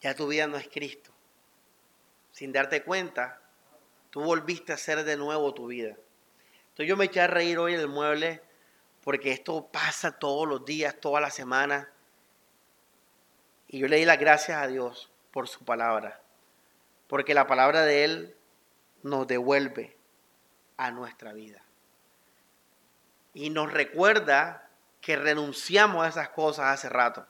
ya 0.00 0.14
tu 0.14 0.28
vida 0.28 0.46
no 0.46 0.56
es 0.56 0.68
Cristo 0.68 1.14
sin 2.34 2.50
darte 2.50 2.82
cuenta, 2.82 3.40
tú 4.10 4.20
volviste 4.20 4.72
a 4.72 4.74
hacer 4.74 5.04
de 5.04 5.16
nuevo 5.16 5.54
tu 5.54 5.68
vida. 5.68 5.96
Entonces 6.70 6.88
yo 6.88 6.96
me 6.96 7.04
eché 7.04 7.20
a 7.20 7.28
reír 7.28 7.58
hoy 7.58 7.74
en 7.74 7.80
el 7.80 7.86
mueble 7.86 8.42
porque 9.04 9.30
esto 9.30 9.68
pasa 9.70 10.18
todos 10.18 10.48
los 10.48 10.64
días, 10.64 11.00
toda 11.00 11.20
la 11.20 11.30
semana. 11.30 11.88
Y 13.68 13.78
yo 13.78 13.88
le 13.88 13.96
di 13.96 14.04
las 14.04 14.18
gracias 14.18 14.60
a 14.60 14.66
Dios 14.66 15.10
por 15.32 15.48
su 15.48 15.64
palabra, 15.64 16.20
porque 17.08 17.34
la 17.34 17.46
palabra 17.46 17.82
de 17.82 18.04
Él 18.04 18.36
nos 19.02 19.26
devuelve 19.26 19.96
a 20.76 20.90
nuestra 20.90 21.32
vida. 21.32 21.62
Y 23.32 23.50
nos 23.50 23.72
recuerda 23.72 24.68
que 25.00 25.16
renunciamos 25.16 26.04
a 26.04 26.08
esas 26.08 26.30
cosas 26.30 26.66
hace 26.66 26.88
rato 26.88 27.26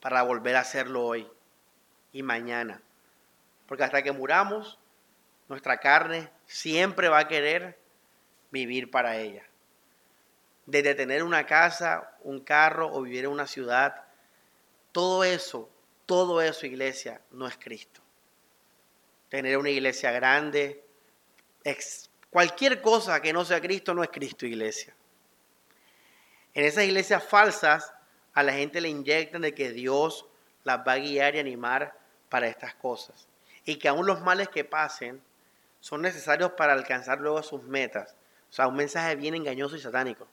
para 0.00 0.22
volver 0.22 0.56
a 0.56 0.60
hacerlo 0.60 1.04
hoy 1.04 1.30
y 2.12 2.22
mañana. 2.22 2.80
Porque 3.66 3.84
hasta 3.84 4.02
que 4.02 4.12
muramos, 4.12 4.78
nuestra 5.48 5.78
carne 5.78 6.30
siempre 6.46 7.08
va 7.08 7.18
a 7.18 7.28
querer 7.28 7.78
vivir 8.50 8.90
para 8.90 9.16
ella. 9.16 9.42
Desde 10.64 10.94
tener 10.94 11.22
una 11.22 11.44
casa, 11.46 12.16
un 12.22 12.40
carro 12.40 12.90
o 12.92 13.02
vivir 13.02 13.24
en 13.24 13.32
una 13.32 13.46
ciudad, 13.46 14.05
todo 14.96 15.24
eso, 15.24 15.68
todo 16.06 16.40
eso, 16.40 16.64
iglesia, 16.64 17.20
no 17.32 17.46
es 17.46 17.58
Cristo. 17.58 18.00
Tener 19.28 19.58
una 19.58 19.68
iglesia 19.68 20.10
grande, 20.10 20.82
cualquier 22.30 22.80
cosa 22.80 23.20
que 23.20 23.34
no 23.34 23.44
sea 23.44 23.60
Cristo 23.60 23.92
no 23.92 24.02
es 24.02 24.08
Cristo, 24.08 24.46
iglesia. 24.46 24.96
En 26.54 26.64
esas 26.64 26.84
iglesias 26.84 27.22
falsas, 27.22 27.92
a 28.32 28.42
la 28.42 28.54
gente 28.54 28.80
le 28.80 28.88
inyectan 28.88 29.42
de 29.42 29.54
que 29.54 29.70
Dios 29.70 30.24
las 30.64 30.78
va 30.78 30.92
a 30.92 30.98
guiar 30.98 31.34
y 31.34 31.40
animar 31.40 31.94
para 32.30 32.46
estas 32.46 32.74
cosas. 32.74 33.28
Y 33.66 33.76
que 33.76 33.88
aún 33.88 34.06
los 34.06 34.22
males 34.22 34.48
que 34.48 34.64
pasen 34.64 35.22
son 35.80 36.00
necesarios 36.00 36.52
para 36.52 36.72
alcanzar 36.72 37.20
luego 37.20 37.42
sus 37.42 37.62
metas. 37.64 38.16
O 38.48 38.52
sea, 38.54 38.66
un 38.66 38.76
mensaje 38.76 39.14
bien 39.16 39.34
engañoso 39.34 39.76
y 39.76 39.80
satánico. 39.80 40.26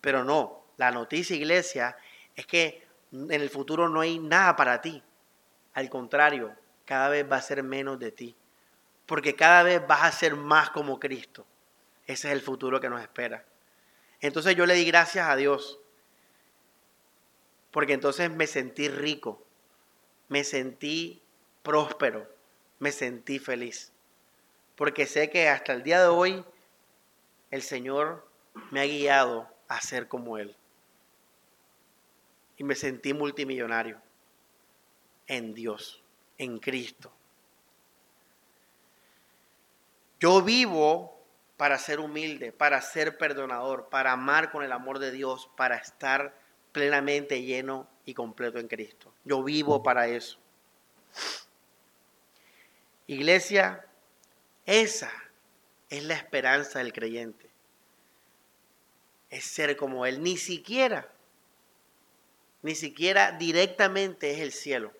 Pero 0.00 0.24
no, 0.24 0.64
la 0.78 0.90
noticia, 0.90 1.36
iglesia, 1.36 1.98
es 2.34 2.46
que 2.46 2.83
en 3.14 3.30
el 3.30 3.48
futuro 3.48 3.88
no 3.88 4.00
hay 4.00 4.18
nada 4.18 4.56
para 4.56 4.80
ti. 4.80 5.02
Al 5.72 5.88
contrario, 5.88 6.54
cada 6.84 7.08
vez 7.08 7.30
va 7.30 7.36
a 7.36 7.42
ser 7.42 7.62
menos 7.62 7.98
de 8.00 8.10
ti. 8.10 8.36
Porque 9.06 9.36
cada 9.36 9.62
vez 9.62 9.86
vas 9.86 10.02
a 10.02 10.12
ser 10.12 10.34
más 10.34 10.70
como 10.70 10.98
Cristo. 10.98 11.46
Ese 12.06 12.28
es 12.28 12.34
el 12.34 12.40
futuro 12.40 12.80
que 12.80 12.88
nos 12.88 13.00
espera. 13.00 13.44
Entonces 14.20 14.56
yo 14.56 14.66
le 14.66 14.74
di 14.74 14.84
gracias 14.84 15.28
a 15.28 15.36
Dios. 15.36 15.78
Porque 17.70 17.92
entonces 17.92 18.30
me 18.30 18.46
sentí 18.46 18.88
rico. 18.88 19.42
Me 20.28 20.42
sentí 20.42 21.22
próspero. 21.62 22.28
Me 22.80 22.90
sentí 22.90 23.38
feliz. 23.38 23.92
Porque 24.74 25.06
sé 25.06 25.30
que 25.30 25.48
hasta 25.48 25.72
el 25.72 25.84
día 25.84 26.00
de 26.00 26.08
hoy 26.08 26.44
el 27.52 27.62
Señor 27.62 28.28
me 28.72 28.80
ha 28.80 28.86
guiado 28.86 29.48
a 29.68 29.80
ser 29.80 30.08
como 30.08 30.38
Él. 30.38 30.56
Y 32.56 32.64
me 32.64 32.74
sentí 32.74 33.12
multimillonario 33.12 34.00
en 35.26 35.54
Dios, 35.54 36.02
en 36.38 36.58
Cristo. 36.58 37.12
Yo 40.20 40.42
vivo 40.42 41.22
para 41.56 41.78
ser 41.78 42.00
humilde, 42.00 42.52
para 42.52 42.80
ser 42.80 43.18
perdonador, 43.18 43.88
para 43.88 44.12
amar 44.12 44.50
con 44.50 44.64
el 44.64 44.72
amor 44.72 44.98
de 44.98 45.10
Dios, 45.10 45.50
para 45.56 45.76
estar 45.76 46.34
plenamente 46.72 47.42
lleno 47.42 47.88
y 48.04 48.14
completo 48.14 48.58
en 48.58 48.68
Cristo. 48.68 49.12
Yo 49.24 49.42
vivo 49.42 49.82
para 49.82 50.08
eso. 50.08 50.38
Iglesia, 53.06 53.86
esa 54.66 55.12
es 55.90 56.02
la 56.04 56.14
esperanza 56.14 56.78
del 56.78 56.92
creyente. 56.92 57.48
Es 59.30 59.44
ser 59.44 59.76
como 59.76 60.06
Él. 60.06 60.22
Ni 60.22 60.36
siquiera, 60.36 61.08
ni 62.64 62.74
siquiera 62.74 63.32
directamente 63.32 64.30
es 64.30 64.40
el 64.40 64.50
cielo. 64.50 64.90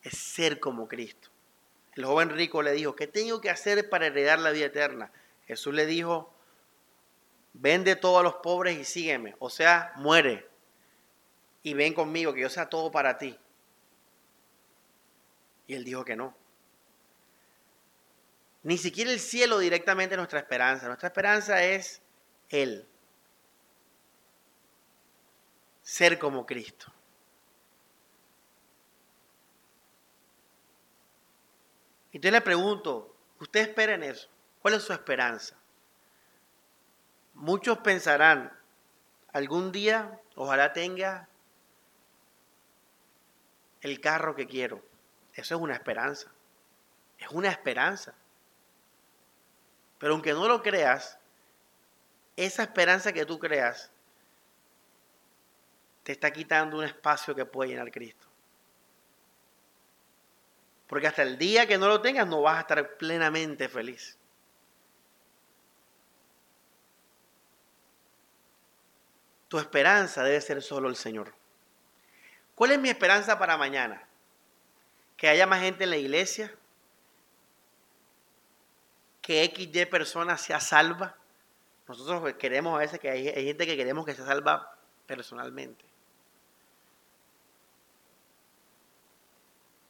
Es 0.00 0.16
ser 0.16 0.60
como 0.60 0.86
Cristo. 0.86 1.28
El 1.94 2.04
joven 2.04 2.30
rico 2.30 2.62
le 2.62 2.70
dijo, 2.70 2.94
¿qué 2.94 3.08
tengo 3.08 3.40
que 3.40 3.50
hacer 3.50 3.90
para 3.90 4.06
heredar 4.06 4.38
la 4.38 4.52
vida 4.52 4.66
eterna? 4.66 5.10
Jesús 5.48 5.74
le 5.74 5.84
dijo, 5.84 6.32
vende 7.52 7.96
todo 7.96 8.20
a 8.20 8.22
los 8.22 8.36
pobres 8.36 8.78
y 8.78 8.84
sígueme. 8.84 9.34
O 9.40 9.50
sea, 9.50 9.92
muere. 9.96 10.48
Y 11.64 11.74
ven 11.74 11.94
conmigo, 11.94 12.32
que 12.32 12.42
yo 12.42 12.48
sea 12.48 12.68
todo 12.68 12.92
para 12.92 13.18
ti. 13.18 13.36
Y 15.66 15.74
él 15.74 15.82
dijo 15.82 16.04
que 16.04 16.14
no. 16.14 16.32
Ni 18.62 18.78
siquiera 18.78 19.10
el 19.10 19.18
cielo 19.18 19.58
directamente 19.58 20.14
es 20.14 20.18
nuestra 20.18 20.38
esperanza. 20.38 20.86
Nuestra 20.86 21.08
esperanza 21.08 21.64
es 21.64 22.02
Él. 22.50 22.86
Ser 25.86 26.18
como 26.18 26.44
Cristo. 26.44 26.92
Yo 32.12 32.28
le 32.32 32.40
pregunto, 32.40 33.14
¿usted 33.38 33.60
espera 33.60 33.94
en 33.94 34.02
eso? 34.02 34.28
¿Cuál 34.60 34.74
es 34.74 34.82
su 34.82 34.92
esperanza? 34.92 35.54
Muchos 37.34 37.78
pensarán, 37.78 38.52
algún 39.32 39.70
día 39.70 40.20
ojalá 40.34 40.72
tenga 40.72 41.28
el 43.80 44.00
carro 44.00 44.34
que 44.34 44.48
quiero. 44.48 44.82
Eso 45.34 45.54
es 45.54 45.60
una 45.60 45.74
esperanza. 45.74 46.32
Es 47.16 47.28
una 47.30 47.48
esperanza. 47.48 48.12
Pero 50.00 50.14
aunque 50.14 50.32
no 50.32 50.48
lo 50.48 50.64
creas, 50.64 51.20
esa 52.34 52.64
esperanza 52.64 53.12
que 53.12 53.24
tú 53.24 53.38
creas 53.38 53.92
te 56.06 56.12
está 56.12 56.32
quitando 56.32 56.78
un 56.78 56.84
espacio 56.84 57.34
que 57.34 57.44
puede 57.44 57.70
llenar 57.70 57.90
Cristo. 57.90 58.28
Porque 60.86 61.08
hasta 61.08 61.24
el 61.24 61.36
día 61.36 61.66
que 61.66 61.78
no 61.78 61.88
lo 61.88 62.00
tengas 62.00 62.28
no 62.28 62.42
vas 62.42 62.58
a 62.58 62.60
estar 62.60 62.96
plenamente 62.96 63.68
feliz. 63.68 64.16
Tu 69.48 69.58
esperanza 69.58 70.22
debe 70.22 70.40
ser 70.40 70.62
solo 70.62 70.88
el 70.88 70.94
Señor. 70.94 71.34
¿Cuál 72.54 72.70
es 72.70 72.78
mi 72.78 72.88
esperanza 72.88 73.36
para 73.36 73.56
mañana? 73.56 74.06
Que 75.16 75.28
haya 75.28 75.48
más 75.48 75.60
gente 75.60 75.82
en 75.82 75.90
la 75.90 75.96
iglesia, 75.96 76.54
que 79.22 79.44
XY 79.52 79.86
persona 79.86 80.38
sea 80.38 80.60
salva. 80.60 81.16
Nosotros 81.88 82.32
queremos 82.34 82.76
a 82.76 82.78
veces 82.78 83.00
que 83.00 83.10
hay, 83.10 83.24
gente 83.24 83.66
que 83.66 83.76
queremos 83.76 84.06
que 84.06 84.14
se 84.14 84.24
salva 84.24 84.78
personalmente. 85.04 85.95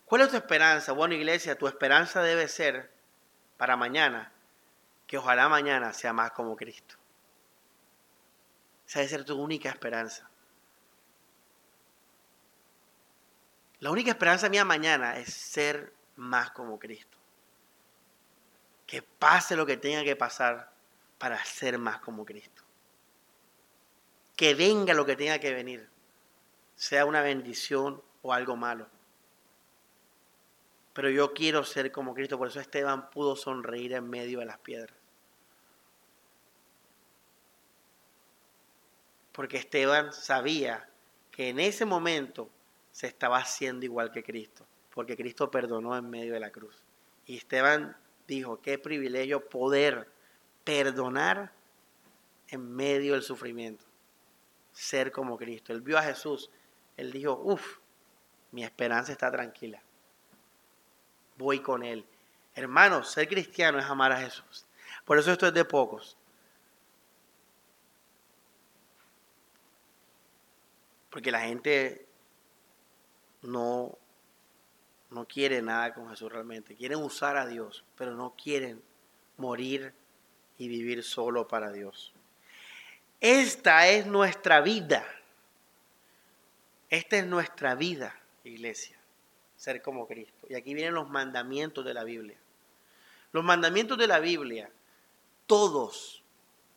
¿Cuál 0.06 0.22
es 0.22 0.30
tu 0.30 0.36
esperanza? 0.36 0.92
Bueno, 0.92 1.14
iglesia, 1.14 1.58
tu 1.58 1.68
esperanza 1.68 2.22
debe 2.22 2.48
ser 2.48 2.90
para 3.58 3.76
mañana, 3.76 4.32
que 5.06 5.18
ojalá 5.18 5.48
mañana 5.50 5.92
sea 5.92 6.14
más 6.14 6.30
como 6.30 6.56
Cristo. 6.56 6.96
Esa 8.88 9.00
debe 9.00 9.10
ser 9.10 9.24
tu 9.24 9.36
única 9.36 9.68
esperanza. 9.68 10.30
La 13.80 13.90
única 13.90 14.10
esperanza 14.10 14.48
mía 14.48 14.64
mañana 14.64 15.18
es 15.18 15.34
ser 15.34 15.92
más 16.16 16.50
como 16.52 16.78
Cristo 16.78 17.16
que 18.86 19.02
pase 19.02 19.56
lo 19.56 19.66
que 19.66 19.76
tenga 19.76 20.04
que 20.04 20.16
pasar 20.16 20.70
para 21.18 21.44
ser 21.44 21.78
más 21.78 21.98
como 21.98 22.24
Cristo. 22.24 22.62
Que 24.36 24.54
venga 24.54 24.94
lo 24.94 25.04
que 25.04 25.16
tenga 25.16 25.38
que 25.38 25.52
venir, 25.52 25.88
sea 26.76 27.04
una 27.04 27.22
bendición 27.22 28.02
o 28.22 28.32
algo 28.32 28.54
malo. 28.56 28.86
Pero 30.96 31.10
yo 31.10 31.34
quiero 31.34 31.62
ser 31.62 31.92
como 31.92 32.14
Cristo, 32.14 32.38
por 32.38 32.48
eso 32.48 32.58
Esteban 32.58 33.10
pudo 33.10 33.36
sonreír 33.36 33.92
en 33.92 34.08
medio 34.08 34.38
de 34.38 34.46
las 34.46 34.56
piedras. 34.56 34.96
Porque 39.30 39.58
Esteban 39.58 40.14
sabía 40.14 40.88
que 41.30 41.50
en 41.50 41.60
ese 41.60 41.84
momento 41.84 42.48
se 42.92 43.08
estaba 43.08 43.36
haciendo 43.36 43.84
igual 43.84 44.10
que 44.10 44.22
Cristo, 44.22 44.64
porque 44.88 45.18
Cristo 45.18 45.50
perdonó 45.50 45.94
en 45.98 46.08
medio 46.08 46.32
de 46.32 46.40
la 46.40 46.50
cruz. 46.50 46.82
Y 47.26 47.36
Esteban 47.36 47.94
dijo, 48.26 48.62
qué 48.62 48.78
privilegio 48.78 49.46
poder 49.50 50.08
perdonar 50.64 51.52
en 52.48 52.74
medio 52.74 53.12
del 53.12 53.22
sufrimiento, 53.22 53.84
ser 54.72 55.12
como 55.12 55.36
Cristo. 55.36 55.74
Él 55.74 55.82
vio 55.82 55.98
a 55.98 56.02
Jesús, 56.02 56.48
él 56.96 57.12
dijo, 57.12 57.38
uff, 57.44 57.80
mi 58.50 58.64
esperanza 58.64 59.12
está 59.12 59.30
tranquila, 59.30 59.82
voy 61.36 61.60
con 61.60 61.82
Él. 61.82 62.04
Hermanos, 62.54 63.10
ser 63.10 63.28
cristiano 63.28 63.78
es 63.78 63.84
amar 63.84 64.12
a 64.12 64.20
Jesús. 64.20 64.66
Por 65.04 65.18
eso 65.18 65.32
esto 65.32 65.46
es 65.46 65.54
de 65.54 65.64
pocos. 65.64 66.16
Porque 71.10 71.30
la 71.30 71.40
gente 71.40 72.06
no 73.42 73.96
no 75.10 75.26
quieren 75.26 75.66
nada 75.66 75.94
con 75.94 76.10
Jesús 76.10 76.30
realmente. 76.30 76.74
Quieren 76.74 76.98
usar 76.98 77.36
a 77.36 77.46
Dios, 77.46 77.84
pero 77.96 78.14
no 78.14 78.34
quieren 78.36 78.82
morir 79.36 79.94
y 80.58 80.68
vivir 80.68 81.02
solo 81.02 81.46
para 81.46 81.72
Dios. 81.72 82.12
Esta 83.20 83.88
es 83.88 84.06
nuestra 84.06 84.60
vida. 84.60 85.06
Esta 86.90 87.16
es 87.16 87.26
nuestra 87.26 87.74
vida, 87.74 88.14
iglesia, 88.44 88.96
ser 89.56 89.82
como 89.82 90.06
Cristo. 90.06 90.35
Y 90.48 90.54
aquí 90.54 90.74
vienen 90.74 90.94
los 90.94 91.08
mandamientos 91.08 91.84
de 91.84 91.94
la 91.94 92.04
Biblia. 92.04 92.38
Los 93.32 93.44
mandamientos 93.44 93.98
de 93.98 94.06
la 94.06 94.18
Biblia, 94.18 94.70
todos, 95.46 96.22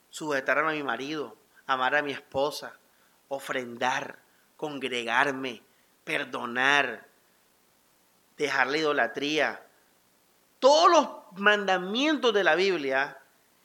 sujetar 0.10 0.58
a 0.58 0.72
mi 0.72 0.84
marido, 0.84 1.38
amar 1.68 1.96
a 1.96 2.02
mi 2.02 2.12
esposa, 2.12 2.78
ofrendar, 3.28 4.20
congregarme, 4.58 5.62
perdonar, 6.04 7.08
dejar 8.38 8.68
la 8.68 8.78
idolatría. 8.78 9.66
Todos 10.60 10.90
los 10.92 11.40
mandamientos 11.40 12.34
de 12.34 12.44
la 12.44 12.56
Biblia 12.56 13.22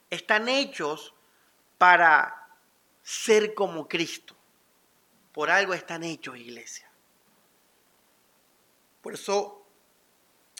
están 0.09 0.47
hechos 0.47 1.13
para 1.77 2.47
ser 3.01 3.53
como 3.53 3.87
Cristo. 3.87 4.35
Por 5.33 5.49
algo 5.49 5.73
están 5.73 6.03
hechos, 6.03 6.37
iglesia. 6.37 6.89
Por 9.01 9.15
eso 9.15 9.64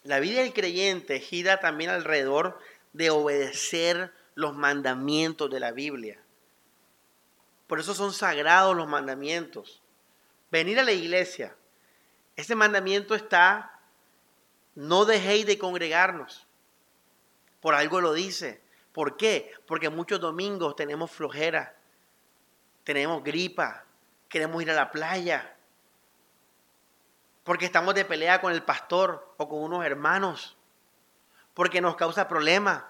la 0.06 0.20
vida 0.20 0.42
del 0.42 0.54
creyente 0.54 1.20
gira 1.20 1.60
también 1.60 1.90
alrededor 1.90 2.60
de 2.94 3.10
obedecer 3.10 4.14
los 4.36 4.56
mandamientos 4.56 5.50
de 5.50 5.60
la 5.60 5.72
Biblia. 5.72 6.20
Por 7.66 7.80
eso 7.80 7.96
son 7.96 8.14
sagrados 8.14 8.76
los 8.76 8.88
mandamientos. 8.88 9.82
Venir 10.52 10.80
a 10.80 10.84
la 10.84 10.92
iglesia. 10.92 11.56
Ese 12.36 12.54
mandamiento 12.54 13.16
está, 13.16 13.80
no 14.76 15.06
dejéis 15.06 15.48
de 15.48 15.58
congregarnos. 15.58 16.46
Por 17.60 17.74
algo 17.74 18.00
lo 18.00 18.14
dice. 18.14 18.62
¿Por 18.94 19.18
qué? 19.18 19.54
Porque 19.66 19.90
muchos 19.90 20.20
domingos 20.20 20.76
tenemos 20.76 21.12
flojera, 21.12 21.76
tenemos 22.84 23.24
gripa, 23.24 23.86
queremos 24.30 24.62
ir 24.62 24.70
a 24.70 24.76
la 24.76 24.92
playa, 24.92 25.55
porque 27.46 27.66
estamos 27.66 27.94
de 27.94 28.06
pelea 28.06 28.42
con 28.42 28.52
el 28.52 28.64
pastor 28.64 29.36
o 29.38 29.48
con 29.48 29.60
unos 29.60 29.86
hermanos, 29.86 30.58
porque 31.54 31.80
nos 31.80 31.96
causa 31.96 32.28
problemas. 32.28 32.84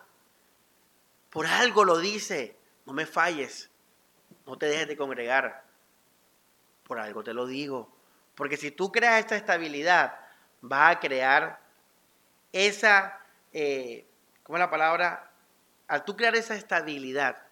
Por 1.30 1.46
algo 1.46 1.84
lo 1.84 1.98
dice, 1.98 2.58
no 2.86 2.94
me 2.94 3.06
falles, 3.06 3.70
no 4.46 4.58
te 4.58 4.68
dejes 4.68 4.88
de 4.88 4.96
congregar. 4.96 5.66
Por 6.88 7.00
algo 7.00 7.22
te 7.22 7.34
lo 7.34 7.46
digo, 7.46 7.94
porque 8.34 8.56
si 8.56 8.72
tú 8.72 8.94
creas 8.94 9.20
esta 9.20 9.36
estabilidad, 9.36 10.18
vas 10.62 10.96
a 10.96 11.00
crear 11.02 11.60
esa, 12.54 13.20
eh, 13.52 14.08
¿cómo 14.44 14.58
es 14.58 14.62
la 14.62 14.70
palabra? 14.70 15.32
Al 15.90 16.06
tú 16.06 16.16
crear 16.16 16.36
esa 16.38 16.56
estabilidad, 16.56 17.44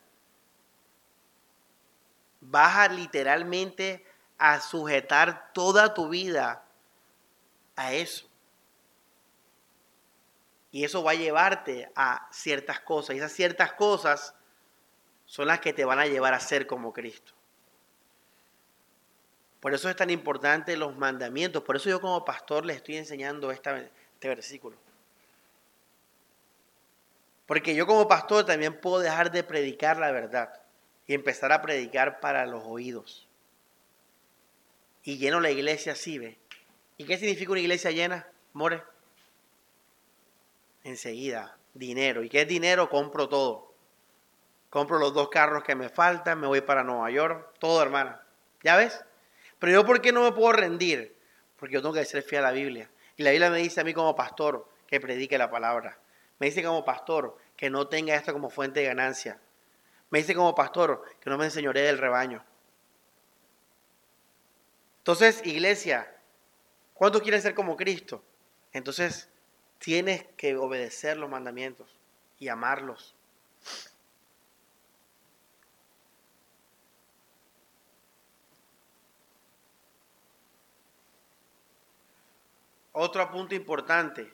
vas 2.39 2.77
a 2.77 2.87
literalmente 2.87 4.05
a 4.37 4.61
sujetar 4.61 5.51
toda 5.51 5.93
tu 5.93 6.07
vida 6.07 6.63
a 7.75 7.93
eso. 7.93 8.27
Y 10.71 10.83
eso 10.83 11.03
va 11.03 11.11
a 11.11 11.15
llevarte 11.15 11.91
a 11.95 12.27
ciertas 12.31 12.79
cosas. 12.79 13.15
Y 13.15 13.19
esas 13.19 13.31
ciertas 13.31 13.73
cosas 13.73 14.33
son 15.25 15.47
las 15.47 15.59
que 15.59 15.73
te 15.73 15.85
van 15.85 15.99
a 15.99 16.07
llevar 16.07 16.33
a 16.33 16.39
ser 16.39 16.65
como 16.67 16.93
Cristo. 16.93 17.33
Por 19.59 19.73
eso 19.73 19.89
es 19.89 19.95
tan 19.95 20.09
importante 20.09 20.75
los 20.75 20.97
mandamientos. 20.97 21.63
Por 21.63 21.75
eso 21.75 21.89
yo 21.89 22.01
como 22.01 22.25
pastor 22.25 22.65
les 22.65 22.77
estoy 22.77 22.97
enseñando 22.97 23.51
este 23.51 23.91
versículo. 24.21 24.75
Porque 27.45 27.75
yo 27.75 27.85
como 27.85 28.07
pastor 28.07 28.45
también 28.45 28.79
puedo 28.79 28.99
dejar 28.99 29.31
de 29.31 29.43
predicar 29.43 29.97
la 29.97 30.11
verdad 30.11 30.61
y 31.05 31.13
empezar 31.13 31.51
a 31.51 31.61
predicar 31.61 32.19
para 32.19 32.45
los 32.45 32.63
oídos. 32.65 33.27
Y 35.03 35.17
lleno 35.17 35.39
la 35.39 35.51
iglesia 35.51 35.93
así, 35.93 36.17
¿ve? 36.17 36.37
¿Y 36.97 37.05
qué 37.05 37.17
significa 37.17 37.51
una 37.51 37.61
iglesia 37.61 37.91
llena, 37.91 38.27
more? 38.53 38.83
Enseguida, 40.83 41.57
dinero. 41.73 42.23
¿Y 42.23 42.29
qué 42.29 42.41
es 42.41 42.47
dinero? 42.47 42.89
Compro 42.89 43.27
todo. 43.29 43.73
Compro 44.69 44.99
los 44.99 45.13
dos 45.13 45.29
carros 45.29 45.63
que 45.63 45.75
me 45.75 45.89
faltan, 45.89 46.39
me 46.39 46.47
voy 46.47 46.61
para 46.61 46.83
Nueva 46.83 47.09
York, 47.11 47.55
todo, 47.59 47.81
hermana. 47.81 48.21
¿Ya 48.63 48.75
ves? 48.75 49.03
Pero 49.59 49.71
yo, 49.71 49.85
¿por 49.85 50.01
qué 50.01 50.11
no 50.11 50.23
me 50.23 50.31
puedo 50.31 50.51
rendir? 50.51 51.15
Porque 51.57 51.75
yo 51.75 51.81
tengo 51.81 51.93
que 51.93 52.05
ser 52.05 52.23
fiel 52.23 52.43
a 52.43 52.47
la 52.47 52.53
Biblia. 52.53 52.89
Y 53.15 53.23
la 53.23 53.31
Biblia 53.31 53.49
me 53.49 53.59
dice 53.59 53.81
a 53.81 53.83
mí 53.83 53.93
como 53.93 54.15
pastor 54.15 54.67
que 54.87 54.99
predique 54.99 55.37
la 55.37 55.49
palabra. 55.49 55.99
Me 56.39 56.47
dice 56.47 56.63
como 56.63 56.83
pastor 56.83 57.37
que 57.55 57.69
no 57.69 57.87
tenga 57.87 58.15
esto 58.15 58.33
como 58.33 58.49
fuente 58.49 58.79
de 58.81 58.87
ganancia. 58.87 59.39
Me 60.09 60.19
dice 60.19 60.35
como 60.35 60.53
pastor 60.53 61.03
que 61.19 61.29
no 61.29 61.37
me 61.37 61.45
enseñoré 61.45 61.81
del 61.81 61.97
rebaño. 61.97 62.43
Entonces, 64.99 65.45
iglesia, 65.45 66.12
¿cuántos 66.93 67.21
quieren 67.21 67.41
ser 67.41 67.53
como 67.53 67.75
Cristo? 67.75 68.23
Entonces, 68.71 69.29
tienes 69.79 70.25
que 70.37 70.55
obedecer 70.55 71.17
los 71.17 71.29
mandamientos 71.29 71.95
y 72.39 72.47
amarlos. 72.47 73.15
Otro 82.91 83.29
punto 83.31 83.55
importante. 83.55 84.31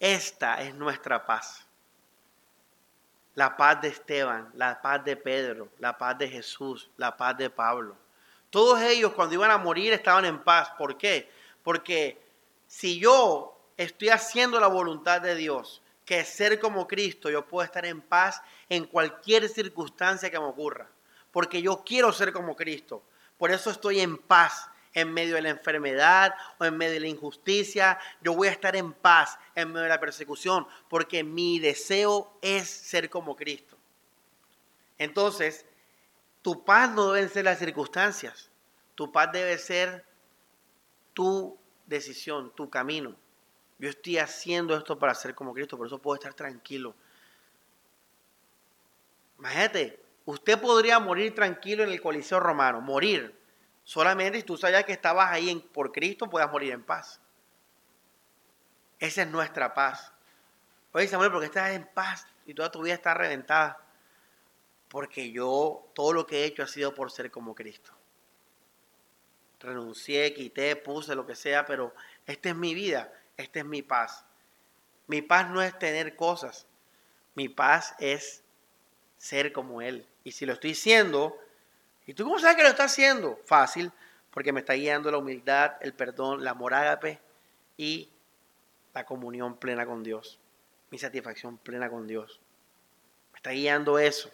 Esta 0.00 0.60
es 0.62 0.74
nuestra 0.74 1.24
paz 1.24 1.66
la 3.34 3.56
paz 3.56 3.80
de 3.80 3.88
Esteban, 3.88 4.50
la 4.54 4.80
paz 4.80 5.04
de 5.04 5.16
Pedro, 5.16 5.68
la 5.78 5.96
paz 5.96 6.18
de 6.18 6.28
Jesús, 6.28 6.90
la 6.96 7.16
paz 7.16 7.36
de 7.36 7.48
Pablo. 7.48 7.96
Todos 8.52 8.82
ellos 8.82 9.14
cuando 9.14 9.34
iban 9.34 9.50
a 9.50 9.56
morir 9.56 9.94
estaban 9.94 10.26
en 10.26 10.44
paz. 10.44 10.72
¿Por 10.76 10.98
qué? 10.98 11.26
Porque 11.62 12.20
si 12.66 13.00
yo 13.00 13.58
estoy 13.78 14.10
haciendo 14.10 14.60
la 14.60 14.66
voluntad 14.66 15.22
de 15.22 15.34
Dios, 15.34 15.80
que 16.04 16.20
es 16.20 16.28
ser 16.28 16.60
como 16.60 16.86
Cristo, 16.86 17.30
yo 17.30 17.46
puedo 17.46 17.64
estar 17.64 17.86
en 17.86 18.02
paz 18.02 18.42
en 18.68 18.84
cualquier 18.84 19.48
circunstancia 19.48 20.30
que 20.30 20.38
me 20.38 20.44
ocurra. 20.44 20.86
Porque 21.30 21.62
yo 21.62 21.82
quiero 21.82 22.12
ser 22.12 22.30
como 22.30 22.54
Cristo. 22.54 23.02
Por 23.38 23.50
eso 23.50 23.70
estoy 23.70 24.00
en 24.00 24.18
paz 24.18 24.68
en 24.92 25.14
medio 25.14 25.36
de 25.36 25.40
la 25.40 25.48
enfermedad 25.48 26.34
o 26.58 26.66
en 26.66 26.76
medio 26.76 26.92
de 26.92 27.00
la 27.00 27.08
injusticia. 27.08 27.98
Yo 28.20 28.34
voy 28.34 28.48
a 28.48 28.52
estar 28.52 28.76
en 28.76 28.92
paz 28.92 29.38
en 29.54 29.68
medio 29.68 29.84
de 29.84 29.88
la 29.88 29.98
persecución 29.98 30.66
porque 30.90 31.24
mi 31.24 31.58
deseo 31.58 32.36
es 32.42 32.68
ser 32.68 33.08
como 33.08 33.34
Cristo. 33.34 33.78
Entonces, 34.98 35.64
tu 36.42 36.64
paz 36.64 36.90
no 36.90 37.12
deben 37.12 37.30
ser 37.30 37.44
las 37.44 37.58
circunstancias. 37.58 38.50
Tu 38.94 39.10
paz 39.10 39.30
debe 39.32 39.56
ser 39.58 40.04
tu 41.14 41.58
decisión, 41.86 42.54
tu 42.54 42.68
camino. 42.68 43.16
Yo 43.78 43.88
estoy 43.88 44.18
haciendo 44.18 44.76
esto 44.76 44.98
para 44.98 45.14
ser 45.14 45.34
como 45.34 45.54
Cristo, 45.54 45.76
por 45.76 45.86
eso 45.86 45.98
puedo 45.98 46.14
estar 46.14 46.34
tranquilo. 46.34 46.94
Imagínate, 49.38 50.00
usted 50.24 50.60
podría 50.60 50.98
morir 51.00 51.34
tranquilo 51.34 51.82
en 51.82 51.90
el 51.90 52.00
Coliseo 52.00 52.38
Romano, 52.38 52.80
morir, 52.80 53.42
Solamente 53.84 54.38
si 54.38 54.44
tú 54.44 54.56
sabías 54.56 54.84
que 54.84 54.92
estabas 54.92 55.30
ahí 55.30 55.54
por 55.72 55.92
Cristo, 55.92 56.30
puedas 56.30 56.50
morir 56.50 56.72
en 56.72 56.82
paz. 56.82 57.20
Esa 58.98 59.22
es 59.22 59.28
nuestra 59.28 59.74
paz. 59.74 60.12
Oye, 60.92 61.08
Samuel, 61.08 61.32
¿por 61.32 61.40
qué 61.40 61.46
estás 61.46 61.70
en 61.70 61.86
paz 61.86 62.26
y 62.46 62.54
toda 62.54 62.70
tu 62.70 62.82
vida 62.82 62.94
está 62.94 63.14
reventada? 63.14 63.81
Porque 64.92 65.32
yo, 65.32 65.90
todo 65.94 66.12
lo 66.12 66.26
que 66.26 66.42
he 66.42 66.44
hecho 66.44 66.62
ha 66.62 66.68
sido 66.68 66.94
por 66.94 67.10
ser 67.10 67.30
como 67.30 67.54
Cristo. 67.54 67.92
Renuncié, 69.58 70.34
quité, 70.34 70.76
puse 70.76 71.14
lo 71.14 71.26
que 71.26 71.34
sea, 71.34 71.64
pero 71.64 71.94
esta 72.26 72.50
es 72.50 72.54
mi 72.54 72.74
vida, 72.74 73.10
esta 73.36 73.60
es 73.60 73.64
mi 73.64 73.80
paz. 73.80 74.26
Mi 75.06 75.22
paz 75.22 75.48
no 75.50 75.62
es 75.62 75.78
tener 75.78 76.14
cosas, 76.14 76.66
mi 77.34 77.48
paz 77.48 77.94
es 77.98 78.42
ser 79.16 79.52
como 79.52 79.80
Él. 79.80 80.06
Y 80.24 80.32
si 80.32 80.44
lo 80.44 80.52
estoy 80.52 80.74
siendo, 80.74 81.38
¿Y 82.06 82.14
tú 82.14 82.24
cómo 82.24 82.38
sabes 82.38 82.56
que 82.56 82.62
lo 82.62 82.68
está 82.68 82.84
haciendo? 82.84 83.38
Fácil, 83.44 83.92
porque 84.30 84.52
me 84.52 84.60
está 84.60 84.74
guiando 84.74 85.10
la 85.10 85.18
humildad, 85.18 85.74
el 85.80 85.94
perdón, 85.94 86.42
la 86.42 86.54
morágape 86.54 87.20
y 87.76 88.08
la 88.92 89.06
comunión 89.06 89.56
plena 89.56 89.86
con 89.86 90.02
Dios, 90.02 90.38
mi 90.90 90.98
satisfacción 90.98 91.58
plena 91.58 91.88
con 91.88 92.06
Dios. 92.06 92.40
Me 93.32 93.36
está 93.38 93.50
guiando 93.50 93.98
eso. 93.98 94.30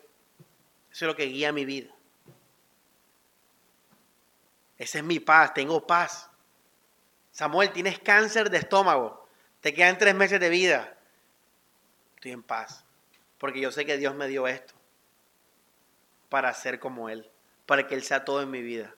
Eso 0.91 1.05
es 1.05 1.09
lo 1.09 1.17
que 1.17 1.27
guía 1.27 1.53
mi 1.53 1.65
vida. 1.65 1.91
Esa 4.77 4.99
es 4.99 5.05
mi 5.05 5.21
paz, 5.21 5.55
tengo 5.55 5.87
paz. 5.87 6.31
Samuel, 7.31 7.73
tienes 7.73 7.99
cáncer 7.99 8.51
de 8.51 8.59
estómago, 8.59 9.29
te 9.61 9.75
quedan 9.75 9.99
tres 9.99 10.15
meses 10.15 10.41
de 10.41 10.49
vida. 10.49 10.97
Estoy 12.17 12.33
en 12.33 12.43
paz, 12.43 12.85
porque 13.39 13.61
yo 13.61 13.71
sé 13.71 13.85
que 13.85 13.97
Dios 13.97 14.15
me 14.15 14.29
dio 14.29 14.47
esto 14.47 14.75
para 16.29 16.53
ser 16.55 16.81
como 16.81 17.09
Él 17.09 17.31
para 17.69 17.87
que 17.87 17.95
Él 17.95 18.03
sea 18.03 18.25
todo 18.25 18.41
en 18.41 18.51
mi 18.51 18.63
vida. 18.63 18.95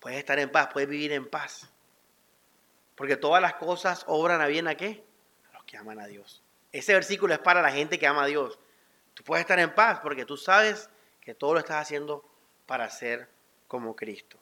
Puedes 0.00 0.18
estar 0.18 0.40
en 0.40 0.50
paz, 0.50 0.70
puedes 0.72 0.88
vivir 0.88 1.12
en 1.12 1.30
paz. 1.30 1.70
Porque 2.96 3.16
todas 3.16 3.40
las 3.40 3.54
cosas 3.54 4.02
obran 4.08 4.40
a 4.40 4.48
bien 4.48 4.66
a 4.66 4.74
qué? 4.74 5.04
A 5.48 5.54
los 5.54 5.62
que 5.62 5.76
aman 5.76 6.00
a 6.00 6.06
Dios. 6.06 6.42
Ese 6.72 6.94
versículo 6.94 7.32
es 7.32 7.38
para 7.38 7.62
la 7.62 7.70
gente 7.70 7.96
que 8.00 8.08
ama 8.08 8.24
a 8.24 8.26
Dios. 8.26 8.58
Tú 9.14 9.24
puedes 9.24 9.42
estar 9.42 9.58
en 9.58 9.74
paz 9.74 10.00
porque 10.00 10.24
tú 10.24 10.36
sabes 10.36 10.88
que 11.20 11.34
todo 11.34 11.54
lo 11.54 11.60
estás 11.60 11.82
haciendo 11.82 12.24
para 12.66 12.88
ser 12.90 13.28
como 13.68 13.94
Cristo. 13.94 14.38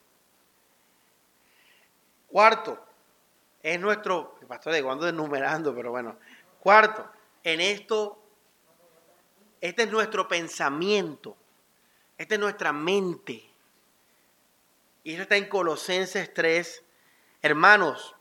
Cuarto, 2.29 2.85
es 3.62 3.79
nuestro, 3.81 4.37
pastor 4.47 4.73
de 4.73 4.83
cuando 4.83 5.09
enumerando, 5.09 5.75
pero 5.75 5.91
bueno. 5.91 6.16
Cuarto, 6.61 7.09
en 7.43 7.61
esto, 7.61 8.23
este 9.61 9.83
es 9.83 9.91
nuestro 9.91 10.29
pensamiento, 10.29 11.37
esta 12.16 12.35
es 12.35 12.41
nuestra 12.41 12.73
mente. 12.73 13.45
Y 15.03 15.14
eso 15.14 15.23
está 15.23 15.37
en 15.37 15.49
Colosenses 15.49 16.33
3. 16.33 16.85
Hermanos, 17.43 18.14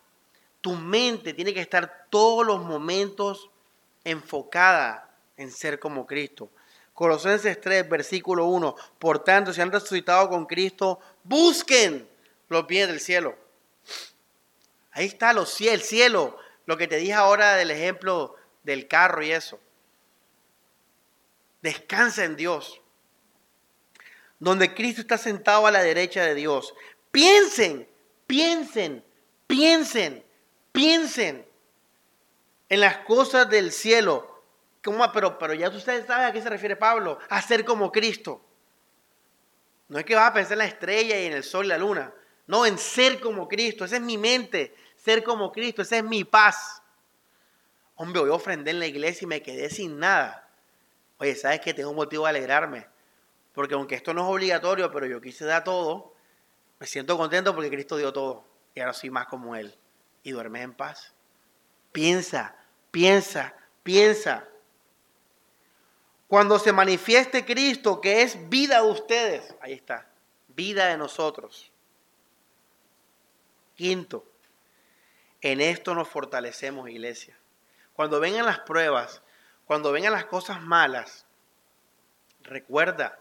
tu 0.62 0.76
mente 0.76 1.34
tiene 1.34 1.54
que 1.54 1.62
estar 1.62 2.08
todos 2.10 2.45
los 2.45 2.62
momentos 2.62 3.50
enfocada 4.04 5.09
en 5.40 5.52
ser 5.52 5.80
como 5.80 6.06
Cristo. 6.06 6.52
Colosenses 6.94 7.60
3, 7.62 7.88
versículo 7.88 8.46
1. 8.48 8.76
Por 9.00 9.24
tanto, 9.24 9.54
si 9.54 9.62
han 9.62 9.72
resucitado 9.72 10.30
con 10.30 10.46
Cristo, 10.46 11.00
busquen 11.24 12.08
los 12.50 12.66
pies 12.66 12.90
del 12.90 13.00
cielo. 13.00 13.38
Ahí 14.92 15.06
está 15.06 15.32
el 15.32 15.82
cielo, 15.82 16.38
lo 16.66 16.76
que 16.76 16.88
te 16.88 16.98
dije 16.98 17.14
ahora 17.14 17.56
del 17.56 17.72
ejemplo 17.72 18.36
del 18.64 18.88
carro 18.90 19.24
y 19.24 19.32
eso. 19.32 19.60
Descansa 21.62 22.26
en 22.26 22.36
Dios. 22.36 22.82
Donde 24.40 24.74
Cristo 24.74 25.00
está 25.00 25.18
sentado 25.18 25.68
a 25.68 25.72
la 25.72 25.82
derecha 25.82 26.26
de 26.26 26.36
Dios. 26.36 26.74
Piensen, 27.12 27.88
piensen, 28.28 29.06
piensen, 29.48 30.26
piensen 30.74 31.48
en 32.68 32.80
las 32.82 32.98
cosas 33.00 33.50
del 33.50 33.72
cielo. 33.72 34.28
Pero, 35.14 35.38
pero 35.38 35.54
ya 35.54 35.70
ustedes 35.70 36.06
saben 36.06 36.26
a 36.26 36.32
qué 36.32 36.42
se 36.42 36.50
refiere 36.50 36.76
Pablo. 36.76 37.20
A 37.30 37.42
ser 37.42 37.66
como 37.66 37.92
Cristo. 37.92 38.42
No 39.88 40.00
es 40.00 40.06
que 40.06 40.16
vas 40.16 40.30
a 40.30 40.34
pensar 40.34 40.54
en 40.54 40.60
la 40.60 40.66
estrella 40.66 41.20
y 41.20 41.26
en 41.26 41.34
el 41.34 41.44
sol 41.44 41.66
y 41.66 41.70
la 41.70 41.78
luna. 41.78 42.14
No, 42.48 42.66
en 42.66 42.78
ser 42.78 43.20
como 43.20 43.48
Cristo. 43.48 43.86
Esa 43.86 43.98
es 43.98 44.02
mi 44.02 44.18
mente. 44.18 44.76
Ser 44.96 45.24
como 45.24 45.52
Cristo. 45.52 45.82
Esa 45.82 45.98
es 45.98 46.04
mi 46.04 46.24
paz. 46.24 46.82
Hombre, 47.96 48.22
hoy 48.22 48.30
ofrendé 48.30 48.72
en 48.72 48.80
la 48.80 48.88
iglesia 48.88 49.26
y 49.26 49.28
me 49.28 49.42
quedé 49.42 49.70
sin 49.70 50.00
nada. 50.00 50.50
Oye, 51.18 51.36
¿sabes 51.36 51.60
que 51.60 51.74
Tengo 51.74 51.90
un 51.90 51.96
motivo 51.96 52.24
de 52.24 52.30
alegrarme. 52.30 52.88
Porque 53.54 53.74
aunque 53.74 53.96
esto 53.96 54.14
no 54.14 54.22
es 54.22 54.28
obligatorio, 54.28 54.92
pero 54.92 55.06
yo 55.06 55.20
quise 55.20 55.46
dar 55.46 55.64
todo, 55.64 56.14
me 56.80 56.88
siento 56.88 57.18
contento 57.18 57.54
porque 57.54 57.70
Cristo 57.70 57.98
dio 57.98 58.14
todo. 58.14 58.46
Y 58.74 58.80
ahora 58.80 58.94
soy 58.94 59.10
más 59.10 59.28
como 59.28 59.56
Él. 59.56 59.78
Y 60.24 60.32
duermes 60.32 60.64
en 60.64 60.74
paz. 60.74 61.14
Piensa, 61.92 62.56
piensa, 62.92 63.56
piensa. 63.84 64.49
Cuando 66.30 66.59
se 66.59 66.71
manifieste 66.71 67.43
Cristo, 67.43 67.99
que 67.99 68.21
es 68.21 68.49
vida 68.49 68.84
de 68.84 68.88
ustedes, 68.88 69.55
ahí 69.61 69.73
está, 69.73 70.07
vida 70.49 70.86
de 70.86 70.95
nosotros. 70.95 71.71
Quinto, 73.73 74.23
en 75.41 75.59
esto 75.59 75.95
nos 75.95 76.07
fortalecemos, 76.07 76.88
iglesia. 76.88 77.36
Cuando 77.93 78.19
vengan 78.19 78.45
las 78.45 78.59
pruebas, 78.59 79.23
cuando 79.65 79.91
vengan 79.91 80.13
las 80.13 80.25
cosas 80.25 80.61
malas, 80.61 81.25
recuerda 82.43 83.17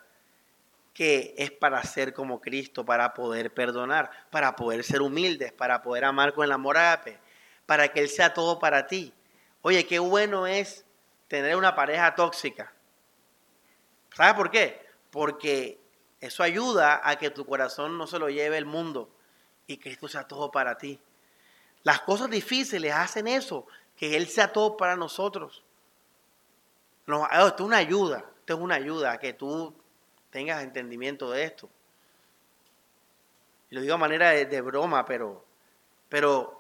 que 0.92 1.34
es 1.38 1.50
para 1.50 1.82
ser 1.84 2.12
como 2.12 2.42
Cristo, 2.42 2.84
para 2.84 3.14
poder 3.14 3.54
perdonar, 3.54 4.11
para 4.30 4.54
poder 4.54 4.84
ser 4.84 5.00
humildes, 5.00 5.50
para 5.54 5.80
poder 5.80 6.04
amar 6.04 6.34
con 6.34 6.44
el 6.44 6.52
amor 6.52 6.76
ágape, 6.76 7.18
para 7.64 7.88
que 7.88 8.00
Él 8.00 8.11
sea 8.11 8.34
todo 8.34 8.59
para 8.59 8.86
ti. 8.86 9.14
Oye, 9.62 9.86
qué 9.86 9.98
bueno 9.98 10.46
es 10.46 10.84
tener 11.26 11.56
una 11.56 11.74
pareja 11.74 12.14
tóxica. 12.14 12.74
¿Sabes 14.14 14.34
por 14.34 14.50
qué? 14.50 14.86
Porque 15.11 15.80
eso 16.20 16.42
ayuda 16.42 17.00
a 17.02 17.16
que 17.16 17.30
tu 17.30 17.44
corazón 17.44 17.96
no 17.96 18.06
se 18.06 18.18
lo 18.18 18.28
lleve 18.28 18.59
el 18.59 18.66
mundo 18.66 19.11
y 19.66 19.76
que 19.76 19.90
esto 19.90 20.09
sea 20.09 20.24
todo 20.24 20.50
para 20.50 20.76
ti. 20.78 21.00
Las 21.82 22.00
cosas 22.00 22.30
difíciles 22.30 22.92
hacen 22.92 23.28
eso, 23.28 23.66
que 23.96 24.16
Él 24.16 24.28
sea 24.28 24.52
todo 24.52 24.76
para 24.76 24.96
nosotros. 24.96 25.62
No, 27.06 27.26
esto 27.26 27.54
es 27.54 27.61
una 27.61 27.78
ayuda, 27.78 28.24
esto 28.40 28.54
es 28.54 28.61
una 28.61 28.74
ayuda 28.74 29.12
a 29.12 29.18
que 29.18 29.32
tú 29.32 29.74
tengas 30.30 30.62
entendimiento 30.62 31.30
de 31.30 31.44
esto. 31.44 31.68
Lo 33.70 33.80
digo 33.80 33.94
a 33.94 33.98
manera 33.98 34.30
de, 34.30 34.46
de 34.46 34.61
broma, 34.61 35.04
pero, 35.04 35.44
pero 36.09 36.59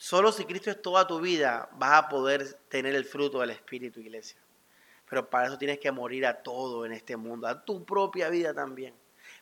Solo 0.00 0.32
si 0.32 0.46
Cristo 0.46 0.70
es 0.70 0.80
toda 0.80 1.06
tu 1.06 1.20
vida 1.20 1.68
vas 1.74 1.92
a 1.92 2.08
poder 2.08 2.54
tener 2.70 2.94
el 2.94 3.04
fruto 3.04 3.40
del 3.40 3.50
Espíritu, 3.50 4.00
iglesia. 4.00 4.40
Pero 5.10 5.28
para 5.28 5.48
eso 5.48 5.58
tienes 5.58 5.80
que 5.80 5.90
morir 5.90 6.24
a 6.24 6.40
todo 6.40 6.86
en 6.86 6.92
este 6.92 7.16
mundo, 7.16 7.48
a 7.48 7.64
tu 7.64 7.84
propia 7.84 8.30
vida 8.30 8.54
también. 8.54 8.94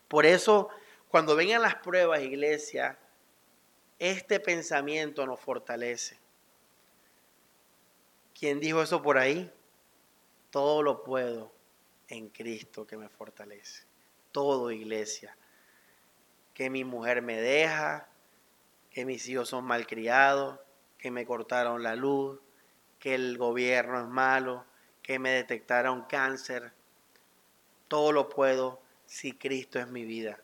Por 0.09 0.25
eso, 0.25 0.71
cuando 1.09 1.37
vengan 1.37 1.61
las 1.61 1.75
pruebas, 1.75 2.23
iglesia, 2.23 2.99
este 3.99 4.41
pensamiento 4.41 5.27
nos 5.27 5.39
fortalece. 5.39 6.19
¿Quién 8.33 8.61
dijo 8.61 8.83
eso 8.83 9.03
por 9.03 9.19
ahí? 9.19 9.53
Todo 10.51 10.83
lo 10.83 11.05
puedo 11.05 11.53
en 12.09 12.31
Cristo 12.31 12.87
que 12.87 12.97
me 12.97 13.11
fortalece. 13.11 13.85
Todo, 14.33 14.71
iglesia. 14.71 15.37
Que 16.55 16.71
mi 16.71 16.83
mujer 16.83 17.21
me 17.21 17.39
deja, 17.39 18.09
que 18.91 19.05
mis 19.05 19.29
hijos 19.29 19.51
son 19.51 19.64
malcriados, 19.64 20.59
que 20.97 21.11
me 21.11 21.27
cortaron 21.27 21.83
la 21.83 21.95
luz, 21.95 22.41
que 22.99 23.14
el 23.14 23.37
gobierno 23.37 24.01
es 24.01 24.07
malo, 24.07 24.64
que 25.09 25.19
me 25.19 25.31
detectaron 25.31 26.03
cáncer. 26.03 26.71
Todo 27.89 28.13
lo 28.13 28.29
puedo 28.29 28.79
si 29.07 29.33
Cristo 29.33 29.79
es 29.79 29.89
mi 29.89 30.05
vida. 30.05 30.39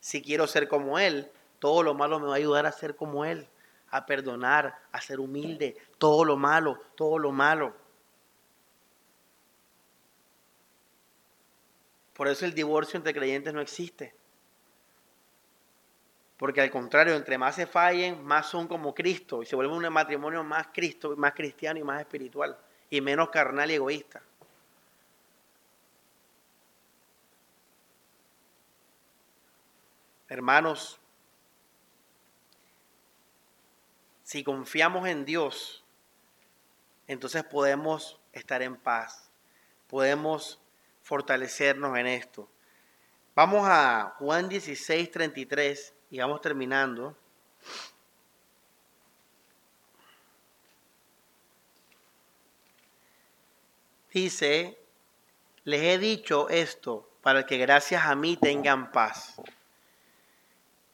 Si 0.00 0.20
quiero 0.22 0.48
ser 0.48 0.66
como 0.66 0.98
Él, 0.98 1.30
todo 1.60 1.84
lo 1.84 1.94
malo 1.94 2.18
me 2.18 2.26
va 2.26 2.32
a 2.32 2.38
ayudar 2.38 2.66
a 2.66 2.72
ser 2.72 2.96
como 2.96 3.24
Él, 3.24 3.46
a 3.90 4.06
perdonar, 4.06 4.76
a 4.90 5.00
ser 5.00 5.20
humilde, 5.20 5.76
todo 5.98 6.24
lo 6.24 6.36
malo, 6.36 6.80
todo 6.96 7.16
lo 7.16 7.30
malo. 7.30 7.72
Por 12.12 12.26
eso 12.26 12.44
el 12.44 12.54
divorcio 12.54 12.96
entre 12.96 13.14
creyentes 13.14 13.54
no 13.54 13.60
existe. 13.60 14.16
Porque 16.36 16.60
al 16.60 16.72
contrario, 16.72 17.14
entre 17.14 17.38
más 17.38 17.54
se 17.54 17.68
fallen, 17.68 18.24
más 18.24 18.46
son 18.46 18.66
como 18.66 18.92
Cristo 18.92 19.44
y 19.44 19.46
se 19.46 19.54
vuelve 19.54 19.72
un 19.72 19.88
matrimonio 19.92 20.42
más 20.42 20.70
Cristo, 20.74 21.14
más 21.16 21.34
cristiano 21.34 21.78
y 21.78 21.84
más 21.84 22.00
espiritual 22.00 22.58
y 22.90 23.00
menos 23.00 23.30
carnal 23.30 23.70
y 23.70 23.74
egoísta. 23.74 24.22
Hermanos, 30.28 31.00
si 34.22 34.44
confiamos 34.44 35.08
en 35.08 35.24
Dios, 35.24 35.82
entonces 37.06 37.44
podemos 37.44 38.20
estar 38.32 38.60
en 38.60 38.76
paz, 38.76 39.30
podemos 39.86 40.60
fortalecernos 41.02 41.96
en 41.96 42.06
esto. 42.06 42.46
Vamos 43.34 43.66
a 43.66 44.16
Juan 44.18 44.48
16, 44.50 45.10
33 45.10 45.94
y 46.10 46.18
vamos 46.18 46.42
terminando. 46.42 47.16
Dice, 54.12 54.78
les 55.64 55.82
he 55.82 55.98
dicho 55.98 56.48
esto 56.48 57.08
para 57.22 57.46
que 57.46 57.58
gracias 57.58 58.04
a 58.04 58.14
mí 58.14 58.36
tengan 58.36 58.90
paz. 58.90 59.40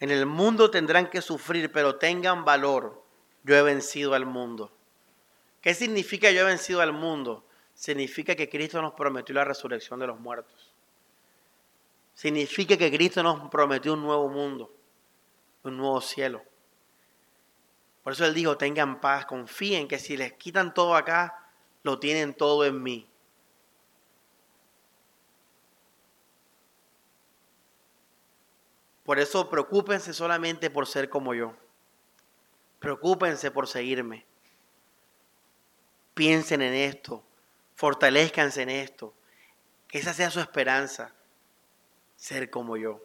En 0.00 0.10
el 0.10 0.26
mundo 0.26 0.70
tendrán 0.70 1.08
que 1.08 1.22
sufrir, 1.22 1.70
pero 1.72 1.96
tengan 1.96 2.44
valor. 2.44 3.02
Yo 3.44 3.56
he 3.56 3.62
vencido 3.62 4.14
al 4.14 4.26
mundo. 4.26 4.72
¿Qué 5.60 5.74
significa 5.74 6.30
yo 6.30 6.42
he 6.42 6.44
vencido 6.44 6.80
al 6.80 6.92
mundo? 6.92 7.44
Significa 7.74 8.34
que 8.34 8.48
Cristo 8.48 8.82
nos 8.82 8.94
prometió 8.94 9.34
la 9.34 9.44
resurrección 9.44 10.00
de 10.00 10.06
los 10.06 10.18
muertos. 10.18 10.72
Significa 12.14 12.76
que 12.76 12.90
Cristo 12.90 13.22
nos 13.22 13.48
prometió 13.50 13.94
un 13.94 14.02
nuevo 14.02 14.28
mundo 14.28 14.70
un 15.64 15.76
nuevo 15.78 16.00
cielo. 16.00 16.42
Por 18.02 18.12
eso 18.12 18.24
él 18.26 18.34
dijo, 18.34 18.56
tengan 18.56 19.00
paz, 19.00 19.24
confíen 19.24 19.88
que 19.88 19.98
si 19.98 20.16
les 20.16 20.34
quitan 20.34 20.74
todo 20.74 20.94
acá, 20.94 21.43
lo 21.84 22.00
tienen 22.00 22.34
todo 22.34 22.64
en 22.64 22.82
mí. 22.82 23.08
Por 29.04 29.20
eso 29.20 29.48
preocúpense 29.48 30.12
solamente 30.12 30.68
por 30.68 30.88
ser 30.88 31.08
como 31.08 31.32
yo. 31.32 31.54
Preocúpense 32.80 33.52
por 33.52 33.68
seguirme. 33.68 34.26
Piensen 36.14 36.60
en 36.60 36.74
esto. 36.74 37.22
Fortalezcanse 37.76 38.62
en 38.62 38.70
esto. 38.70 39.14
Que 39.86 39.98
esa 39.98 40.12
sea 40.12 40.30
su 40.30 40.40
esperanza. 40.40 41.14
Ser 42.16 42.50
como 42.50 42.76
yo 42.76 43.00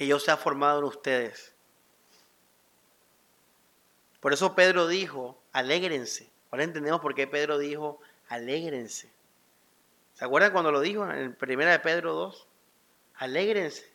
que 0.00 0.06
yo 0.06 0.18
sea 0.18 0.38
formado 0.38 0.78
en 0.78 0.86
ustedes. 0.86 1.52
Por 4.20 4.32
eso 4.32 4.54
Pedro 4.54 4.86
dijo 4.86 5.38
alégrense. 5.52 6.29
Ahora 6.50 6.64
entendemos 6.64 7.00
por 7.00 7.14
qué 7.14 7.26
Pedro 7.26 7.58
dijo, 7.58 8.00
alégrense. 8.28 9.10
¿Se 10.14 10.24
acuerdan 10.24 10.52
cuando 10.52 10.72
lo 10.72 10.80
dijo 10.80 11.08
en 11.10 11.34
primera 11.34 11.72
de 11.72 11.78
Pedro 11.78 12.12
2? 12.14 12.48
Alégrense. 13.16 13.90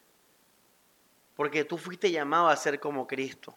Porque 1.35 1.65
tú 1.65 1.77
fuiste 1.77 2.11
llamado 2.11 2.47
a 2.47 2.55
ser 2.55 2.79
como 2.79 3.07
Cristo, 3.07 3.55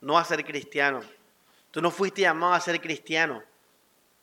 no 0.00 0.16
a 0.16 0.24
ser 0.24 0.44
cristiano. 0.44 1.00
Tú 1.70 1.82
no 1.82 1.90
fuiste 1.90 2.22
llamado 2.22 2.54
a 2.54 2.60
ser 2.60 2.80
cristiano. 2.80 3.42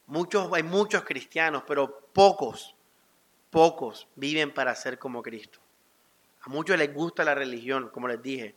Muchos, 0.08 0.52
hay 0.54 0.64
muchos 0.64 1.04
cristianos, 1.04 1.64
pero 1.68 2.08
pocos, 2.14 2.76
pocos 3.50 4.08
viven 4.16 4.54
para 4.54 4.74
ser 4.76 4.98
como 4.98 5.22
Cristo. 5.22 5.60
A 6.42 6.50
muchos 6.50 6.78
les 6.78 6.94
gusta 6.94 7.24
la 7.26 7.36
religión, 7.36 7.90
como 7.90 8.08
les 8.08 8.22
dije, 8.22 8.56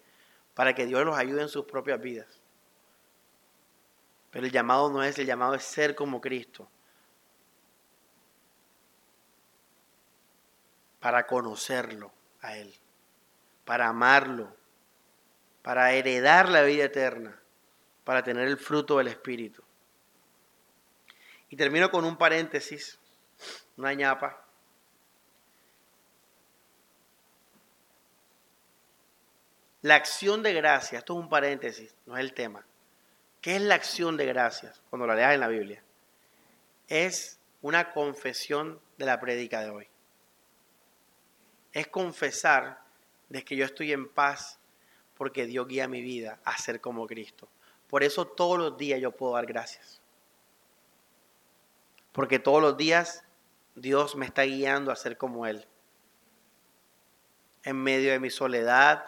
para 0.55 0.75
que 0.75 0.87
Dios 0.87 1.05
los 1.05 1.17
ayude 1.17 1.43
en 1.43 1.49
sus 1.49 1.65
propias 1.65 2.01
vidas. 2.01 2.38
Pero 4.31 4.47
el 4.47 4.53
llamado 4.53 4.91
no 4.91 5.03
es, 5.03 5.19
el 5.19 5.27
llamado 5.27 5.55
es 5.55 5.65
ser 5.65 5.95
como 5.95 6.21
Cristo. 6.21 6.69
Para 11.01 11.27
conocerlo 11.27 12.13
a 12.41 12.57
Él, 12.57 12.75
para 13.65 13.89
amarlo, 13.89 14.55
para 15.63 15.93
heredar 15.93 16.49
la 16.49 16.63
vida 16.63 16.85
eterna, 16.85 17.41
para 18.05 18.23
tener 18.23 18.49
el 18.49 18.59
fruto 18.59 18.99
del 18.99 19.09
Espíritu. 19.09 19.63
Y 21.51 21.57
termino 21.57 21.91
con 21.91 22.05
un 22.05 22.17
paréntesis, 22.17 22.99
una 23.77 23.95
ñapa. 23.95 24.45
La 29.83 29.95
acción 29.95 30.43
de 30.43 30.53
gracias, 30.53 31.01
esto 31.01 31.15
es 31.15 31.21
un 31.21 31.29
paréntesis, 31.29 31.95
no 32.05 32.17
es 32.17 32.21
el 32.21 32.35
tema. 32.35 32.65
¿Qué 33.49 33.57
es 33.57 33.63
la 33.63 33.77
acción 33.77 34.19
de 34.19 34.27
gracias 34.27 34.83
cuando 34.91 35.07
la 35.07 35.15
leas 35.15 35.33
en 35.33 35.41
la 35.41 35.49
Biblia? 35.49 35.83
Es 36.87 37.41
una 37.63 37.93
confesión 37.93 38.79
de 38.99 39.07
la 39.07 39.19
prédica 39.19 39.63
de 39.63 39.71
hoy. 39.71 39.89
Es 41.73 41.87
confesar 41.87 42.83
de 43.31 43.43
que 43.47 43.57
yo 43.57 43.65
estoy 43.65 43.95
en 43.95 44.07
paz 44.07 44.61
porque 45.15 45.47
Dios 45.47 45.67
guía 45.67 45.89
mi 45.89 46.03
vida 46.03 46.39
a 46.45 46.59
ser 46.59 46.83
como 46.83 47.07
Cristo. 47.07 47.49
Por 47.89 48.05
eso 48.05 48.27
todos 48.27 48.59
los 48.59 48.77
días 48.77 49.01
yo 49.01 49.13
puedo 49.13 49.33
dar 49.33 49.47
gracias. 49.47 50.03
Porque 52.13 52.39
todos 52.39 52.61
los 52.61 52.77
días 52.77 53.25
Dios 53.75 54.15
me 54.15 54.27
está 54.27 54.43
guiando 54.43 54.93
a 54.93 54.97
ser 54.97 55.17
como 55.17 55.47
Él. 55.47 55.67
En 57.63 57.83
medio 57.83 58.13
de 58.13 58.21
mi 58.21 58.29
soledad, 58.29 59.07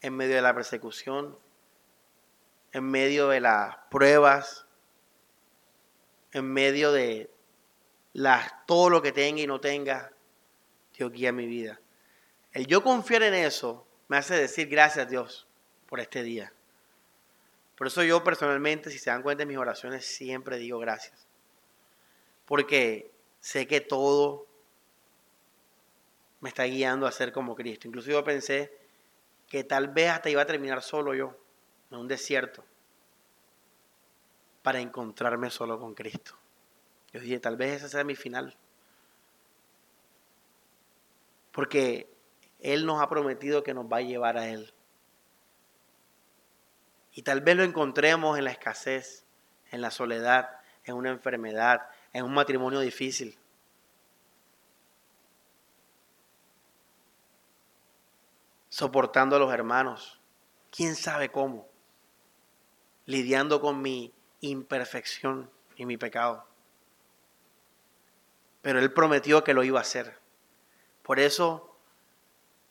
en 0.00 0.16
medio 0.16 0.36
de 0.36 0.40
la 0.40 0.54
persecución, 0.54 1.38
en 2.74 2.90
medio 2.90 3.28
de 3.28 3.40
las 3.40 3.76
pruebas, 3.88 4.66
en 6.32 6.44
medio 6.52 6.90
de 6.90 7.30
las, 8.12 8.66
todo 8.66 8.90
lo 8.90 9.00
que 9.00 9.12
tenga 9.12 9.40
y 9.40 9.46
no 9.46 9.60
tenga, 9.60 10.12
Dios 10.92 11.12
guía 11.12 11.30
mi 11.30 11.46
vida. 11.46 11.80
El 12.52 12.66
yo 12.66 12.82
confiar 12.82 13.22
en 13.22 13.34
eso 13.34 13.86
me 14.08 14.16
hace 14.16 14.34
decir 14.34 14.68
gracias 14.68 15.06
a 15.06 15.08
Dios 15.08 15.46
por 15.86 16.00
este 16.00 16.24
día. 16.24 16.52
Por 17.76 17.86
eso 17.86 18.02
yo 18.02 18.24
personalmente, 18.24 18.90
si 18.90 18.98
se 18.98 19.10
dan 19.10 19.22
cuenta 19.22 19.42
de 19.42 19.46
mis 19.46 19.56
oraciones, 19.56 20.04
siempre 20.04 20.58
digo 20.58 20.80
gracias. 20.80 21.28
Porque 22.44 23.12
sé 23.38 23.68
que 23.68 23.80
todo 23.80 24.48
me 26.40 26.48
está 26.48 26.64
guiando 26.64 27.06
a 27.06 27.12
ser 27.12 27.30
como 27.30 27.54
Cristo. 27.54 27.86
Incluso 27.86 28.10
yo 28.10 28.24
pensé 28.24 28.76
que 29.46 29.62
tal 29.62 29.88
vez 29.88 30.10
hasta 30.10 30.28
iba 30.28 30.42
a 30.42 30.46
terminar 30.46 30.82
solo 30.82 31.14
yo 31.14 31.43
en 31.94 32.00
un 32.00 32.08
desierto 32.08 32.64
para 34.62 34.80
encontrarme 34.80 35.50
solo 35.50 35.78
con 35.78 35.94
Cristo. 35.94 36.36
Yo 37.12 37.20
dije, 37.20 37.38
tal 37.38 37.56
vez 37.56 37.76
ese 37.76 37.88
sea 37.88 38.04
mi 38.04 38.16
final. 38.16 38.56
Porque 41.52 42.10
Él 42.60 42.84
nos 42.84 43.00
ha 43.00 43.08
prometido 43.08 43.62
que 43.62 43.74
nos 43.74 43.86
va 43.86 43.98
a 43.98 44.02
llevar 44.02 44.36
a 44.36 44.48
Él. 44.48 44.72
Y 47.12 47.22
tal 47.22 47.40
vez 47.42 47.56
lo 47.56 47.62
encontremos 47.62 48.36
en 48.36 48.44
la 48.44 48.50
escasez, 48.50 49.24
en 49.70 49.80
la 49.80 49.90
soledad, 49.90 50.50
en 50.84 50.96
una 50.96 51.10
enfermedad, 51.10 51.88
en 52.12 52.24
un 52.24 52.34
matrimonio 52.34 52.80
difícil. 52.80 53.38
Soportando 58.68 59.36
a 59.36 59.38
los 59.38 59.52
hermanos, 59.52 60.20
quién 60.72 60.96
sabe 60.96 61.30
cómo, 61.30 61.68
lidiando 63.06 63.60
con 63.60 63.82
mi 63.82 64.12
imperfección 64.40 65.50
y 65.76 65.86
mi 65.86 65.96
pecado. 65.96 66.46
Pero 68.62 68.78
Él 68.78 68.92
prometió 68.92 69.44
que 69.44 69.54
lo 69.54 69.62
iba 69.62 69.78
a 69.78 69.82
hacer. 69.82 70.18
Por 71.02 71.20
eso 71.20 71.76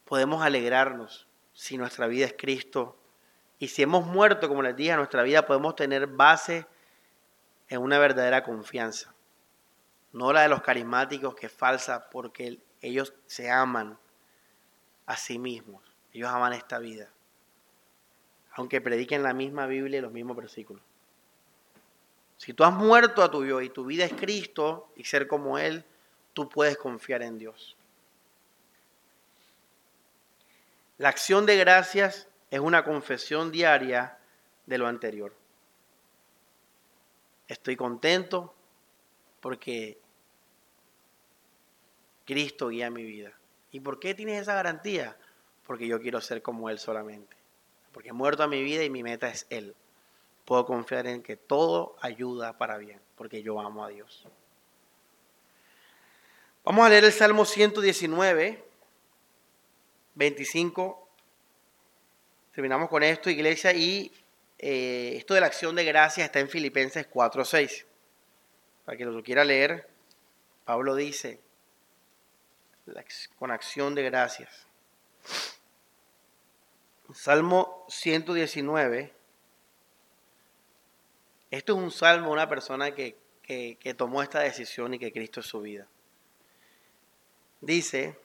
podemos 0.06 0.44
alegrarnos 0.44 1.28
si 1.54 1.78
nuestra 1.78 2.08
vida 2.08 2.26
es 2.26 2.34
Cristo. 2.38 2.98
Y 3.60 3.68
si 3.68 3.84
hemos 3.84 4.06
muerto, 4.06 4.50
como 4.50 4.64
les 4.64 4.76
dije, 4.76 4.96
nuestra 4.96 5.24
vida 5.24 5.46
podemos 5.46 5.76
tener 5.76 6.08
base 6.08 6.66
en 7.70 7.82
una 7.82 8.00
verdadera 8.00 8.44
confianza. 8.44 9.14
No 10.12 10.34
la 10.34 10.42
de 10.42 10.50
los 10.50 10.62
carismáticos 10.62 11.36
que 11.36 11.48
es 11.48 11.52
falsa 11.52 12.10
porque 12.10 12.60
ellos 12.82 13.14
se 13.26 13.50
aman 13.50 13.98
a 15.06 15.16
sí 15.16 15.40
mismos. 15.40 15.82
Ellos 16.12 16.30
aman 16.30 16.54
esta 16.54 16.80
vida. 16.80 17.10
Aunque 18.54 18.82
prediquen 18.82 19.24
la 19.24 19.34
misma 19.34 19.66
Biblia 19.66 20.00
y 20.00 20.02
los 20.02 20.12
mismos 20.12 20.38
versículos. 20.38 20.84
Si 22.38 22.54
tú 22.54 22.64
has 22.64 22.74
muerto 22.74 23.24
a 23.24 23.32
tu 23.32 23.46
yo 23.46 23.62
y 23.62 23.70
tu 23.70 23.86
vida 23.86 24.06
es 24.06 24.14
Cristo 24.14 24.90
y 24.96 25.06
ser 25.06 25.28
como 25.28 25.58
Él, 25.58 25.86
tú 26.34 26.50
puedes 26.50 26.78
confiar 26.78 27.22
en 27.22 27.38
Dios. 27.38 27.76
La 30.98 31.10
acción 31.10 31.46
de 31.46 31.58
gracias 31.58 32.28
es 32.52 32.60
una 32.60 32.84
confesión 32.84 33.52
diaria 33.52 34.18
de 34.66 34.78
lo 34.78 34.88
anterior. 34.88 35.34
Estoy 37.48 37.76
contento 37.76 38.54
porque 39.42 39.98
Cristo 42.26 42.70
guía 42.70 42.90
mi 42.90 43.04
vida. 43.04 43.32
¿Y 43.72 43.80
por 43.80 44.00
qué 44.00 44.14
tienes 44.14 44.42
esa 44.42 44.54
garantía? 44.54 45.18
Porque 45.66 45.88
yo 45.88 46.00
quiero 46.00 46.22
ser 46.22 46.42
como 46.42 46.70
Él 46.70 46.80
solamente. 46.80 47.36
Porque 47.94 48.10
he 48.10 48.14
muerto 48.14 48.44
a 48.44 48.48
mi 48.48 48.62
vida 48.62 48.84
y 48.84 48.90
mi 48.90 49.04
meta 49.04 49.30
es 49.30 49.48
Él 49.50 49.76
puedo 50.46 50.66
confiar 50.66 51.08
en 51.08 51.24
que 51.24 51.38
todo 51.38 51.96
ayuda 52.02 52.58
para 52.58 52.78
bien, 52.78 53.00
porque 53.16 53.42
yo 53.42 53.60
amo 53.60 53.84
a 53.84 53.90
Dios. 53.90 54.26
Vamos 56.64 56.86
a 56.86 56.90
leer 56.90 57.06
el 57.06 57.12
Salmo 57.12 57.46
119, 57.46 58.64
25. 60.16 61.10
Terminamos 62.54 62.90
con 62.90 63.04
esto, 63.04 63.30
iglesia, 63.30 63.74
y 63.74 64.12
eh, 64.60 65.14
esto 65.18 65.34
de 65.34 65.42
la 65.42 65.48
acción 65.48 65.76
de 65.76 65.84
gracia 65.84 66.26
está 66.26 66.40
en 66.40 66.50
Filipenses 66.50 67.08
4, 67.08 67.44
6. 67.44 67.86
Para 68.86 68.98
que 68.98 69.06
lo 69.06 69.24
quiera 69.24 69.44
leer, 69.44 69.90
Pablo 70.66 70.96
dice, 70.96 71.40
con 73.38 73.52
acción 73.52 73.96
de 73.96 74.04
gracias. 74.04 74.68
Salmo 77.14 77.86
119, 77.90 79.14
esto 81.52 81.74
es 81.74 81.80
un 81.80 81.92
salmo 81.92 82.28
de 82.28 82.34
una 82.34 82.50
persona 82.50 82.96
que, 82.96 83.18
que 83.44 83.94
tomó 83.96 84.24
esta 84.24 84.40
decisión 84.40 84.96
y 84.96 85.00
que 85.00 85.14
Cristo 85.14 85.42
es 85.42 85.46
su 85.46 85.62
vida. 85.62 85.88
Dice, 87.62 88.18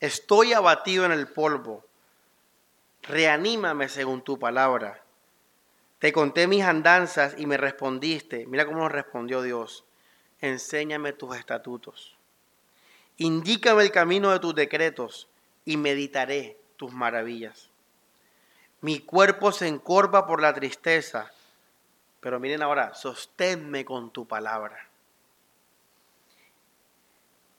Estoy 0.00 0.54
abatido 0.54 1.04
en 1.04 1.12
el 1.12 1.28
polvo. 1.28 1.84
Reanímame 3.02 3.90
según 3.90 4.22
tu 4.22 4.38
palabra. 4.38 5.04
Te 5.98 6.10
conté 6.10 6.46
mis 6.46 6.64
andanzas 6.64 7.34
y 7.36 7.44
me 7.44 7.58
respondiste. 7.58 8.46
Mira 8.46 8.64
cómo 8.64 8.78
nos 8.78 8.92
respondió 8.92 9.42
Dios. 9.42 9.84
Enséñame 10.40 11.12
tus 11.12 11.36
estatutos. 11.36 12.16
Indícame 13.16 13.82
el 13.82 13.92
camino 13.92 14.30
de 14.30 14.38
tus 14.38 14.54
decretos 14.54 15.28
y 15.64 15.76
meditaré 15.76 16.58
tus 16.76 16.92
maravillas. 16.92 17.68
Mi 18.80 19.00
cuerpo 19.00 19.52
se 19.52 19.68
encorva 19.68 20.26
por 20.26 20.40
la 20.40 20.54
tristeza, 20.54 21.30
pero 22.20 22.40
miren 22.40 22.62
ahora, 22.62 22.94
sosténme 22.94 23.84
con 23.84 24.10
tu 24.10 24.26
palabra. 24.26 24.88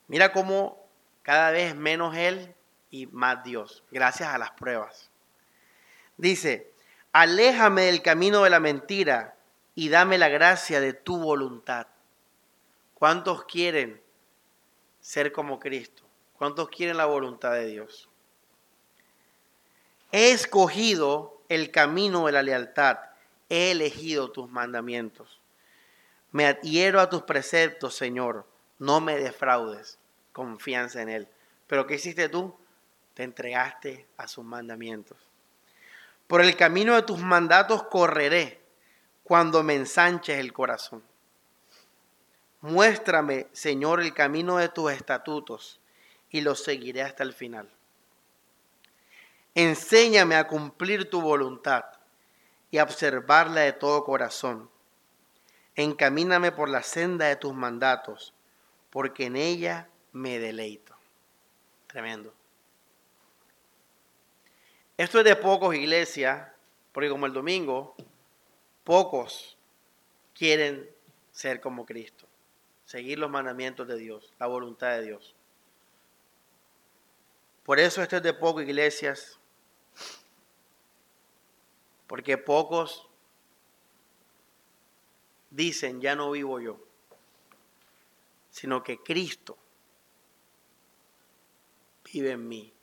Mira 0.08 0.34
cómo 0.34 0.84
cada 1.22 1.52
vez 1.52 1.76
menos 1.76 2.16
Él 2.18 2.56
y 2.90 3.06
más 3.06 3.44
Dios, 3.44 3.84
gracias 3.91 4.30
a 4.30 4.40
las 4.40 4.52
pruebas. 4.52 5.12
Dice, 6.18 6.72
aléjame 7.12 7.84
del 7.84 8.02
camino 8.02 8.44
de 8.44 8.49
la 8.49 8.60
mentira 8.60 9.36
y 9.76 9.90
dame 9.90 10.18
la 10.18 10.30
gracia 10.30 10.82
de 10.82 10.94
tu 10.94 11.20
voluntad. 11.20 11.88
¿Cuántos 13.02 13.45
quieren 13.45 13.99
ser 14.99 15.32
como 15.32 15.60
Cristo? 15.60 16.03
¿Cuántos 16.38 16.69
quieren 16.69 16.98
la 16.98 17.07
voluntad 17.07 17.53
de 17.53 17.65
Dios? 17.65 18.07
He 20.11 20.30
escogido 20.30 21.41
el 21.49 21.72
camino 21.72 22.28
de 22.28 22.32
la 22.32 22.44
lealtad. 22.44 22.99
He 23.49 23.72
elegido 23.72 24.32
tus 24.32 24.52
mandamientos. 24.52 25.41
Me 26.32 26.45
adhiero 26.45 27.02
a 27.02 27.10
tus 27.10 27.23
preceptos, 27.23 27.95
Señor. 27.95 28.45
No 28.78 29.02
me 29.02 29.18
defraudes. 29.18 29.98
Confianza 30.32 31.02
en 31.02 31.10
Él. 31.10 31.28
Pero 31.65 31.88
¿qué 31.88 31.95
hiciste 31.95 32.30
tú? 32.30 32.56
Te 33.15 33.23
entregaste 33.23 34.06
a 34.15 34.28
sus 34.28 34.45
mandamientos. 34.45 35.18
Por 36.28 36.41
el 36.41 36.56
camino 36.56 36.94
de 36.94 37.02
tus 37.02 37.18
mandatos 37.18 37.82
correré 37.82 38.61
cuando 39.23 39.64
me 39.64 39.73
ensanches 39.73 40.38
el 40.38 40.53
corazón. 40.53 41.02
Muéstrame, 42.62 43.48
Señor, 43.52 44.02
el 44.02 44.14
camino 44.14 44.58
de 44.58 44.70
tus 44.70 44.92
estatutos 44.92 45.80
y 46.30 46.42
los 46.42 46.64
seguiré 46.64 47.02
hasta 47.02 47.24
el 47.24 47.34
final. 47.34 47.70
Enséñame 49.56 50.36
a 50.36 50.48
cumplir 50.48 51.10
tu 51.10 51.22
voluntad 51.22 51.86
y 52.70 52.78
a 52.78 52.84
observarla 52.84 53.62
de 53.62 53.74
todo 53.74 54.04
corazón. 54.04 54.70
Encamíname 55.76 56.52
por 56.52 56.70
la 56.70 56.84
senda 56.84 57.28
de 57.28 57.36
tus 57.36 57.54
mandatos, 57.54 58.34
porque 58.90 59.26
en 59.26 59.36
ella 59.36 59.90
me 60.14 60.40
deleito. 60.40 60.96
Tremendo. 61.88 62.34
Esto 64.98 65.20
es 65.20 65.26
de 65.26 65.36
pocos, 65.36 65.76
iglesia, 65.76 66.54
porque 66.92 67.10
como 67.10 67.26
el 67.26 67.34
domingo, 67.34 67.96
pocos 68.84 69.58
quieren 70.34 70.90
ser 71.32 71.60
como 71.60 71.86
Cristo, 71.86 72.28
seguir 72.92 73.20
los 73.20 73.32
mandamientos 73.32 73.88
de 73.88 73.98
Dios, 73.98 74.34
la 74.38 74.48
voluntad 74.48 74.90
de 74.90 75.04
Dios. 75.04 75.34
Por 77.64 77.80
eso 77.80 78.02
esto 78.02 78.18
es 78.18 78.24
de 78.24 78.34
pocos, 78.34 78.64
iglesias, 78.64 79.40
porque 82.06 82.38
pocos 82.38 83.08
dicen, 85.52 86.02
ya 86.02 86.18
no 86.18 86.32
vivo 86.32 86.60
yo, 86.60 86.82
sino 88.50 88.84
que 88.84 88.98
Cristo 88.98 89.58
vive 92.12 92.32
en 92.32 92.46
mí. 92.46 92.74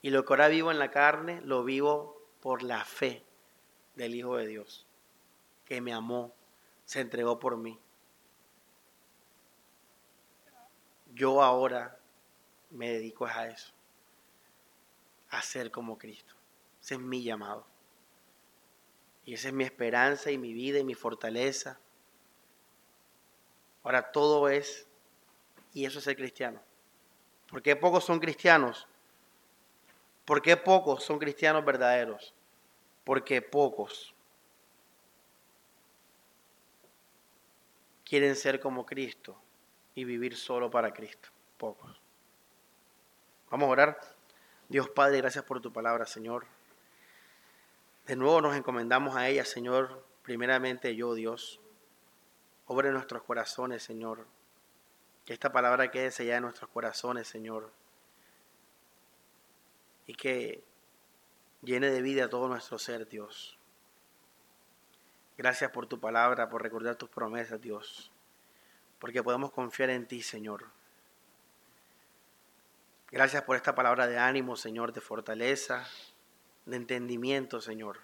Y 0.00 0.08
lo 0.08 0.24
que 0.24 0.32
ahora 0.32 0.48
vivo 0.48 0.70
en 0.70 0.78
la 0.78 0.90
carne, 0.90 1.42
lo 1.42 1.62
vivo 1.62 2.22
por 2.40 2.62
la 2.62 2.86
fe 2.86 3.22
del 3.96 4.14
Hijo 4.14 4.38
de 4.38 4.46
Dios, 4.46 4.86
que 5.66 5.82
me 5.82 5.92
amó, 5.92 6.32
se 6.86 7.00
entregó 7.00 7.38
por 7.38 7.58
mí. 7.58 7.78
Yo 11.18 11.42
ahora 11.42 11.98
me 12.70 12.92
dedico 12.92 13.26
a 13.26 13.48
eso, 13.48 13.72
a 15.30 15.42
ser 15.42 15.72
como 15.72 15.98
Cristo. 15.98 16.36
Ese 16.80 16.94
es 16.94 17.00
mi 17.00 17.24
llamado. 17.24 17.66
Y 19.24 19.34
esa 19.34 19.48
es 19.48 19.54
mi 19.54 19.64
esperanza 19.64 20.30
y 20.30 20.38
mi 20.38 20.52
vida 20.52 20.78
y 20.78 20.84
mi 20.84 20.94
fortaleza. 20.94 21.80
Ahora 23.82 24.12
todo 24.12 24.48
es, 24.48 24.86
y 25.74 25.86
eso 25.86 25.98
es 25.98 26.04
ser 26.04 26.14
cristiano. 26.14 26.62
¿Por 27.50 27.62
qué 27.62 27.74
pocos 27.74 28.04
son 28.04 28.20
cristianos? 28.20 28.86
¿Por 30.24 30.40
qué 30.40 30.56
pocos 30.56 31.02
son 31.02 31.18
cristianos 31.18 31.64
verdaderos? 31.64 32.32
Porque 33.02 33.42
pocos 33.42 34.14
quieren 38.04 38.36
ser 38.36 38.60
como 38.60 38.86
Cristo 38.86 39.42
y 39.98 40.04
vivir 40.04 40.36
solo 40.36 40.70
para 40.70 40.92
Cristo. 40.92 41.28
Pocos. 41.56 42.00
Vamos 43.50 43.66
a 43.66 43.72
orar. 43.72 44.00
Dios 44.68 44.88
Padre, 44.90 45.18
gracias 45.18 45.44
por 45.44 45.60
tu 45.60 45.72
palabra, 45.72 46.06
Señor. 46.06 46.46
De 48.06 48.14
nuevo 48.14 48.40
nos 48.40 48.54
encomendamos 48.54 49.16
a 49.16 49.28
ella, 49.28 49.44
Señor, 49.44 50.04
primeramente 50.22 50.94
yo, 50.94 51.14
Dios. 51.14 51.60
Obre 52.66 52.92
nuestros 52.92 53.24
corazones, 53.24 53.82
Señor. 53.82 54.26
Que 55.24 55.32
esta 55.32 55.50
palabra 55.50 55.90
quede 55.90 56.12
sellada 56.12 56.36
en 56.36 56.44
nuestros 56.44 56.70
corazones, 56.70 57.26
Señor. 57.26 57.72
Y 60.06 60.14
que 60.14 60.62
llene 61.62 61.90
de 61.90 62.02
vida 62.02 62.28
todo 62.28 62.46
nuestro 62.46 62.78
ser, 62.78 63.08
Dios. 63.08 63.58
Gracias 65.36 65.72
por 65.72 65.88
tu 65.88 65.98
palabra, 65.98 66.48
por 66.48 66.62
recordar 66.62 66.94
tus 66.94 67.08
promesas, 67.08 67.60
Dios. 67.60 68.12
Porque 68.98 69.22
podemos 69.22 69.52
confiar 69.52 69.90
en 69.90 70.06
ti, 70.06 70.22
Señor. 70.22 70.66
Gracias 73.10 73.42
por 73.44 73.56
esta 73.56 73.74
palabra 73.74 74.06
de 74.06 74.18
ánimo, 74.18 74.56
Señor, 74.56 74.92
de 74.92 75.00
fortaleza, 75.00 75.86
de 76.66 76.76
entendimiento, 76.76 77.60
Señor. 77.60 78.00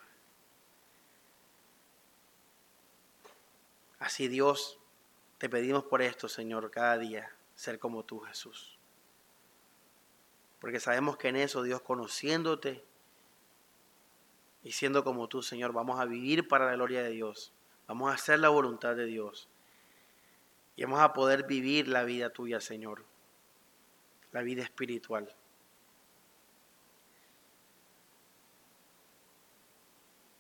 Así 3.99 4.29
Dios, 4.29 4.79
te 5.39 5.49
pedimos 5.49 5.85
por 5.85 6.01
esto, 6.01 6.29
Señor, 6.29 6.71
cada 6.71 6.97
día, 6.97 7.35
ser 7.55 7.79
como 7.79 8.05
tú, 8.05 8.21
Jesús. 8.21 8.79
Porque 10.61 10.81
sabemos 10.81 11.19
que 11.19 11.29
en 11.29 11.37
eso, 11.37 11.63
Dios, 11.63 11.83
conociéndote 11.83 12.83
y 14.63 14.73
siendo 14.73 15.05
como 15.05 15.29
tú, 15.29 15.43
Señor, 15.43 15.73
vamos 15.73 16.01
a 16.01 16.07
vivir 16.07 16.49
para 16.49 16.67
la 16.67 16.75
gloria 16.75 17.03
de 17.03 17.11
Dios. 17.11 17.53
Vamos 17.87 18.11
a 18.11 18.15
hacer 18.15 18.39
la 18.39 18.49
voluntad 18.49 18.97
de 18.97 19.05
Dios. 19.05 19.51
Y 20.77 20.85
vamos 20.85 21.01
a 21.01 21.13
poder 21.13 21.45
vivir 21.45 21.89
la 21.89 22.05
vida 22.05 22.31
tuya, 22.31 22.61
Señor. 22.61 23.05
La 24.33 24.43
vida 24.43 24.63
espiritual. 24.63 25.35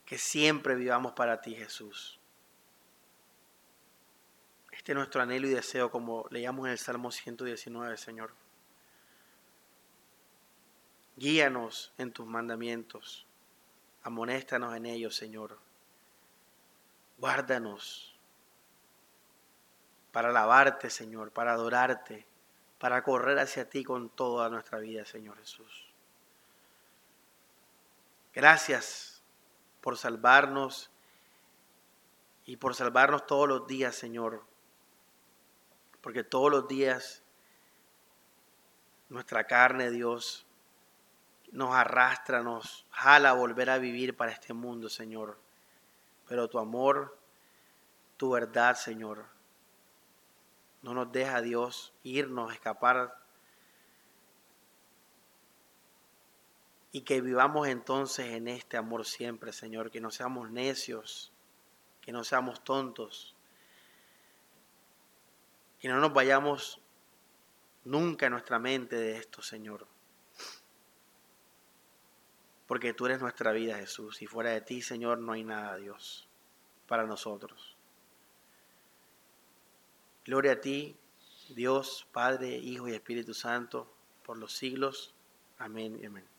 que 0.04 0.18
siempre 0.18 0.74
vivamos 0.74 1.12
para 1.12 1.40
ti, 1.40 1.54
Jesús. 1.54 2.20
Este 4.70 4.92
es 4.92 4.96
nuestro 4.96 5.22
anhelo 5.22 5.48
y 5.48 5.50
deseo, 5.50 5.90
como 5.90 6.26
leíamos 6.30 6.66
en 6.66 6.72
el 6.72 6.78
Salmo 6.78 7.10
119, 7.10 7.96
Señor. 7.96 8.34
Guíanos 11.16 11.92
en 11.96 12.12
tus 12.12 12.26
mandamientos, 12.26 13.26
amonéstanos 14.02 14.76
en 14.76 14.86
ellos, 14.86 15.14
Señor. 15.14 15.58
Guárdanos 17.18 18.13
para 20.14 20.28
alabarte, 20.28 20.90
Señor, 20.90 21.32
para 21.32 21.54
adorarte, 21.54 22.24
para 22.78 23.02
correr 23.02 23.36
hacia 23.40 23.68
ti 23.68 23.82
con 23.82 24.10
toda 24.10 24.48
nuestra 24.48 24.78
vida, 24.78 25.04
Señor 25.04 25.36
Jesús. 25.38 25.92
Gracias 28.32 29.24
por 29.80 29.98
salvarnos 29.98 30.88
y 32.44 32.58
por 32.58 32.76
salvarnos 32.76 33.26
todos 33.26 33.48
los 33.48 33.66
días, 33.66 33.96
Señor. 33.96 34.44
Porque 36.00 36.22
todos 36.22 36.48
los 36.48 36.68
días 36.68 37.24
nuestra 39.08 39.48
carne, 39.48 39.90
Dios, 39.90 40.46
nos 41.50 41.74
arrastra, 41.74 42.40
nos 42.40 42.86
jala 42.92 43.32
volver 43.32 43.68
a 43.68 43.78
vivir 43.78 44.16
para 44.16 44.30
este 44.30 44.54
mundo, 44.54 44.88
Señor. 44.88 45.40
Pero 46.28 46.48
tu 46.48 46.60
amor, 46.60 47.18
tu 48.16 48.30
verdad, 48.30 48.76
Señor, 48.76 49.33
no 50.84 50.92
nos 50.92 51.10
deja, 51.10 51.40
Dios, 51.40 51.94
irnos, 52.02 52.52
escapar 52.52 53.18
y 56.92 57.00
que 57.00 57.22
vivamos 57.22 57.66
entonces 57.68 58.34
en 58.34 58.48
este 58.48 58.76
amor 58.76 59.06
siempre, 59.06 59.50
Señor, 59.54 59.90
que 59.90 60.02
no 60.02 60.10
seamos 60.10 60.50
necios, 60.50 61.32
que 62.02 62.12
no 62.12 62.22
seamos 62.22 62.62
tontos, 62.62 63.34
que 65.80 65.88
no 65.88 66.00
nos 66.00 66.12
vayamos 66.12 66.82
nunca 67.84 68.26
en 68.26 68.32
nuestra 68.32 68.58
mente 68.58 68.96
de 68.96 69.16
esto, 69.16 69.40
Señor. 69.40 69.86
Porque 72.66 72.92
tú 72.92 73.06
eres 73.06 73.22
nuestra 73.22 73.52
vida, 73.52 73.76
Jesús, 73.76 74.20
y 74.20 74.26
fuera 74.26 74.50
de 74.50 74.60
ti, 74.60 74.82
Señor, 74.82 75.18
no 75.18 75.32
hay 75.32 75.44
nada, 75.44 75.76
Dios, 75.76 76.28
para 76.86 77.04
nosotros. 77.04 77.73
Gloria 80.24 80.52
a 80.52 80.60
ti, 80.60 80.96
Dios, 81.50 82.06
Padre, 82.12 82.56
Hijo 82.56 82.88
y 82.88 82.92
Espíritu 82.92 83.34
Santo, 83.34 83.92
por 84.24 84.38
los 84.38 84.52
siglos. 84.52 85.14
Amén 85.58 85.98
y 86.00 86.06
amén. 86.06 86.33